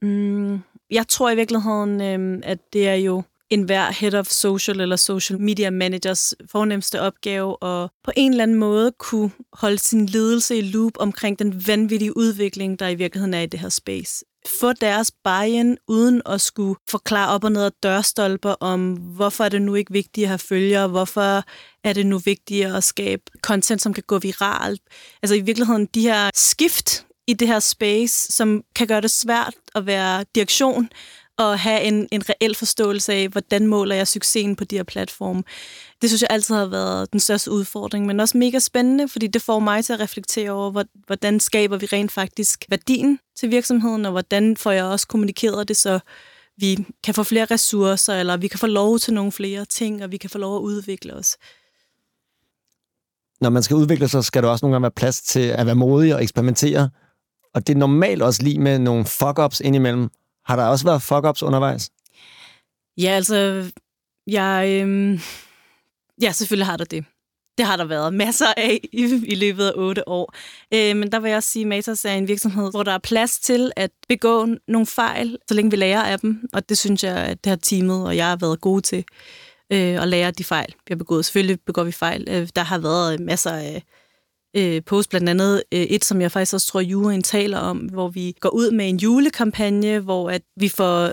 Mm, 0.02 0.58
jeg 0.90 1.08
tror 1.08 1.30
i 1.30 1.36
virkeligheden, 1.36 2.00
øh, 2.00 2.40
at 2.42 2.58
det 2.72 2.88
er 2.88 2.94
jo 2.94 3.22
enhver 3.54 3.90
head 3.90 4.14
of 4.14 4.26
social 4.26 4.80
eller 4.80 4.96
social 4.96 5.40
media 5.40 5.70
managers 5.70 6.34
fornemmeste 6.50 7.00
opgave 7.00 7.56
at 7.62 7.90
på 8.04 8.10
en 8.16 8.30
eller 8.30 8.42
anden 8.42 8.56
måde 8.56 8.92
kunne 8.98 9.30
holde 9.52 9.78
sin 9.78 10.06
ledelse 10.06 10.58
i 10.58 10.62
loop 10.62 10.92
omkring 10.98 11.38
den 11.38 11.66
vanvittige 11.66 12.16
udvikling, 12.16 12.78
der 12.78 12.88
i 12.88 12.94
virkeligheden 12.94 13.34
er 13.34 13.40
i 13.40 13.46
det 13.46 13.60
her 13.60 13.68
space. 13.68 14.24
Få 14.60 14.72
deres 14.72 15.10
buy-in 15.24 15.76
uden 15.88 16.22
at 16.26 16.40
skulle 16.40 16.76
forklare 16.90 17.34
op 17.34 17.44
og 17.44 17.52
ned 17.52 17.64
af 17.64 17.72
dørstolper 17.82 18.54
om, 18.60 18.92
hvorfor 18.92 19.44
er 19.44 19.48
det 19.48 19.62
nu 19.62 19.74
ikke 19.74 19.92
vigtigt 19.92 20.24
at 20.24 20.28
have 20.28 20.38
følgere, 20.38 20.88
hvorfor 20.88 21.42
er 21.84 21.92
det 21.92 22.06
nu 22.06 22.18
vigtigt 22.18 22.66
at 22.66 22.84
skabe 22.84 23.22
content, 23.42 23.82
som 23.82 23.94
kan 23.94 24.04
gå 24.06 24.18
viralt. 24.18 24.82
Altså 25.22 25.34
i 25.34 25.40
virkeligheden 25.40 25.86
de 25.86 26.00
her 26.00 26.30
skift 26.34 27.06
i 27.26 27.34
det 27.34 27.48
her 27.48 27.58
space, 27.58 28.32
som 28.32 28.62
kan 28.76 28.86
gøre 28.86 29.00
det 29.00 29.10
svært 29.10 29.54
at 29.74 29.86
være 29.86 30.24
direktion 30.34 30.88
at 31.38 31.58
have 31.58 31.82
en, 31.82 32.08
en 32.12 32.22
reel 32.28 32.54
forståelse 32.54 33.12
af, 33.12 33.28
hvordan 33.28 33.66
måler 33.66 33.94
jeg 33.94 34.08
succesen 34.08 34.56
på 34.56 34.64
de 34.64 34.76
her 34.76 34.82
platforme. 34.82 35.42
Det 36.02 36.10
synes 36.10 36.22
jeg 36.22 36.30
altid 36.30 36.54
har 36.54 36.66
været 36.66 37.12
den 37.12 37.20
største 37.20 37.50
udfordring, 37.50 38.06
men 38.06 38.20
også 38.20 38.38
mega 38.38 38.58
spændende, 38.58 39.08
fordi 39.08 39.26
det 39.26 39.42
får 39.42 39.58
mig 39.58 39.84
til 39.84 39.92
at 39.92 40.00
reflektere 40.00 40.50
over, 40.50 40.84
hvordan 41.06 41.40
skaber 41.40 41.76
vi 41.76 41.86
rent 41.86 42.12
faktisk 42.12 42.64
værdien 42.68 43.18
til 43.38 43.50
virksomheden, 43.50 44.04
og 44.04 44.10
hvordan 44.10 44.56
får 44.56 44.70
jeg 44.70 44.84
også 44.84 45.06
kommunikeret 45.06 45.68
det, 45.68 45.76
så 45.76 45.98
vi 46.56 46.86
kan 47.04 47.14
få 47.14 47.22
flere 47.22 47.44
ressourcer, 47.44 48.14
eller 48.14 48.36
vi 48.36 48.48
kan 48.48 48.58
få 48.58 48.66
lov 48.66 48.98
til 48.98 49.14
nogle 49.14 49.32
flere 49.32 49.64
ting, 49.64 50.04
og 50.04 50.12
vi 50.12 50.16
kan 50.16 50.30
få 50.30 50.38
lov 50.38 50.56
at 50.56 50.60
udvikle 50.60 51.14
os. 51.14 51.36
Når 53.40 53.50
man 53.50 53.62
skal 53.62 53.76
udvikle 53.76 54.08
sig, 54.08 54.24
skal 54.24 54.42
der 54.42 54.48
også 54.48 54.64
nogle 54.64 54.74
gange 54.74 54.82
være 54.82 54.90
plads 54.90 55.22
til 55.22 55.40
at 55.40 55.66
være 55.66 55.74
modig 55.74 56.14
og 56.14 56.22
eksperimentere. 56.22 56.90
Og 57.54 57.66
det 57.66 57.74
er 57.74 57.78
normalt 57.78 58.22
også 58.22 58.42
lige 58.42 58.58
med 58.58 58.78
nogle 58.78 59.04
fuck-ups 59.04 59.60
indimellem. 59.64 60.10
Har 60.46 60.56
der 60.56 60.64
også 60.64 60.84
været 60.84 61.02
fuck-ups 61.02 61.42
undervejs? 61.42 61.90
Ja, 62.98 63.08
altså, 63.10 63.64
jeg, 64.26 64.80
øhm, 64.82 65.20
ja, 66.22 66.32
selvfølgelig 66.32 66.66
har 66.66 66.76
der 66.76 66.84
det. 66.84 67.04
Det 67.58 67.66
har 67.66 67.76
der 67.76 67.84
været 67.84 68.14
masser 68.14 68.46
af 68.56 68.80
i, 68.92 69.02
i 69.26 69.34
løbet 69.34 69.66
af 69.66 69.72
otte 69.76 70.08
år. 70.08 70.34
Øh, 70.74 70.96
men 70.96 71.12
der 71.12 71.20
vil 71.20 71.28
jeg 71.28 71.36
også 71.36 71.48
sige, 71.48 71.62
at 71.62 71.68
Matas 71.68 72.04
er 72.04 72.12
en 72.12 72.28
virksomhed, 72.28 72.70
hvor 72.70 72.82
der 72.82 72.92
er 72.92 72.98
plads 72.98 73.38
til 73.38 73.72
at 73.76 73.90
begå 74.08 74.46
nogle 74.68 74.86
fejl, 74.86 75.38
så 75.48 75.54
længe 75.54 75.70
vi 75.70 75.76
lærer 75.76 76.02
af 76.02 76.20
dem. 76.20 76.48
Og 76.52 76.68
det 76.68 76.78
synes 76.78 77.04
jeg, 77.04 77.16
at 77.16 77.44
det 77.44 77.50
her 77.50 77.56
teamet 77.56 78.06
og 78.06 78.16
jeg 78.16 78.26
har 78.28 78.36
været 78.36 78.60
gode 78.60 78.82
til. 78.82 79.04
øh, 79.72 80.02
at 80.02 80.08
lære 80.08 80.30
de 80.30 80.44
fejl, 80.44 80.68
vi 80.68 80.92
har 80.92 80.96
begået. 80.96 81.24
Selvfølgelig 81.24 81.58
begår 81.66 81.84
vi 81.84 81.92
fejl. 81.92 82.24
Øh, 82.30 82.48
der 82.56 82.62
har 82.62 82.78
været 82.78 83.20
masser 83.20 83.50
af 83.50 83.82
øh, 84.56 84.82
post, 84.86 85.10
blandt 85.10 85.28
andet 85.28 85.62
øh, 85.72 85.80
et, 85.80 86.04
som 86.04 86.20
jeg 86.20 86.32
faktisk 86.32 86.54
også 86.54 86.66
tror, 86.66 86.80
juryen 86.80 87.22
taler 87.22 87.58
om, 87.58 87.78
hvor 87.78 88.08
vi 88.08 88.34
går 88.40 88.48
ud 88.48 88.70
med 88.70 88.88
en 88.88 88.96
julekampagne, 88.96 89.98
hvor 89.98 90.30
at 90.30 90.42
vi 90.56 90.68
får 90.68 91.12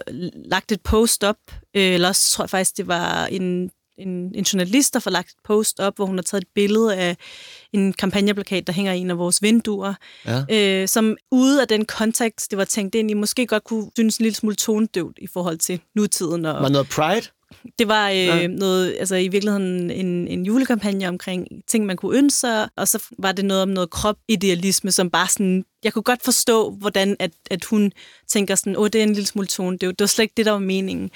lagt 0.49 0.71
et 0.71 0.81
post 0.81 1.23
op, 1.23 1.37
øh, 1.75 1.83
eller 1.83 2.07
også 2.07 2.31
tror 2.31 2.43
jeg 2.43 2.49
faktisk, 2.49 2.77
det 2.77 2.87
var 2.87 3.25
en 3.25 3.71
en, 3.97 4.31
en 4.35 4.43
journalist, 4.43 4.93
der 4.93 4.99
får 4.99 5.11
lagt 5.11 5.29
et 5.29 5.35
post 5.43 5.79
op, 5.79 5.95
hvor 5.95 6.05
hun 6.05 6.17
har 6.17 6.23
taget 6.23 6.41
et 6.41 6.47
billede 6.55 6.95
af 6.95 7.17
en 7.73 7.93
kampagneplakat, 7.93 8.67
der 8.67 8.73
hænger 8.73 8.93
i 8.93 8.99
en 8.99 9.11
af 9.11 9.17
vores 9.17 9.41
vinduer, 9.41 9.93
ja. 10.25 10.81
øh, 10.81 10.87
som 10.87 11.17
ude 11.31 11.61
af 11.61 11.67
den 11.67 11.85
kontekst, 11.85 12.51
det 12.51 12.57
var 12.57 12.65
tænkt 12.65 12.95
ind 12.95 13.11
i, 13.11 13.13
måske 13.13 13.47
godt 13.47 13.63
kunne 13.63 13.91
synes 13.95 14.17
en 14.17 14.23
lille 14.23 14.35
smule 14.35 14.55
tonedøvt 14.55 15.17
i 15.21 15.27
forhold 15.27 15.57
til 15.57 15.79
nutiden. 15.95 16.45
Og, 16.45 16.61
var 16.61 16.69
noget 16.69 16.89
pride? 16.89 17.27
Det 17.79 17.87
var 17.87 18.09
øh, 18.09 18.15
ja. 18.15 18.47
noget, 18.47 18.95
altså 18.99 19.15
i 19.15 19.27
virkeligheden 19.27 19.91
en, 19.91 20.27
en 20.27 20.45
julekampagne 20.45 21.07
omkring 21.07 21.47
ting, 21.67 21.85
man 21.85 21.97
kunne 21.97 22.17
ønske 22.17 22.39
sig, 22.39 22.69
og 22.77 22.87
så 22.87 23.03
var 23.17 23.31
det 23.31 23.45
noget 23.45 23.63
om 23.63 23.69
noget 23.69 23.89
kropidealisme, 23.89 24.91
som 24.91 25.09
bare 25.09 25.27
sådan, 25.27 25.63
jeg 25.83 25.93
kunne 25.93 26.03
godt 26.03 26.23
forstå, 26.23 26.71
hvordan 26.71 27.15
at, 27.19 27.31
at 27.51 27.65
hun 27.65 27.91
tænker 28.27 28.55
sådan, 28.55 28.77
åh, 28.77 28.87
det 28.87 28.95
er 28.95 29.03
en 29.03 29.13
lille 29.13 29.27
smule 29.27 29.47
tone, 29.47 29.77
det 29.77 29.87
var, 29.87 29.93
det 29.93 30.03
var 30.03 30.07
slet 30.07 30.23
ikke 30.23 30.33
det, 30.37 30.45
der 30.45 30.51
var 30.51 30.59
meningen. 30.59 31.11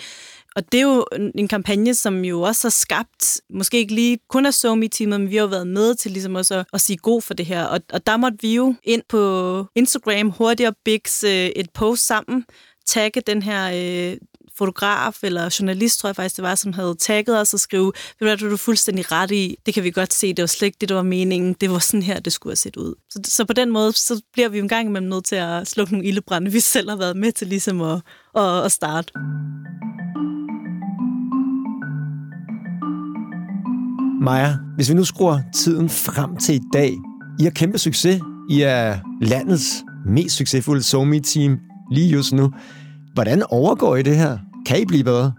Og 0.56 0.72
det 0.72 0.78
er 0.78 0.82
jo 0.82 1.06
en 1.36 1.48
kampagne, 1.48 1.94
som 1.94 2.26
jo 2.26 2.42
også 2.42 2.68
har 2.68 2.70
skabt, 2.70 3.42
måske 3.50 3.78
ikke 3.78 3.96
lige 3.96 4.20
kun 4.30 4.46
af 4.46 4.54
SoMe-teamet, 4.54 5.20
men 5.20 5.30
vi 5.30 5.36
har 5.36 5.44
jo 5.44 5.48
været 5.48 5.68
med 5.68 5.96
til 5.96 6.12
ligesom 6.12 6.36
også 6.36 6.56
at, 6.56 6.66
at 6.74 6.82
sige 6.82 6.98
god 6.98 7.22
for 7.22 7.34
det 7.34 7.46
her. 7.46 7.64
Og, 7.64 7.80
og 7.94 8.08
der 8.08 8.18
måtte 8.18 8.38
vi 8.42 8.56
jo 8.56 8.76
ind 8.84 9.02
på 9.10 9.66
Instagram 9.76 10.30
hurtigt 10.30 10.70
og 10.70 10.76
Bix 10.86 11.24
øh, 11.24 11.32
et 11.32 11.70
post 11.70 12.06
sammen, 12.06 12.46
tagge 12.86 13.22
den 13.22 13.42
her 13.42 13.72
øh, 13.74 14.18
fotograf 14.58 15.24
eller 15.24 15.56
journalist, 15.60 16.00
tror 16.00 16.10
jeg 16.10 16.16
faktisk 16.16 16.36
det 16.36 16.44
var, 16.44 16.56
som 16.56 16.74
havde 16.74 16.96
tagget 17.00 17.42
os 17.42 17.54
og 17.54 17.60
skrive, 17.60 17.92
ved 18.20 18.38
du 18.38 18.50
du 18.50 18.54
er 18.54 18.58
fuldstændig 18.58 19.12
ret 19.12 19.32
i, 19.32 19.58
det 19.66 19.74
kan 19.74 19.84
vi 19.84 19.92
godt 19.92 20.14
se, 20.14 20.34
det 20.34 20.44
var 20.44 20.48
slet 20.48 20.66
ikke 20.66 20.78
det, 20.82 20.90
der 20.90 20.96
var 20.96 21.04
meningen, 21.04 21.56
det 21.62 21.72
var 21.72 21.80
sådan 21.80 22.04
her, 22.04 22.20
det 22.20 22.34
skulle 22.34 22.52
have 22.52 22.56
set 22.56 22.76
ud. 22.76 22.96
Så, 23.10 23.20
så 23.26 23.46
på 23.46 23.54
den 23.54 23.72
måde, 23.72 23.94
så 23.94 24.22
bliver 24.34 24.50
vi 24.50 24.60
en 24.60 24.68
gang 24.68 24.90
imellem 24.90 25.10
nødt 25.10 25.26
til 25.26 25.36
at 25.36 25.68
slukke 25.68 25.94
nogle 25.94 26.08
ildebrænde, 26.08 26.52
vi 26.52 26.60
selv 26.60 26.90
har 26.90 26.98
været 26.98 27.18
med 27.18 27.32
til 27.32 27.48
ligesom 27.48 27.82
at, 27.82 28.02
at, 28.36 28.66
at 28.66 28.72
starte. 28.72 29.14
Maja, 34.22 34.56
hvis 34.76 34.90
vi 34.90 34.94
nu 34.94 35.04
skruer 35.04 35.40
tiden 35.54 35.90
frem 35.90 36.38
til 36.38 36.56
i 36.56 36.62
dag. 36.74 36.98
I 37.40 37.44
har 37.44 37.52
kæmpe 37.52 37.78
succes. 37.78 38.22
I 38.50 38.62
er 38.62 39.00
landets 39.22 39.84
mest 40.06 40.36
succesfulde 40.36 40.84
somi 40.84 41.20
team 41.20 41.60
lige 41.92 42.10
just 42.10 42.34
nu. 42.34 42.52
Hvordan 43.16 43.44
overgår 43.44 43.96
I 43.96 44.02
det 44.02 44.18
her? 44.18 44.38
Kan 44.66 44.82
I 44.82 44.86
blive 44.86 45.04
bedre? 45.04 45.34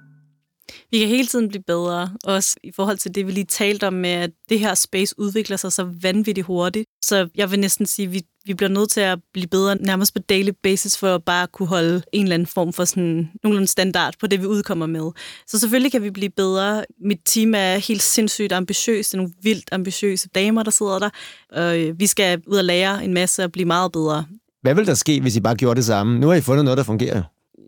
Vi 0.90 0.98
kan 0.98 1.08
hele 1.08 1.26
tiden 1.26 1.48
blive 1.48 1.62
bedre, 1.66 2.10
også 2.24 2.56
i 2.64 2.72
forhold 2.76 2.96
til 2.96 3.14
det, 3.14 3.26
vi 3.26 3.32
lige 3.32 3.44
talte 3.44 3.86
om 3.86 3.92
med, 3.92 4.10
at 4.10 4.30
det 4.48 4.60
her 4.60 4.74
space 4.74 5.14
udvikler 5.18 5.56
sig 5.56 5.72
så 5.72 5.88
vanvittigt 6.02 6.46
hurtigt. 6.46 6.86
Så 7.04 7.28
jeg 7.34 7.50
vil 7.50 7.60
næsten 7.60 7.86
sige, 7.86 8.06
at 8.06 8.12
vi, 8.12 8.22
vi 8.44 8.54
bliver 8.54 8.70
nødt 8.70 8.90
til 8.90 9.00
at 9.00 9.18
blive 9.32 9.46
bedre 9.46 9.76
nærmest 9.76 10.14
på 10.14 10.18
daily 10.18 10.50
basis 10.62 10.98
for 10.98 11.14
at 11.14 11.24
bare 11.24 11.46
kunne 11.46 11.68
holde 11.68 12.02
en 12.12 12.22
eller 12.22 12.34
anden 12.34 12.46
form 12.46 12.72
for 12.72 12.84
sådan 12.84 13.30
nogenlunde 13.42 13.68
standard 13.68 14.14
på 14.20 14.26
det, 14.26 14.40
vi 14.40 14.46
udkommer 14.46 14.86
med. 14.86 15.10
Så 15.46 15.58
selvfølgelig 15.58 15.92
kan 15.92 16.02
vi 16.02 16.10
blive 16.10 16.30
bedre. 16.30 16.84
Mit 17.04 17.20
team 17.24 17.54
er 17.54 17.76
helt 17.76 18.02
sindssygt 18.02 18.52
ambitiøst. 18.52 19.12
Det 19.12 19.18
er 19.18 19.22
nogle 19.22 19.34
vildt 19.42 19.68
ambitiøse 19.72 20.28
damer, 20.28 20.62
der 20.62 20.70
sidder 20.70 20.98
der. 20.98 21.10
Og 21.52 21.78
øh, 21.80 22.00
vi 22.00 22.06
skal 22.06 22.42
ud 22.46 22.56
og 22.56 22.64
lære 22.64 23.04
en 23.04 23.14
masse 23.14 23.44
og 23.44 23.52
blive 23.52 23.66
meget 23.66 23.92
bedre. 23.92 24.24
Hvad 24.62 24.74
vil 24.74 24.86
der 24.86 24.94
ske, 24.94 25.20
hvis 25.20 25.36
I 25.36 25.40
bare 25.40 25.56
gjorde 25.56 25.76
det 25.76 25.84
samme? 25.84 26.18
Nu 26.18 26.26
har 26.26 26.34
I 26.34 26.40
fundet 26.40 26.64
noget, 26.64 26.78
der 26.78 26.84
fungerer 26.84 27.22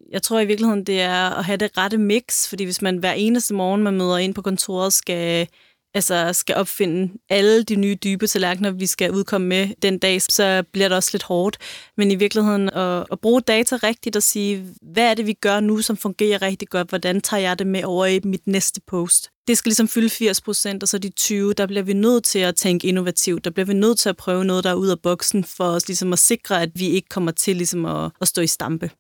jeg 0.08 0.22
tror 0.22 0.40
i 0.40 0.46
virkeligheden, 0.46 0.84
det 0.84 1.00
er 1.00 1.30
at 1.30 1.44
have 1.44 1.56
det 1.56 1.78
rette 1.78 1.98
mix, 1.98 2.48
fordi 2.48 2.64
hvis 2.64 2.82
man 2.82 2.96
hver 2.96 3.12
eneste 3.12 3.54
morgen, 3.54 3.82
man 3.82 3.96
møder 3.96 4.16
ind 4.16 4.34
på 4.34 4.42
kontoret, 4.42 4.92
skal, 4.92 5.48
altså, 5.94 6.32
skal 6.32 6.56
opfinde 6.56 7.12
alle 7.28 7.62
de 7.62 7.76
nye 7.76 7.94
dybe 8.04 8.26
tallerkener, 8.26 8.70
vi 8.70 8.86
skal 8.86 9.10
udkomme 9.10 9.46
med 9.46 9.68
den 9.82 9.98
dag, 9.98 10.22
så 10.22 10.64
bliver 10.72 10.88
det 10.88 10.96
også 10.96 11.10
lidt 11.12 11.22
hårdt. 11.22 11.58
Men 11.96 12.10
i 12.10 12.14
virkeligheden 12.14 12.70
at, 12.70 13.06
at 13.12 13.20
bruge 13.20 13.40
data 13.40 13.76
rigtigt 13.76 14.16
og 14.16 14.22
sige, 14.22 14.66
hvad 14.82 15.10
er 15.10 15.14
det, 15.14 15.26
vi 15.26 15.32
gør 15.32 15.60
nu, 15.60 15.82
som 15.82 15.96
fungerer 15.96 16.42
rigtig 16.42 16.68
godt? 16.68 16.88
Hvordan 16.88 17.20
tager 17.20 17.40
jeg 17.40 17.58
det 17.58 17.66
med 17.66 17.84
over 17.84 18.06
i 18.06 18.20
mit 18.24 18.46
næste 18.46 18.80
post? 18.86 19.30
det 19.48 19.58
skal 19.58 19.70
ligesom 19.70 19.88
fylde 19.88 20.10
80 20.10 20.40
procent, 20.40 20.82
og 20.82 20.88
så 20.88 20.98
de 20.98 21.08
20, 21.08 21.52
der 21.52 21.66
bliver 21.66 21.82
vi 21.82 21.92
nødt 21.92 22.24
til 22.24 22.38
at 22.38 22.56
tænke 22.56 22.86
innovativt. 22.86 23.44
Der 23.44 23.50
bliver 23.50 23.66
vi 23.66 23.74
nødt 23.74 23.98
til 23.98 24.08
at 24.08 24.16
prøve 24.16 24.44
noget, 24.44 24.64
der 24.64 24.70
er 24.70 24.74
ud 24.74 24.88
af 24.88 25.00
boksen, 25.00 25.44
for 25.44 25.64
os 25.64 25.88
ligesom 25.88 26.12
at 26.12 26.18
sikre, 26.18 26.62
at 26.62 26.70
vi 26.74 26.88
ikke 26.88 27.08
kommer 27.08 27.32
til 27.32 27.56
ligesom 27.56 27.84
at, 27.84 28.10
at 28.20 28.28
stå 28.28 28.42
i 28.42 28.46
stampe. 28.46 28.90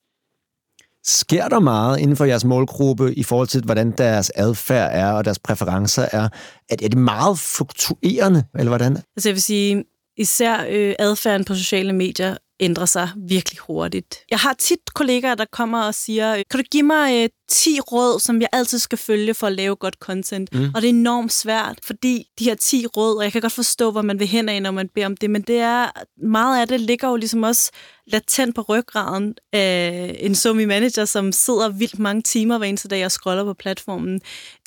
Sker 1.04 1.48
der 1.48 1.60
meget 1.60 1.98
inden 1.98 2.16
for 2.16 2.24
jeres 2.24 2.44
målgruppe 2.44 3.14
i 3.14 3.22
forhold 3.22 3.48
til, 3.48 3.62
hvordan 3.64 3.90
deres 3.90 4.32
adfærd 4.34 4.90
er 4.92 5.12
og 5.12 5.24
deres 5.24 5.38
præferencer 5.38 6.06
er? 6.12 6.28
Er 6.68 6.76
det 6.76 6.98
meget 6.98 7.38
fluktuerende, 7.38 8.44
eller 8.58 8.70
hvordan? 8.70 8.96
Altså 9.16 9.28
jeg 9.28 9.34
vil 9.34 9.42
sige, 9.42 9.84
især 10.16 10.64
øh, 10.68 10.94
adfærden 10.98 11.44
på 11.44 11.54
sociale 11.54 11.92
medier 11.92 12.36
ændrer 12.60 12.86
sig 12.86 13.10
virkelig 13.28 13.58
hurtigt. 13.58 14.18
Jeg 14.30 14.38
har 14.38 14.54
tit 14.58 14.94
kollegaer, 14.94 15.34
der 15.34 15.44
kommer 15.52 15.82
og 15.82 15.94
siger, 15.94 16.42
kan 16.50 16.60
du 16.60 16.64
give 16.70 16.82
mig 16.82 17.22
øh, 17.22 17.28
10 17.48 17.80
råd, 17.80 18.20
som 18.20 18.40
jeg 18.40 18.48
altid 18.52 18.78
skal 18.78 18.98
følge 18.98 19.34
for 19.34 19.46
at 19.46 19.52
lave 19.52 19.76
godt 19.76 19.94
content? 19.94 20.54
Mm. 20.54 20.70
Og 20.74 20.82
det 20.82 20.88
er 20.88 20.92
enormt 20.92 21.32
svært, 21.32 21.78
fordi 21.82 22.26
de 22.38 22.44
her 22.44 22.54
10 22.54 22.86
råd, 22.86 23.16
og 23.16 23.24
jeg 23.24 23.32
kan 23.32 23.40
godt 23.40 23.52
forstå, 23.52 23.90
hvor 23.90 24.02
man 24.02 24.18
vil 24.18 24.26
hen 24.26 24.48
af, 24.48 24.62
når 24.62 24.70
man 24.70 24.88
beder 24.94 25.06
om 25.06 25.16
det, 25.16 25.30
men 25.30 25.42
det 25.42 25.58
er, 25.58 25.90
meget 26.22 26.60
af 26.60 26.68
det 26.68 26.80
ligger 26.80 27.08
jo 27.08 27.16
ligesom 27.16 27.42
også 27.42 27.70
latent 28.06 28.54
på 28.54 28.62
ryggraden 28.62 29.34
af 29.52 30.16
en 30.20 30.34
somi 30.34 30.64
manager, 30.64 31.04
som 31.04 31.32
sidder 31.32 31.68
vildt 31.68 31.98
mange 31.98 32.22
timer 32.22 32.58
hver 32.58 32.66
eneste 32.66 32.88
dag 32.88 33.04
og 33.04 33.12
scroller 33.12 33.44
på 33.44 33.54
platformen. 33.54 34.20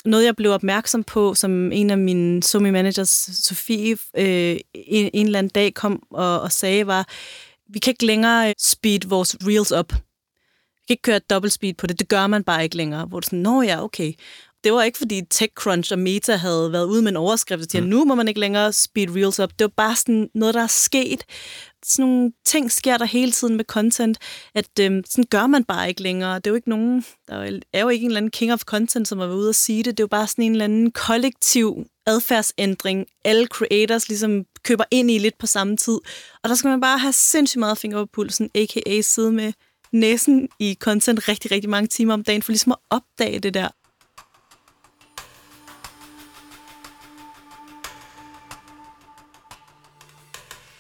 Noget, 0.06 0.26
jeg 0.26 0.36
blev 0.36 0.52
opmærksom 0.52 1.04
på, 1.04 1.34
som 1.34 1.72
en 1.72 1.90
af 1.90 1.98
mine 1.98 2.44
somi 2.44 2.72
managers, 2.72 3.30
Sofie, 3.44 3.98
øh, 4.18 4.58
en, 4.74 5.10
en 5.14 5.26
eller 5.26 5.40
anden 5.40 5.52
dag 5.56 5.74
kom 5.74 6.04
og, 6.12 6.42
og 6.42 6.52
sagde, 6.52 6.88
var, 6.88 7.08
vi 7.74 7.80
kan 7.80 7.92
ikke 7.92 8.06
længere 8.06 8.54
speed 8.60 9.00
vores 9.08 9.38
reels 9.48 9.72
op. 9.72 9.92
Vi 9.94 10.86
kan 10.88 10.94
ikke 10.94 11.02
køre 11.02 11.20
dobbelt 11.20 11.54
speed 11.54 11.74
på 11.74 11.88
det. 11.88 12.00
Det 12.00 12.08
gør 12.08 12.28
man 12.28 12.44
bare 12.44 12.64
ikke 12.64 12.78
længere. 12.78 13.06
Hvor 13.06 13.20
det 13.20 13.26
sådan, 13.26 13.40
nå 13.40 13.62
ja, 13.62 13.84
okay. 13.84 14.14
Det 14.64 14.74
var 14.74 14.84
ikke, 14.84 14.98
fordi 14.98 15.22
TechCrunch 15.30 15.94
og 15.94 16.00
Meta 16.00 16.36
havde 16.36 16.72
været 16.72 16.86
ude 16.86 17.02
med 17.02 17.12
en 17.12 17.18
overskrift 17.18 17.70
til, 17.70 17.78
at 17.78 17.84
mm. 17.84 17.90
nu 17.90 18.06
må 18.06 18.16
man 18.16 18.28
ikke 18.28 18.40
længere 18.40 18.74
speed 18.74 19.16
reels 19.16 19.40
op. 19.40 19.50
Det 19.60 19.66
var 19.66 19.74
bare 19.78 19.96
sådan 19.96 20.30
noget, 20.36 20.56
der 20.56 20.62
er 20.62 20.68
sket. 20.68 21.24
Sådan 21.86 22.06
nogle 22.10 22.32
ting 22.46 22.72
sker 22.72 22.98
der 22.98 23.06
hele 23.06 23.32
tiden 23.32 23.58
med 23.58 23.66
content, 23.66 24.18
at 24.56 24.80
øhm, 24.80 25.04
sådan 25.10 25.24
gør 25.30 25.48
man 25.48 25.64
bare 25.64 25.90
ikke 25.90 26.02
længere. 26.02 26.36
Det 26.36 26.48
er 26.48 26.52
jo 26.52 26.56
ikke 26.56 26.70
nogen, 26.70 27.06
der 27.28 27.60
er 27.74 27.82
jo 27.82 27.90
ikke 27.90 28.04
en 28.04 28.10
eller 28.10 28.18
anden 28.18 28.32
king 28.32 28.54
of 28.54 28.64
content, 28.64 29.08
som 29.08 29.20
har 29.20 29.26
været 29.26 29.38
ude 29.38 29.50
og 29.50 29.56
sige 29.56 29.84
det. 29.84 29.98
Det 29.98 30.00
er 30.00 30.04
jo 30.04 30.08
bare 30.08 30.28
sådan 30.28 30.44
en 30.44 30.52
eller 30.52 30.66
anden 30.66 30.92
kollektiv 30.92 31.86
adfærdsændring, 32.08 33.06
alle 33.26 33.48
creators 33.48 34.08
ligesom 34.08 34.46
køber 34.64 34.84
ind 34.92 35.12
i 35.12 35.18
lidt 35.18 35.38
på 35.38 35.48
samme 35.48 35.78
tid. 35.78 36.00
Og 36.44 36.50
der 36.50 36.56
skal 36.56 36.70
man 36.70 36.82
bare 36.82 36.98
have 36.98 37.14
sindssygt 37.14 37.60
meget 37.60 37.78
finger 37.78 37.98
på 37.98 38.10
pulsen, 38.14 38.50
a.k.a. 38.56 39.02
sidde 39.02 39.32
med 39.32 39.54
næsen 39.92 40.50
i 40.60 40.78
content 40.80 41.28
rigtig, 41.28 41.52
rigtig 41.52 41.70
mange 41.70 41.88
timer 41.88 42.14
om 42.14 42.24
dagen, 42.24 42.42
for 42.42 42.52
ligesom 42.52 42.72
at 42.72 42.78
opdage 42.90 43.40
det 43.40 43.54
der. 43.54 43.68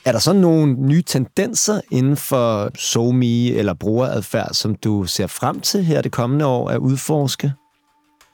Er 0.05 0.11
der 0.11 0.19
så 0.19 0.33
nogle 0.33 0.73
nye 0.73 1.01
tendenser 1.01 1.81
inden 1.91 2.17
for 2.17 2.71
SoMe 2.77 3.51
eller 3.51 3.73
brugeradfærd, 3.73 4.53
som 4.53 4.75
du 4.75 5.05
ser 5.05 5.27
frem 5.27 5.59
til 5.59 5.83
her 5.83 6.01
det 6.01 6.11
kommende 6.11 6.45
år 6.45 6.69
at 6.69 6.77
udforske? 6.77 7.53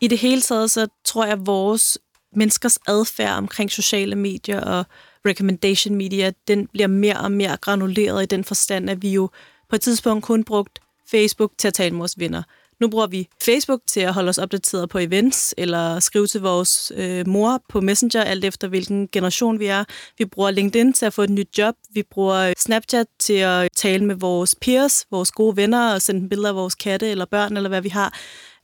I 0.02 0.08
det 0.08 0.17
hele 0.17 0.41
taget, 0.41 0.71
så 0.71 0.88
tror 1.06 1.23
jeg, 1.23 1.34
at 1.34 1.45
vores 1.45 1.97
menneskers 2.38 2.80
adfærd 2.88 3.38
omkring 3.38 3.71
sociale 3.71 4.15
medier 4.15 4.62
og 4.62 4.86
recommendation 5.26 5.95
media, 5.95 6.32
den 6.47 6.67
bliver 6.67 6.88
mere 6.88 7.17
og 7.17 7.32
mere 7.32 7.58
granuleret 7.58 8.23
i 8.23 8.26
den 8.26 8.43
forstand, 8.43 8.89
at 8.89 9.02
vi 9.02 9.10
jo 9.10 9.30
på 9.69 9.76
et 9.76 9.82
tidspunkt 9.82 10.26
kun 10.26 10.43
brugt 10.43 10.80
Facebook 11.12 11.52
til 11.58 11.67
at 11.67 11.73
tale 11.73 11.91
med 11.91 12.00
vores 12.00 12.19
venner. 12.19 12.43
Nu 12.80 12.88
bruger 12.88 13.08
vi 13.08 13.28
Facebook 13.45 13.82
til 13.88 14.00
at 14.00 14.13
holde 14.13 14.30
os 14.30 14.38
opdateret 14.38 14.89
på 14.89 14.97
events, 14.97 15.54
eller 15.58 16.00
skrive 16.00 16.28
til 16.28 16.41
vores 16.41 16.91
øh, 16.95 17.28
mor 17.28 17.62
på 17.69 17.82
Messenger, 17.82 18.23
alt 18.23 18.45
efter 18.45 18.67
hvilken 18.67 19.08
generation 19.12 19.60
vi 19.60 19.65
er. 19.65 19.84
Vi 20.17 20.26
bruger 20.26 20.52
LinkedIn 20.52 20.93
til 20.93 21.06
at 21.06 21.13
få 21.13 21.21
et 21.21 21.30
nyt 21.30 21.58
job. 21.58 21.76
Vi 21.93 22.04
bruger 22.04 22.54
Snapchat 22.58 23.08
til 23.19 23.34
at 23.34 23.69
tale 23.78 24.06
med 24.06 24.15
vores 24.15 24.56
peers, 24.62 25.06
vores 25.12 25.32
gode 25.32 25.58
venner, 25.58 25.93
og 25.93 26.02
sende 26.02 26.30
billeder 26.30 26.50
af 26.50 26.56
vores 26.56 26.76
katte 26.76 27.10
eller 27.10 27.26
børn, 27.26 27.58
eller 27.58 27.69
hvad 27.69 27.82
vi 27.82 27.89
har. 27.89 28.13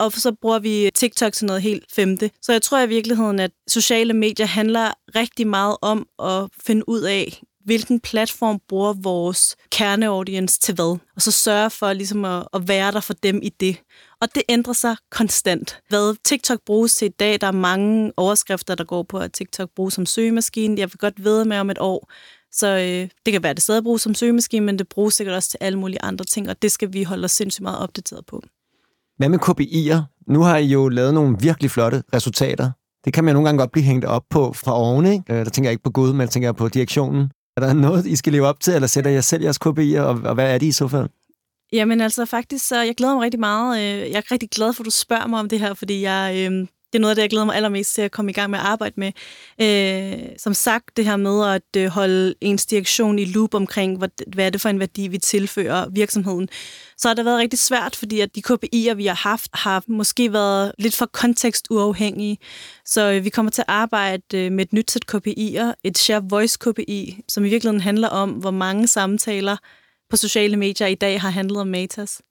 Og 0.03 0.11
så 0.11 0.31
bruger 0.41 0.59
vi 0.59 0.91
TikTok 0.95 1.33
til 1.33 1.45
noget 1.45 1.61
helt 1.61 1.85
femte. 1.91 2.31
Så 2.41 2.51
jeg 2.51 2.61
tror 2.61 2.79
i 2.79 2.87
virkeligheden, 2.87 3.39
at 3.39 3.51
sociale 3.67 4.13
medier 4.13 4.45
handler 4.45 4.91
rigtig 5.15 5.47
meget 5.47 5.77
om 5.81 6.07
at 6.19 6.49
finde 6.65 6.89
ud 6.89 7.01
af, 7.01 7.41
hvilken 7.65 7.99
platform 7.99 8.59
bruger 8.67 8.93
vores 8.93 9.55
kerneaudience 9.71 10.59
til 10.59 10.75
hvad, 10.75 10.97
og 11.15 11.21
så 11.21 11.31
sørge 11.31 11.69
for 11.69 11.93
ligesom 11.93 12.25
at, 12.25 12.47
at 12.53 12.67
være 12.67 12.91
der 12.91 12.99
for 12.99 13.13
dem 13.13 13.39
i 13.43 13.49
det. 13.49 13.77
Og 14.21 14.35
det 14.35 14.43
ændrer 14.49 14.73
sig 14.73 14.95
konstant. 15.11 15.79
Hvad 15.89 16.15
TikTok 16.23 16.59
bruges 16.65 16.95
til 16.95 17.05
i 17.05 17.09
dag, 17.19 17.41
der 17.41 17.47
er 17.47 17.51
mange 17.51 18.11
overskrifter, 18.17 18.75
der 18.75 18.83
går 18.83 19.03
på, 19.03 19.17
at 19.17 19.33
TikTok 19.33 19.69
bruges 19.75 19.93
som 19.93 20.05
søgemaskine. 20.05 20.79
Jeg 20.79 20.89
vil 20.89 20.97
godt 20.97 21.23
vide 21.23 21.45
med 21.45 21.57
om 21.57 21.69
et 21.69 21.79
år. 21.79 22.11
Så 22.51 22.67
øh, 22.67 23.09
det 23.25 23.31
kan 23.31 23.43
være, 23.43 23.49
at 23.49 23.57
det 23.57 23.63
stadig 23.63 23.83
bruges 23.83 24.01
som 24.01 24.15
søgemaskine, 24.15 24.65
men 24.65 24.79
det 24.79 24.89
bruges 24.89 25.13
sikkert 25.13 25.35
også 25.35 25.49
til 25.49 25.57
alle 25.61 25.79
mulige 25.79 26.01
andre 26.01 26.25
ting, 26.25 26.49
og 26.49 26.61
det 26.61 26.71
skal 26.71 26.93
vi 26.93 27.03
holde 27.03 27.25
os 27.25 27.31
sindssygt 27.31 27.63
meget 27.63 27.79
opdateret 27.79 28.25
på. 28.25 28.41
Hvad 29.17 29.29
med 29.29 29.39
KPI'er? 29.39 30.01
Nu 30.27 30.41
har 30.41 30.57
I 30.57 30.65
jo 30.65 30.89
lavet 30.89 31.13
nogle 31.13 31.37
virkelig 31.39 31.71
flotte 31.71 32.03
resultater. 32.13 32.71
Det 33.05 33.13
kan 33.13 33.23
man 33.23 33.33
nogle 33.33 33.47
gange 33.47 33.59
godt 33.59 33.71
blive 33.71 33.83
hængt 33.83 34.05
op 34.05 34.23
på 34.29 34.53
fra 34.53 34.77
oven, 34.77 35.05
ikke? 35.05 35.23
Øh, 35.29 35.37
der 35.45 35.49
tænker 35.49 35.69
jeg 35.69 35.71
ikke 35.73 35.83
på 35.83 35.91
Gud, 35.91 36.13
men 36.13 36.21
jeg 36.21 36.29
tænker 36.29 36.51
på 36.51 36.67
direktionen. 36.67 37.31
Er 37.57 37.61
der 37.61 37.73
noget, 37.73 38.05
I 38.05 38.15
skal 38.15 38.33
leve 38.33 38.47
op 38.47 38.59
til, 38.59 38.73
eller 38.73 38.87
sætter 38.87 39.11
jeg 39.11 39.23
selv 39.23 39.43
jeres 39.43 39.59
KPI'er, 39.65 40.01
og, 40.01 40.21
og 40.23 40.33
hvad 40.33 40.53
er 40.53 40.57
det 40.57 40.65
i 40.65 40.71
så 40.71 40.87
fald? 40.87 41.09
Jamen 41.73 42.01
altså 42.01 42.25
faktisk, 42.25 42.67
så 42.67 42.81
jeg 42.81 42.95
glæder 42.95 43.13
mig 43.13 43.23
rigtig 43.23 43.39
meget. 43.39 43.79
Øh, 43.79 44.11
jeg 44.11 44.17
er 44.17 44.31
rigtig 44.31 44.49
glad 44.49 44.73
for, 44.73 44.83
at 44.83 44.85
du 44.85 44.91
spørger 44.91 45.27
mig 45.27 45.39
om 45.39 45.49
det 45.49 45.59
her, 45.59 45.73
fordi 45.73 46.01
jeg, 46.01 46.35
øh, 46.37 46.67
det 46.93 46.99
er 46.99 47.01
noget 47.01 47.11
af 47.11 47.15
det, 47.15 47.21
jeg 47.21 47.29
glæder 47.29 47.45
mig 47.45 47.55
allermest 47.55 47.95
til 47.95 48.01
at 48.01 48.11
komme 48.11 48.31
i 48.31 48.33
gang 48.33 48.51
med 48.51 48.59
at 48.59 48.65
arbejde 48.65 48.93
med. 48.97 49.11
Øh, 49.61 50.29
som 50.37 50.53
sagt, 50.53 50.97
det 50.97 51.05
her 51.05 51.15
med 51.15 51.47
at 51.55 51.81
øh, 51.81 51.87
holde 51.87 52.35
ens 52.41 52.65
direktion 52.65 53.19
i 53.19 53.25
loop 53.25 53.53
omkring, 53.53 53.97
hvad, 53.97 54.09
hvad 54.33 54.45
er 54.45 54.49
det 54.49 54.61
for 54.61 54.69
en 54.69 54.79
værdi, 54.79 55.07
vi 55.07 55.17
tilfører 55.17 55.89
virksomheden, 55.89 56.49
så 56.97 57.07
har 57.07 57.15
det 57.15 57.25
været 57.25 57.39
rigtig 57.39 57.59
svært, 57.59 57.95
fordi 57.95 58.19
at 58.19 58.35
de 58.35 58.41
KPI'er, 58.47 58.93
vi 58.93 59.05
har 59.05 59.15
haft, 59.29 59.49
har 59.53 59.83
måske 59.87 60.33
været 60.33 60.71
lidt 60.79 60.95
for 60.95 61.05
kontekstuafhængige. 61.05 62.37
Så 62.85 63.11
øh, 63.11 63.23
vi 63.23 63.29
kommer 63.29 63.51
til 63.51 63.61
at 63.61 63.69
arbejde 63.73 64.37
øh, 64.37 64.51
med 64.51 64.65
et 64.65 64.73
nyt 64.73 64.91
sæt 64.91 65.05
KPI'er, 65.15 65.73
et 65.83 65.97
Share 65.97 66.23
Voice 66.29 66.57
KPI, 66.61 67.21
som 67.29 67.45
i 67.45 67.49
virkeligheden 67.49 67.81
handler 67.81 68.07
om, 68.07 68.29
hvor 68.29 68.51
mange 68.51 68.87
samtaler 68.87 69.57
på 70.09 70.17
sociale 70.17 70.57
medier 70.57 70.87
i 70.87 70.95
dag 70.95 71.21
har 71.21 71.29
handlet 71.29 71.61
om 71.61 71.67
Matas. 71.67 72.21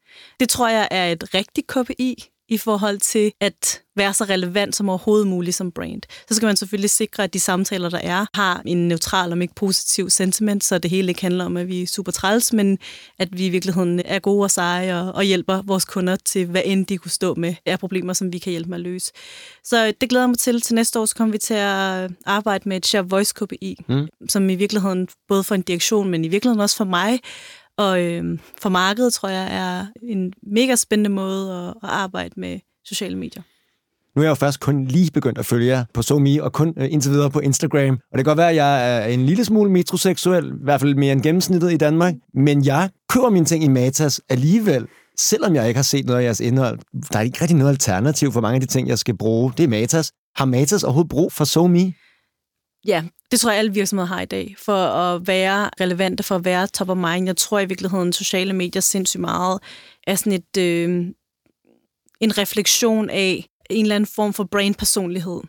Det 0.41 0.49
tror 0.49 0.69
jeg 0.69 0.89
er 0.91 1.13
et 1.13 1.35
rigtigt 1.35 1.67
KPI 1.67 2.32
i 2.53 2.59
forhold 2.59 2.99
til 2.99 3.33
at 3.41 3.83
være 3.97 4.15
så 4.15 4.25
relevant 4.25 4.77
som 4.77 4.89
overhovedet 4.89 5.27
muligt 5.27 5.57
som 5.57 5.73
brand. 5.73 6.03
Så 6.29 6.35
skal 6.35 6.47
man 6.47 6.57
selvfølgelig 6.57 6.91
sikre, 6.91 7.25
at 7.25 7.35
de 7.35 7.41
samtaler, 7.41 7.91
der 7.91 7.99
er, 7.99 8.27
har 8.35 8.63
en 8.67 8.89
neutral, 8.89 9.33
om 9.33 9.43
ikke 9.43 9.55
positiv 9.55 10.11
sentiment, 10.11 10.65
så 10.65 10.79
det 10.79 10.91
hele 10.91 11.09
ikke 11.09 11.23
handler 11.23 11.45
om, 11.45 11.57
at 11.57 11.69
vi 11.69 11.83
er 11.83 11.87
super 11.87 12.13
træls, 12.13 12.53
men 12.53 12.79
at 13.19 13.29
vi 13.33 13.47
i 13.47 13.49
virkeligheden 13.49 14.03
er 14.05 14.19
gode 14.19 14.45
og 14.45 14.51
seje 14.51 15.01
og, 15.01 15.13
og 15.15 15.25
hjælper 15.25 15.63
vores 15.63 15.85
kunder 15.85 16.17
til, 16.17 16.47
hvad 16.47 16.63
end 16.65 16.87
de 16.87 16.99
kunne 16.99 17.11
stå 17.11 17.35
med 17.35 17.55
af 17.67 17.79
problemer, 17.79 18.13
som 18.13 18.33
vi 18.33 18.39
kan 18.39 18.51
hjælpe 18.51 18.71
med 18.71 18.79
at 18.79 18.83
løse. 18.83 19.13
Så 19.65 19.93
det 20.01 20.09
glæder 20.09 20.23
jeg 20.23 20.31
mig 20.31 20.39
til. 20.39 20.61
Til 20.61 20.75
næste 20.75 21.01
år 21.01 21.07
så 21.07 21.17
kommer 21.17 21.33
vi 21.33 21.39
til 21.39 21.55
at 21.55 22.11
arbejde 22.27 22.69
med 22.69 22.77
et 22.77 22.87
Share 22.87 23.09
Voice 23.09 23.35
KPI, 23.37 23.77
mm. 23.89 24.09
som 24.29 24.51
i 24.51 24.55
virkeligheden 24.55 25.09
både 25.29 25.45
for 25.45 25.55
en 25.55 25.63
direktion, 25.63 26.09
men 26.09 26.25
i 26.25 26.29
virkeligheden 26.29 26.61
også 26.61 26.77
for 26.77 26.85
mig, 26.85 27.21
og 27.83 28.03
øh, 28.03 28.39
for 28.63 28.69
markedet, 28.69 29.13
tror 29.13 29.29
jeg, 29.29 29.55
er 29.55 29.87
en 30.03 30.33
mega 30.43 30.77
spændende 30.77 31.11
måde 31.11 31.53
at, 31.53 31.69
at 31.69 31.89
arbejde 31.89 32.35
med 32.37 32.59
sociale 32.85 33.19
medier. 33.19 33.43
Nu 34.17 34.23
er 34.23 34.25
jeg 34.27 34.31
jo 34.31 34.35
først 34.35 34.61
kun 34.61 34.85
lige 34.85 35.11
begyndt 35.11 35.39
at 35.39 35.47
følge 35.47 35.67
jer 35.67 35.85
på 35.95 36.03
SoMe, 36.03 36.43
og 36.43 36.53
kun 36.53 36.75
øh, 36.79 36.93
indtil 36.93 37.11
videre 37.11 37.31
på 37.31 37.41
Instagram. 37.41 37.95
Og 38.13 38.19
det 38.19 38.19
kan 38.19 38.25
godt 38.25 38.39
være, 38.39 38.51
at 38.51 38.57
jeg 38.57 39.03
er 39.03 39.07
en 39.07 39.27
lille 39.27 39.45
smule 39.45 39.71
metroseksuel, 39.71 40.47
i 40.47 40.65
hvert 40.65 40.81
fald 40.81 40.95
mere 40.95 41.13
end 41.13 41.23
gennemsnittet 41.23 41.73
i 41.73 41.77
Danmark. 41.77 42.15
Men 42.35 42.67
jeg 42.67 42.91
køber 43.09 43.31
mine 43.31 43.47
ting 43.47 43.65
i 43.65 43.69
Matas 43.69 44.21
alligevel, 44.29 44.87
selvom 45.19 45.55
jeg 45.55 45.69
ikke 45.69 45.79
har 45.79 45.83
set 45.83 46.07
noget 46.07 46.21
af 46.21 46.25
jeres 46.25 46.41
indhold. 46.41 46.79
Der 47.13 47.19
er 47.19 47.23
ikke 47.23 47.39
rigtig 47.41 47.57
noget 47.57 47.71
alternativ 47.71 48.33
for 48.33 48.41
mange 48.41 48.55
af 48.55 48.61
de 48.61 48.67
ting, 48.67 48.89
jeg 48.89 48.99
skal 48.99 49.17
bruge. 49.17 49.53
Det 49.57 49.65
er 49.65 49.69
Matas. 49.69 50.13
Har 50.37 50.45
Matas 50.45 50.85
overhovedet 50.85 51.11
brug 51.11 51.33
for 51.33 51.45
SoMe? 51.45 51.93
Ja, 52.87 53.05
det 53.31 53.41
tror 53.41 53.51
jeg, 53.51 53.59
alle 53.59 53.75
virksomheder 53.75 54.09
har 54.09 54.21
i 54.21 54.27
dag, 54.27 54.55
for 54.59 54.77
at 54.77 55.27
være 55.27 55.71
relevante, 55.81 56.23
for 56.23 56.35
at 56.35 56.45
være 56.45 56.67
top 56.67 56.89
of 56.89 56.97
mind. 56.97 57.27
Jeg 57.27 57.37
tror 57.37 57.59
i 57.59 57.65
virkeligheden, 57.65 58.13
sociale 58.13 58.53
medier 58.53 58.83
sindssygt 58.83 59.21
meget 59.21 59.61
er 60.07 60.15
sådan 60.15 60.33
et, 60.33 60.57
øh, 60.59 61.07
en 62.21 62.39
refleksion 62.39 63.11
af 63.11 63.47
en 63.71 63.85
eller 63.85 63.95
anden 63.97 64.11
form 64.15 64.33
for 64.33 64.45
brand-personlighed. 64.45 65.41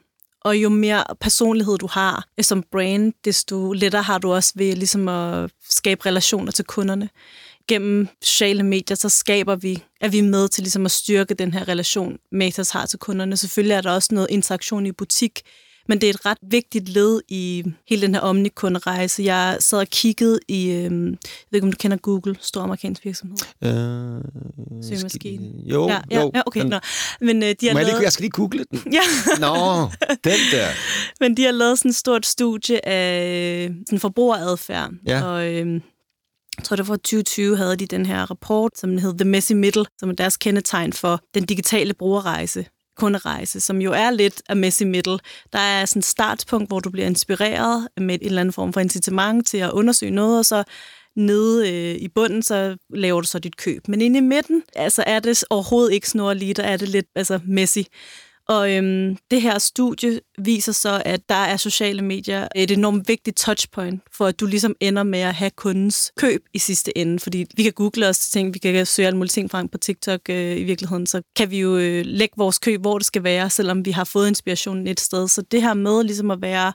Og 0.42 0.58
jo 0.58 0.70
mere 0.70 1.04
personlighed 1.22 1.78
du 1.78 1.88
har 1.88 2.28
øh, 2.38 2.44
som 2.44 2.64
brand, 2.72 3.14
desto 3.26 3.72
lettere 3.72 4.04
har 4.04 4.18
du 4.18 4.34
også 4.34 4.54
ved 4.56 4.76
ligesom 4.76 5.08
at 5.08 5.52
skabe 5.70 6.06
relationer 6.06 6.52
til 6.52 6.66
kunderne. 6.66 7.10
Gennem 7.68 8.08
sociale 8.22 8.64
medier, 8.64 8.96
så 8.96 9.10
skaber 9.10 9.56
vi, 9.56 9.84
er 10.02 10.08
vi 10.08 10.22
med 10.22 10.48
til 10.48 10.64
ligesom 10.64 10.86
at 10.86 10.92
styrke 10.92 11.34
den 11.34 11.54
her 11.54 11.68
relation, 11.68 12.18
Matas 12.32 12.70
har 12.70 12.86
til 12.86 13.00
kunderne. 13.00 13.38
Selvfølgelig 13.38 13.74
er 13.74 13.82
der 13.82 13.92
også 13.92 14.10
noget 14.12 14.28
interaktion 14.30 14.86
i 14.86 14.92
butik, 14.92 15.42
men 15.90 16.02
det 16.02 16.10
er 16.10 16.14
et 16.14 16.26
ret 16.26 16.38
vigtigt 16.42 16.90
led 16.90 17.22
i 17.28 17.64
hele 17.90 18.02
den 18.02 18.16
her 18.16 18.22
omnikunderejse. 18.22 19.24
Jeg 19.24 19.58
sad 19.60 19.80
og 19.80 19.88
kiggede 19.88 20.40
i, 20.48 20.66
øh, 20.66 20.74
jeg 20.74 20.90
ved 20.90 21.18
ikke 21.54 21.66
om 21.66 21.72
du 21.72 21.78
kender 21.78 21.98
Google, 21.98 22.36
stor 22.42 22.62
amerikansk 22.62 23.06
virksomhed. 23.06 23.38
Øh, 23.64 23.72
Søgemaskine. 24.84 25.52
Jo, 25.66 25.88
ja, 25.88 26.02
ja, 26.12 26.22
jo. 26.22 26.32
ja, 26.36 26.42
okay. 26.46 26.62
Den, 26.62 26.70
Nå. 26.70 26.80
Men 27.22 27.44
øh, 27.44 27.56
de 27.62 27.68
har 27.68 27.74
lavet... 27.74 27.88
lige, 27.88 28.04
jeg 28.04 28.12
skal 28.12 28.24
lige 28.24 28.32
google 28.32 28.66
den. 28.72 28.84
Ja. 28.94 29.02
Nå, 29.40 29.90
den 30.24 30.40
der. 30.52 30.68
Men 31.22 31.38
de 31.38 31.44
har 31.44 31.52
lavet 31.52 31.78
sådan 31.78 31.90
et 31.90 31.96
stort 31.96 32.26
studie 32.26 32.88
af 32.88 33.70
sådan 33.86 34.00
forbrugeradfærd. 34.00 34.92
Ja. 35.08 35.24
Og 35.24 35.48
øh, 35.48 35.82
jeg 36.58 36.64
tror, 36.64 36.76
det 36.76 36.88
var 36.88 36.96
2020 36.96 37.58
havde 37.58 37.76
de 37.76 37.86
den 37.86 38.06
her 38.06 38.32
rapport, 38.32 38.72
som 38.78 38.98
hed 38.98 39.18
The 39.18 39.26
Messy 39.26 39.54
Middle, 39.54 39.86
som 40.00 40.10
er 40.10 40.14
deres 40.14 40.38
kendetegn 40.38 40.94
for 40.94 41.22
den 41.34 41.46
digitale 41.46 41.94
brugerrejse 41.94 42.66
kunderejse, 42.98 43.60
som 43.60 43.82
jo 43.82 43.92
er 43.92 44.12
lidt 44.12 44.42
af 44.50 44.56
messy 44.56 44.84
middle. 44.84 45.20
Der 45.54 45.60
er 45.60 45.86
sådan 45.86 46.00
et 46.00 46.06
startpunkt, 46.06 46.70
hvor 46.70 46.80
du 46.80 46.90
bliver 46.90 47.08
inspireret 47.08 47.88
med 47.98 48.16
en 48.16 48.26
eller 48.26 48.42
anden 48.42 48.54
form 48.54 48.74
for 48.74 48.80
incitament 48.80 49.48
til 49.48 49.58
at 49.58 49.72
undersøge 49.72 50.12
noget, 50.12 50.40
og 50.40 50.46
så 50.46 50.64
nede 51.16 51.72
øh, 51.72 51.96
i 51.96 52.08
bunden, 52.08 52.44
så 52.44 52.78
laver 52.94 53.22
du 53.22 53.28
så 53.28 53.40
dit 53.40 53.58
køb. 53.58 53.88
Men 53.88 54.02
inde 54.02 54.18
i 54.18 54.22
midten, 54.22 54.64
altså 54.76 55.04
er 55.08 55.20
det 55.20 55.44
overhovedet 55.50 55.94
ikke 55.94 56.10
snorlige, 56.10 56.54
der 56.54 56.64
er 56.64 56.78
det 56.78 56.90
lidt 56.90 57.06
altså 57.16 57.40
messy. 57.48 57.80
Og 58.48 58.72
øhm, 58.72 59.18
det 59.32 59.42
her 59.42 59.58
studie 59.58 60.20
viser 60.38 60.72
så, 60.72 61.02
at 61.06 61.30
der 61.30 61.36
er 61.36 61.58
sociale 61.58 62.02
medier 62.02 62.48
et 62.56 62.72
enormt 62.72 63.08
vigtigt 63.08 63.38
touchpoint, 63.38 64.02
for 64.12 64.26
at 64.26 64.40
du 64.40 64.46
ligesom 64.46 64.76
ender 64.80 65.04
med 65.04 65.20
at 65.20 65.34
have 65.34 65.52
kundens 65.52 66.12
køb 66.18 66.46
i 66.54 66.60
sidste 66.60 66.98
ende. 66.98 67.20
Fordi 67.20 67.46
vi 67.56 67.64
kan 67.64 67.74
google 67.74 68.08
os 68.08 68.30
ting, 68.30 68.54
vi 68.54 68.60
kan 68.60 68.86
søge 68.86 69.08
alle 69.08 69.18
mulige 69.18 69.32
ting 69.32 69.52
frem 69.52 69.68
på 69.68 69.78
TikTok 69.78 70.22
øh, 70.30 70.58
i 70.58 70.64
virkeligheden, 70.64 71.08
så 71.08 71.22
kan 71.36 71.52
vi 71.52 71.60
jo 71.60 71.78
øh, 71.78 72.06
lægge 72.06 72.34
vores 72.38 72.60
køb, 72.60 72.82
hvor 72.82 72.98
det 72.98 73.08
skal 73.08 73.24
være, 73.24 73.50
selvom 73.50 73.86
vi 73.86 73.92
har 73.92 74.04
fået 74.04 74.28
inspirationen 74.28 74.88
et 74.88 75.00
sted. 75.00 75.28
Så 75.28 75.42
det 75.42 75.62
her 75.62 75.74
med 75.74 76.04
ligesom 76.04 76.32
at 76.32 76.42
være 76.42 76.74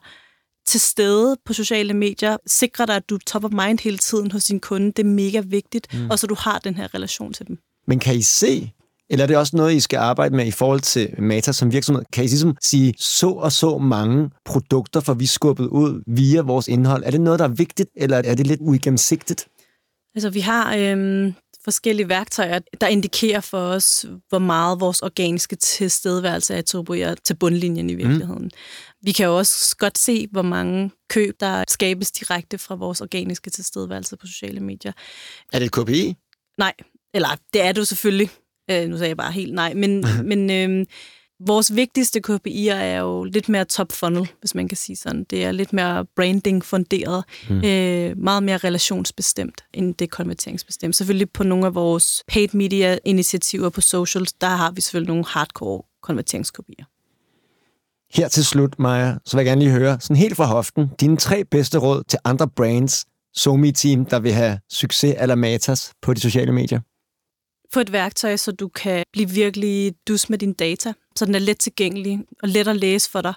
til 0.67 0.79
stede 0.79 1.37
på 1.45 1.53
sociale 1.53 1.93
medier, 1.93 2.37
sikrer 2.47 2.85
dig, 2.85 2.95
at 2.95 3.09
du 3.09 3.15
er 3.15 3.19
top 3.25 3.43
of 3.43 3.51
mind 3.51 3.79
hele 3.79 3.97
tiden 3.97 4.31
hos 4.31 4.43
din 4.43 4.59
kunde. 4.59 4.87
Det 4.87 4.99
er 4.99 5.09
mega 5.09 5.39
vigtigt, 5.39 5.93
mm. 5.93 6.09
og 6.09 6.19
så 6.19 6.27
du 6.27 6.35
har 6.35 6.59
den 6.59 6.75
her 6.75 6.93
relation 6.93 7.33
til 7.33 7.47
dem. 7.47 7.57
Men 7.87 7.99
kan 7.99 8.15
I 8.15 8.21
se, 8.21 8.71
eller 9.09 9.23
er 9.23 9.27
det 9.27 9.37
også 9.37 9.57
noget, 9.57 9.73
I 9.73 9.79
skal 9.79 9.97
arbejde 9.97 10.35
med 10.35 10.45
i 10.45 10.51
forhold 10.51 10.79
til 10.79 11.15
Mata 11.17 11.51
som 11.51 11.71
virksomhed? 11.71 12.03
Kan 12.13 12.23
I 12.23 12.27
ligesom 12.27 12.57
sige, 12.61 12.93
så 12.97 13.29
og 13.29 13.51
så 13.51 13.77
mange 13.77 14.29
produkter 14.45 14.99
får 14.99 15.13
vi 15.13 15.25
skubbet 15.25 15.67
ud 15.67 16.03
via 16.07 16.41
vores 16.41 16.67
indhold? 16.67 17.03
Er 17.05 17.11
det 17.11 17.21
noget, 17.21 17.39
der 17.39 17.45
er 17.45 17.53
vigtigt, 17.53 17.89
eller 17.95 18.17
er 18.17 18.35
det 18.35 18.47
lidt 18.47 18.61
uigennemsigtigt? 18.61 19.47
Altså, 20.15 20.29
vi 20.29 20.39
har 20.39 20.75
øhm, 20.75 21.33
forskellige 21.63 22.09
værktøjer, 22.09 22.59
der 22.81 22.87
indikerer 22.87 23.41
for 23.41 23.59
os, 23.59 24.05
hvor 24.29 24.39
meget 24.39 24.79
vores 24.79 25.01
organiske 25.01 25.55
tilstedeværelse 25.55 26.55
attribuerer 26.55 27.15
til 27.15 27.33
bundlinjen 27.33 27.89
i 27.89 27.93
virkeligheden. 27.93 28.43
Mm. 28.43 28.49
Vi 29.01 29.11
kan 29.11 29.25
jo 29.25 29.37
også 29.37 29.75
godt 29.77 29.97
se, 29.97 30.27
hvor 30.31 30.41
mange 30.41 30.91
køb, 31.09 31.39
der 31.39 31.63
skabes 31.67 32.11
direkte 32.11 32.57
fra 32.57 32.75
vores 32.75 33.01
organiske 33.01 33.49
tilstedeværelse 33.49 34.17
på 34.17 34.27
sociale 34.27 34.59
medier. 34.59 34.91
Er 35.53 35.59
det 35.59 35.65
et 35.65 35.71
KPI? 35.71 36.15
Nej, 36.57 36.73
eller 37.13 37.29
det 37.53 37.61
er 37.61 37.71
det 37.71 37.79
jo 37.79 37.85
selvfølgelig. 37.85 38.29
Øh, 38.71 38.89
nu 38.89 38.97
sagde 38.97 39.09
jeg 39.09 39.17
bare 39.17 39.31
helt 39.31 39.53
nej, 39.53 39.73
men, 39.73 40.05
men 40.31 40.51
øh, 40.51 40.85
vores 41.47 41.75
vigtigste 41.75 42.21
KPI'er 42.27 42.73
er 42.73 42.99
jo 42.99 43.23
lidt 43.23 43.49
mere 43.49 43.65
top 43.65 43.91
funnel, 43.91 44.27
hvis 44.39 44.55
man 44.55 44.67
kan 44.67 44.77
sige 44.77 44.95
sådan. 44.95 45.23
Det 45.23 45.45
er 45.45 45.51
lidt 45.51 45.73
mere 45.73 46.05
branding-funderet, 46.15 47.23
mm. 47.49 47.55
øh, 47.65 48.17
meget 48.17 48.43
mere 48.43 48.57
relationsbestemt, 48.57 49.63
end 49.73 49.95
det 49.95 50.05
er 50.05 50.09
konverteringsbestemt. 50.09 50.95
Selvfølgelig 50.95 51.29
på 51.31 51.43
nogle 51.43 51.65
af 51.65 51.75
vores 51.75 52.23
paid 52.27 52.47
media-initiativer 52.53 53.69
på 53.69 53.81
socials, 53.81 54.33
der 54.33 54.47
har 54.47 54.71
vi 54.71 54.81
selvfølgelig 54.81 55.07
nogle 55.07 55.25
hardcore 55.27 55.81
konverteringskopier. 56.01 56.85
Her 58.13 58.27
til 58.27 58.45
slut, 58.45 58.79
Maja, 58.79 59.15
så 59.25 59.37
vil 59.37 59.43
jeg 59.43 59.51
gerne 59.51 59.61
lige 59.61 59.71
høre, 59.71 59.99
sådan 59.99 60.15
helt 60.15 60.35
fra 60.35 60.45
hoften, 60.45 60.89
dine 60.99 61.17
tre 61.17 61.43
bedste 61.45 61.77
råd 61.77 62.03
til 62.07 62.19
andre 62.23 62.47
brands, 62.47 63.05
SoMe-team, 63.33 64.05
der 64.05 64.19
vil 64.19 64.31
have 64.31 64.59
succes 64.69 65.15
eller 65.19 65.35
matas 65.35 65.93
på 66.01 66.13
de 66.13 66.19
sociale 66.19 66.51
medier. 66.51 66.79
Få 67.73 67.79
et 67.79 67.91
værktøj, 67.91 68.37
så 68.37 68.51
du 68.51 68.67
kan 68.67 69.03
blive 69.13 69.29
virkelig 69.29 69.93
dus 70.07 70.29
med 70.29 70.37
din 70.37 70.53
data, 70.53 70.93
så 71.15 71.25
den 71.25 71.35
er 71.35 71.39
let 71.39 71.57
tilgængelig 71.57 72.19
og 72.43 72.49
let 72.49 72.67
at 72.67 72.75
læse 72.75 73.09
for 73.09 73.21
dig. 73.21 73.33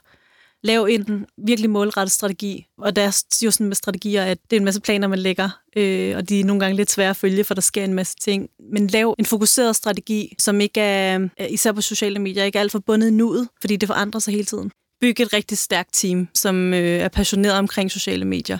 Lav 0.64 0.86
en 0.90 1.26
virkelig 1.46 1.70
målrettet 1.70 2.12
strategi, 2.12 2.66
og 2.78 2.96
der 2.96 3.02
er 3.02 3.44
jo 3.44 3.50
sådan 3.50 3.66
med 3.66 3.76
strategier, 3.76 4.24
at 4.24 4.38
det 4.50 4.56
er 4.56 4.60
en 4.60 4.64
masse 4.64 4.80
planer, 4.80 5.08
man 5.08 5.18
lægger, 5.18 5.50
øh, 5.76 6.16
og 6.16 6.28
de 6.28 6.40
er 6.40 6.44
nogle 6.44 6.60
gange 6.60 6.76
lidt 6.76 6.90
svære 6.90 7.10
at 7.10 7.16
følge, 7.16 7.44
for 7.44 7.54
der 7.54 7.60
sker 7.60 7.84
en 7.84 7.94
masse 7.94 8.16
ting. 8.20 8.48
Men 8.72 8.86
lav 8.86 9.14
en 9.18 9.24
fokuseret 9.24 9.76
strategi, 9.76 10.34
som 10.38 10.60
ikke 10.60 10.80
er, 10.80 11.28
især 11.48 11.72
på 11.72 11.80
sociale 11.80 12.18
medier, 12.18 12.44
ikke 12.44 12.56
er 12.56 12.60
alt 12.60 12.72
for 12.72 12.78
bundet 12.78 13.08
i 13.08 13.10
nuet, 13.10 13.48
fordi 13.60 13.76
det 13.76 13.86
forandrer 13.86 14.20
sig 14.20 14.32
hele 14.32 14.44
tiden. 14.44 14.70
Byg 15.00 15.20
et 15.20 15.32
rigtig 15.32 15.58
stærkt 15.58 15.90
team, 15.92 16.28
som 16.34 16.74
øh, 16.74 16.80
er 16.80 17.08
passioneret 17.08 17.58
omkring 17.58 17.90
sociale 17.90 18.24
medier. 18.24 18.58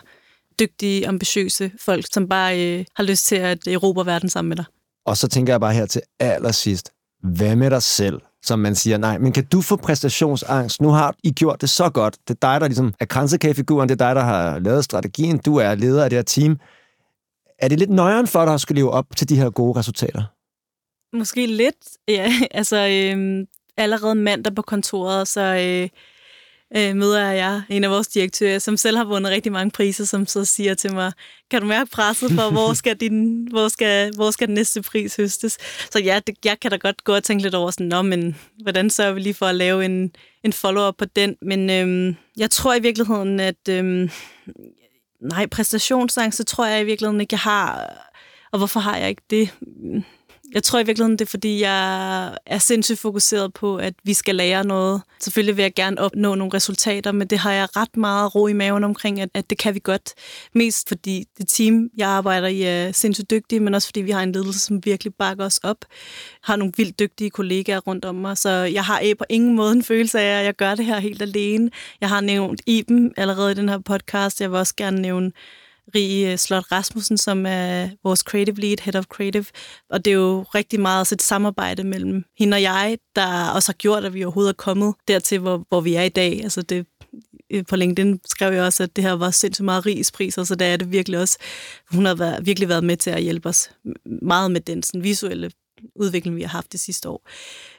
Dygtige, 0.61 1.09
ambitiøse 1.09 1.73
folk, 1.81 2.05
som 2.13 2.29
bare 2.29 2.67
øh, 2.67 2.85
har 2.97 3.05
lyst 3.05 3.27
til 3.27 3.37
at 3.37 3.69
øh, 3.69 3.75
erobre 3.75 4.07
verden 4.07 4.29
sammen 4.29 4.49
med 4.49 4.57
dig. 4.57 4.65
Og 5.07 5.17
så 5.17 5.29
tænker 5.29 5.53
jeg 5.53 5.61
bare 5.61 5.73
her 5.75 5.87
til 5.87 6.03
allersidst, 6.21 6.93
hvad 7.23 7.57
med 7.57 7.71
dig 7.71 7.83
selv? 7.83 8.21
Som 8.45 8.59
man 8.59 8.75
siger, 8.75 8.99
nej, 8.99 9.19
men 9.19 9.33
kan 9.33 9.45
du 9.45 9.61
få 9.61 9.77
præstationsangst? 9.77 10.81
Nu 10.81 10.89
har 10.89 11.15
I 11.25 11.31
gjort 11.31 11.61
det 11.61 11.71
så 11.71 11.91
godt. 11.91 12.17
Det 12.29 12.35
er 12.35 12.53
dig, 12.53 12.61
der 12.61 12.69
ligesom 12.69 12.95
er 13.01 13.05
kransekagefiguren. 13.05 13.89
Det 13.89 14.01
er 14.01 14.07
dig, 14.07 14.15
der 14.15 14.23
har 14.23 14.59
lavet 14.59 14.85
strategien. 14.85 15.39
Du 15.39 15.57
er 15.57 15.75
leder 15.75 16.05
af 16.05 16.11
det 16.11 16.17
her 16.17 16.23
team. 16.23 16.59
Er 17.59 17.69
det 17.69 17.79
lidt 17.79 17.91
nøjeren 17.91 18.27
for 18.27 18.45
dig 18.45 18.55
at 18.55 18.61
skulle 18.61 18.81
leve 18.81 18.91
op 18.91 19.07
til 19.17 19.29
de 19.29 19.37
her 19.37 19.51
gode 19.51 19.79
resultater? 19.79 20.23
Måske 21.17 21.47
lidt, 21.47 21.89
ja. 22.09 22.33
Altså, 22.51 22.77
øh, 22.77 23.47
allerede 23.77 24.15
mandag 24.15 24.55
på 24.55 24.63
kontoret, 24.63 25.29
så 25.29 25.41
øh, 25.41 25.89
øh, 26.77 26.97
møder 26.97 27.31
jeg 27.31 27.63
en 27.69 27.85
af 27.85 27.91
vores 27.91 28.09
direktører, 28.09 28.59
som 28.59 28.77
selv 28.77 28.97
har 28.97 29.05
vundet 29.05 29.33
rigtig 29.33 29.53
mange 29.53 29.71
priser, 29.71 30.05
som 30.05 30.27
så 30.27 30.45
siger 30.45 30.75
til 30.75 30.95
mig, 30.95 31.13
kan 31.51 31.61
du 31.61 31.67
mærke 31.67 31.91
presset 31.91 32.31
for, 32.31 32.51
hvor 32.51 32.73
skal, 32.81 32.97
din, 32.97 33.49
hvor 33.51 33.69
skal, 33.69 34.15
hvor 34.15 34.31
skal 34.31 34.47
den 34.47 34.55
næste 34.55 34.83
pris 34.83 35.17
høstes? 35.17 35.59
Så 35.91 35.99
ja, 35.99 36.21
det, 36.27 36.35
jeg 36.45 36.61
kan 36.61 36.71
da 36.71 36.77
godt 36.77 37.05
gå 37.05 37.15
og 37.15 37.25
tænke 37.25 37.43
lidt 37.43 37.55
over 37.55 37.71
sådan, 37.71 37.87
Nå, 37.87 38.03
men 38.03 38.37
hvordan 38.63 38.91
sørger 38.91 39.13
vi 39.13 39.21
lige 39.21 39.35
for 39.35 39.47
at 39.47 39.55
lave 39.55 39.85
en, 39.85 40.11
en 40.45 40.53
follow-up 40.53 40.95
på 40.99 41.05
den? 41.05 41.37
Men 41.43 41.71
øhm, 41.71 42.17
jeg 42.37 42.51
tror 42.51 42.75
i 42.75 42.83
virkeligheden, 42.83 43.41
at 43.41 43.69
øhm, 43.69 44.11
nej, 45.21 45.47
præstationsangst, 45.47 46.47
tror 46.47 46.67
jeg 46.67 46.81
i 46.81 46.85
virkeligheden 46.85 47.21
ikke, 47.21 47.35
jeg 47.35 47.41
har. 47.41 47.95
Og 48.53 48.59
hvorfor 48.59 48.81
har 48.81 48.97
jeg 48.97 49.09
ikke 49.09 49.23
det? 49.31 49.51
Jeg 50.55 50.63
tror 50.63 50.79
i 50.79 50.83
virkeligheden, 50.87 51.19
det 51.19 51.25
er, 51.25 51.31
fordi 51.31 51.61
jeg 51.61 52.37
er 52.47 52.59
sindssygt 52.59 52.99
fokuseret 52.99 53.55
på, 53.55 53.77
at 53.77 53.95
vi 54.05 54.15
skal 54.15 54.35
lære 54.35 54.65
noget. 54.65 55.03
Selvfølgelig 55.21 55.57
vil 55.57 55.63
jeg 55.63 55.75
gerne 55.75 56.01
opnå 56.01 56.35
nogle 56.35 56.55
resultater, 56.55 57.13
men 57.13 57.29
det 57.29 57.39
har 57.39 57.53
jeg 57.53 57.77
ret 57.77 57.97
meget 57.97 58.35
ro 58.35 58.47
i 58.47 58.53
maven 58.53 58.85
omkring, 58.85 59.21
at, 59.21 59.29
at 59.35 59.51
det 59.51 59.59
kan 59.59 59.75
vi 59.75 59.81
godt. 59.85 60.15
Mest 60.55 60.89
fordi 60.89 61.25
det 61.39 61.49
team, 61.49 61.91
jeg 61.97 62.09
arbejder 62.09 62.49
i, 62.49 62.63
er 62.63 62.93
sindssygt 62.93 63.31
dygtige, 63.31 63.61
men 63.61 63.75
også 63.75 63.89
fordi 63.89 64.01
vi 64.01 64.11
har 64.11 64.23
en 64.23 64.33
ledelse, 64.33 64.61
som 64.61 64.85
virkelig 64.85 65.15
bakker 65.15 65.45
os 65.45 65.59
op. 65.59 65.85
Har 66.43 66.57
nogle 66.57 66.73
vildt 66.77 66.99
dygtige 66.99 67.31
kollegaer 67.31 67.81
rundt 67.81 68.05
om 68.05 68.15
mig, 68.15 68.39
så 68.39 68.51
jeg 68.51 68.85
har 68.85 69.03
på 69.19 69.25
ingen 69.29 69.57
måde 69.57 69.73
en 69.73 69.85
følelse 69.85 70.21
af, 70.21 70.39
at 70.39 70.45
jeg 70.45 70.55
gør 70.55 70.75
det 70.75 70.87
her 70.87 70.99
helt 70.99 71.23
alene. 71.23 71.71
Jeg 72.01 72.09
har 72.09 72.21
nævnt 72.21 72.63
Iben 72.67 73.13
allerede 73.17 73.53
i 73.53 73.55
den 73.55 73.69
her 73.69 73.79
podcast. 73.79 74.41
Jeg 74.41 74.51
vil 74.51 74.59
også 74.59 74.75
gerne 74.77 75.03
nævne 75.03 75.33
Rie 75.95 76.33
øh, 76.33 76.39
Slot 76.39 76.73
Rasmussen, 76.73 77.19
som 77.19 77.47
er 77.47 77.89
vores 78.05 78.21
creative 78.21 78.57
lead, 78.57 78.77
head 78.83 78.97
of 78.97 79.05
creative. 79.05 79.45
Og 79.91 80.05
det 80.05 80.11
er 80.11 80.15
jo 80.15 80.43
rigtig 80.55 80.81
meget 80.81 81.13
et 81.13 81.23
samarbejde 81.23 81.85
mellem 81.85 82.25
hende 82.39 82.55
og 82.55 82.63
jeg, 82.63 82.99
der 83.17 83.51
også 83.51 83.69
har 83.69 83.77
gjort, 83.77 84.05
at 84.05 84.15
vi 84.15 84.25
overhovedet 84.25 84.53
er 84.53 84.57
kommet 84.57 84.95
dertil, 85.09 85.39
hvor, 85.39 85.67
hvor 85.69 85.81
vi 85.81 85.95
er 85.95 86.03
i 86.03 86.09
dag. 86.09 86.41
Altså 86.43 86.63
det, 86.63 86.87
øh, 87.51 87.65
på 87.69 87.77
LinkedIn 87.77 88.21
skrev 88.25 88.53
jeg 88.53 88.65
også, 88.65 88.83
at 88.83 88.97
det 88.97 89.05
her 89.05 89.13
var 89.13 89.31
sindssygt 89.31 89.65
meget 89.65 89.87
rigspriser, 89.87 90.45
så 90.45 90.55
der 90.55 90.67
er 90.67 90.77
det 90.77 90.93
virkelig 90.93 91.19
også, 91.19 91.39
hun 91.91 92.05
har 92.05 92.15
været, 92.15 92.47
virkelig 92.47 92.69
været 92.69 92.85
med 92.85 92.97
til 92.97 93.11
at 93.11 93.23
hjælpe 93.23 93.49
os 93.49 93.71
meget 94.23 94.51
med 94.51 94.61
den 94.61 94.83
sådan, 94.83 95.03
visuelle 95.03 95.51
udvikling, 95.97 96.37
vi 96.37 96.43
har 96.43 96.49
haft 96.49 96.73
det 96.73 96.81
sidste 96.81 97.09
år. 97.09 97.29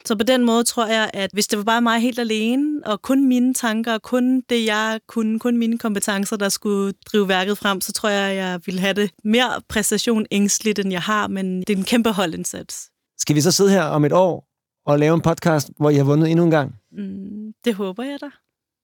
Så 0.06 0.16
på 0.16 0.24
den 0.24 0.46
måde 0.46 0.64
tror 0.64 0.86
jeg, 0.86 1.12
at 1.14 1.30
hvis 1.34 1.48
det 1.48 1.58
var 1.58 1.64
bare 1.64 1.82
mig 1.82 2.00
helt 2.00 2.20
alene, 2.20 2.82
og 2.86 3.02
kun 3.02 3.28
mine 3.28 3.54
tanker, 3.54 3.94
og 3.94 4.02
kun 4.02 4.42
det, 4.50 4.66
jeg 4.66 5.00
kunne, 5.08 5.40
kun 5.40 5.58
mine 5.58 5.78
kompetencer, 5.78 6.36
der 6.36 6.50
skulle 6.50 6.94
drive 7.06 7.28
værket 7.28 7.58
frem, 7.58 7.82
så 7.82 7.94
tror 7.94 8.10
jeg, 8.10 8.30
at 8.30 8.36
jeg 8.36 8.62
ville 8.66 8.80
have 8.80 8.94
det 8.94 9.12
mere 9.24 9.62
præstation 9.70 10.26
ængstligt, 10.32 10.80
end 10.80 10.92
jeg 10.92 11.02
har, 11.02 11.28
men 11.28 11.60
det 11.60 11.70
er 11.70 11.78
en 11.78 11.84
kæmpe 11.84 12.12
holdindsats. 12.12 12.90
Skal 13.18 13.36
vi 13.36 13.42
så 13.42 13.52
sidde 13.52 13.72
her 13.72 13.84
om 13.84 14.06
et 14.06 14.14
år 14.14 14.48
og 14.86 15.00
lave 15.00 15.16
en 15.16 15.22
podcast, 15.22 15.70
hvor 15.78 15.90
I 15.90 15.96
har 15.96 16.04
vundet 16.04 16.32
endnu 16.32 16.46
en 16.46 16.52
gang? 16.52 16.76
Mm, 16.92 17.54
det 17.66 17.76
håber 17.76 18.04
jeg 18.04 18.18
da. 18.22 18.28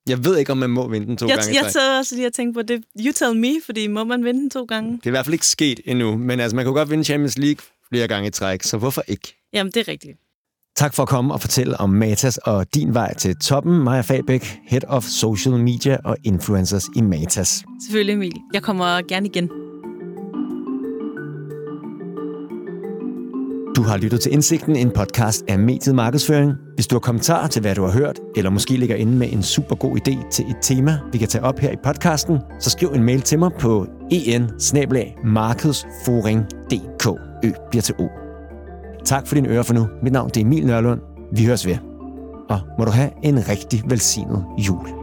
Jeg 0.10 0.26
ved 0.26 0.38
ikke, 0.38 0.52
om 0.52 0.58
man 0.58 0.70
må 0.70 0.88
vinde 0.88 1.08
den 1.08 1.18
to 1.18 1.28
jeg, 1.28 1.38
gange. 1.38 1.64
Jeg 1.64 1.72
sad 1.72 1.98
også 1.98 2.16
lige 2.16 2.28
og 2.28 2.34
tænkte 2.34 2.58
på 2.58 2.62
det. 2.62 2.84
You 3.06 3.12
tell 3.16 3.36
me, 3.36 3.62
fordi 3.66 3.88
må 3.88 4.04
man 4.04 4.26
vinde 4.26 4.40
den 4.40 4.50
to 4.50 4.66
gange? 4.66 4.92
Det 4.92 5.06
er 5.06 5.10
i 5.10 5.10
hvert 5.10 5.26
fald 5.26 5.34
ikke 5.34 5.48
sket 5.48 5.80
endnu, 5.86 6.18
men 6.18 6.40
altså, 6.40 6.56
man 6.56 6.66
kan 6.66 6.74
godt 6.74 6.90
vinde 6.90 7.04
Champions 7.04 7.38
League 7.38 7.62
flere 7.94 8.08
gange 8.08 8.28
i 8.28 8.32
træk, 8.32 8.64
så 8.64 8.78
hvorfor 8.78 9.04
ikke? 9.08 9.36
Jamen, 9.54 9.72
det 9.72 9.78
er 9.78 9.88
rigtigt. 9.88 10.18
Tak 10.76 10.94
for 10.94 11.04
at 11.04 11.10
komme 11.10 11.34
og 11.34 11.42
fortælle 11.42 11.78
om 11.80 11.90
Matas 11.90 12.38
og 12.38 12.76
din 12.76 12.94
vej 12.94 13.14
til 13.14 13.36
toppen. 13.36 13.84
Maja 13.84 14.02
Fabæk, 14.02 14.60
Head 14.68 14.82
of 14.88 15.04
Social 15.04 15.56
Media 15.58 15.98
og 16.06 16.18
Influencers 16.24 16.86
i 16.96 17.02
Matas. 17.02 17.64
Selvfølgelig, 17.88 18.14
Emil. 18.14 18.34
Jeg 18.54 18.64
kommer 18.64 19.02
gerne 19.08 19.26
igen. 19.26 19.50
Du 23.80 23.84
har 23.84 23.98
lyttet 23.98 24.22
til 24.22 24.34
Indsigten, 24.34 24.76
en 24.76 24.92
podcast 24.92 25.44
af 25.48 25.60
Mediet 25.60 25.96
Markedsføring. 25.96 26.54
Hvis 26.76 26.88
du 26.88 26.96
har 26.96 27.00
kommentarer 27.00 27.48
til, 27.48 27.62
hvad 27.62 27.76
du 27.76 27.84
har 27.84 27.92
hørt, 27.92 28.20
eller 28.36 28.50
måske 28.52 28.78
ligger 28.78 28.96
inde 28.96 29.12
med 29.18 29.34
en 29.34 29.44
super 29.44 29.76
god 29.76 29.98
idé 29.98 30.30
til 30.32 30.46
et 30.46 30.56
tema, 30.62 31.00
vi 31.12 31.18
kan 31.18 31.28
tage 31.28 31.44
op 31.44 31.60
her 31.60 31.72
i 31.72 31.76
podcasten, 31.84 32.38
så 32.60 32.70
skriv 32.70 32.90
en 32.90 33.04
mail 33.04 33.22
til 33.22 33.40
mig 33.40 33.52
på 33.60 33.88
en 34.12 34.50
Ø 37.44 37.52
bliver 37.70 37.82
til 37.82 37.96
O. 38.00 38.08
Tak 39.06 39.28
for 39.28 39.36
din 39.36 39.46
øre 39.46 39.64
for 39.64 39.74
nu. 39.74 39.88
Mit 40.04 40.14
navn 40.14 40.30
det 40.30 40.38
er 40.38 40.42
Emil 40.42 40.66
Nørlund. 40.66 41.00
Vi 41.36 41.46
høres 41.46 41.66
ved. 41.66 41.78
Og 42.50 42.60
må 42.80 42.86
du 42.86 42.92
have 42.92 43.10
en 43.24 43.50
rigtig 43.50 43.84
velsignet 43.88 44.46
jul. 44.68 44.99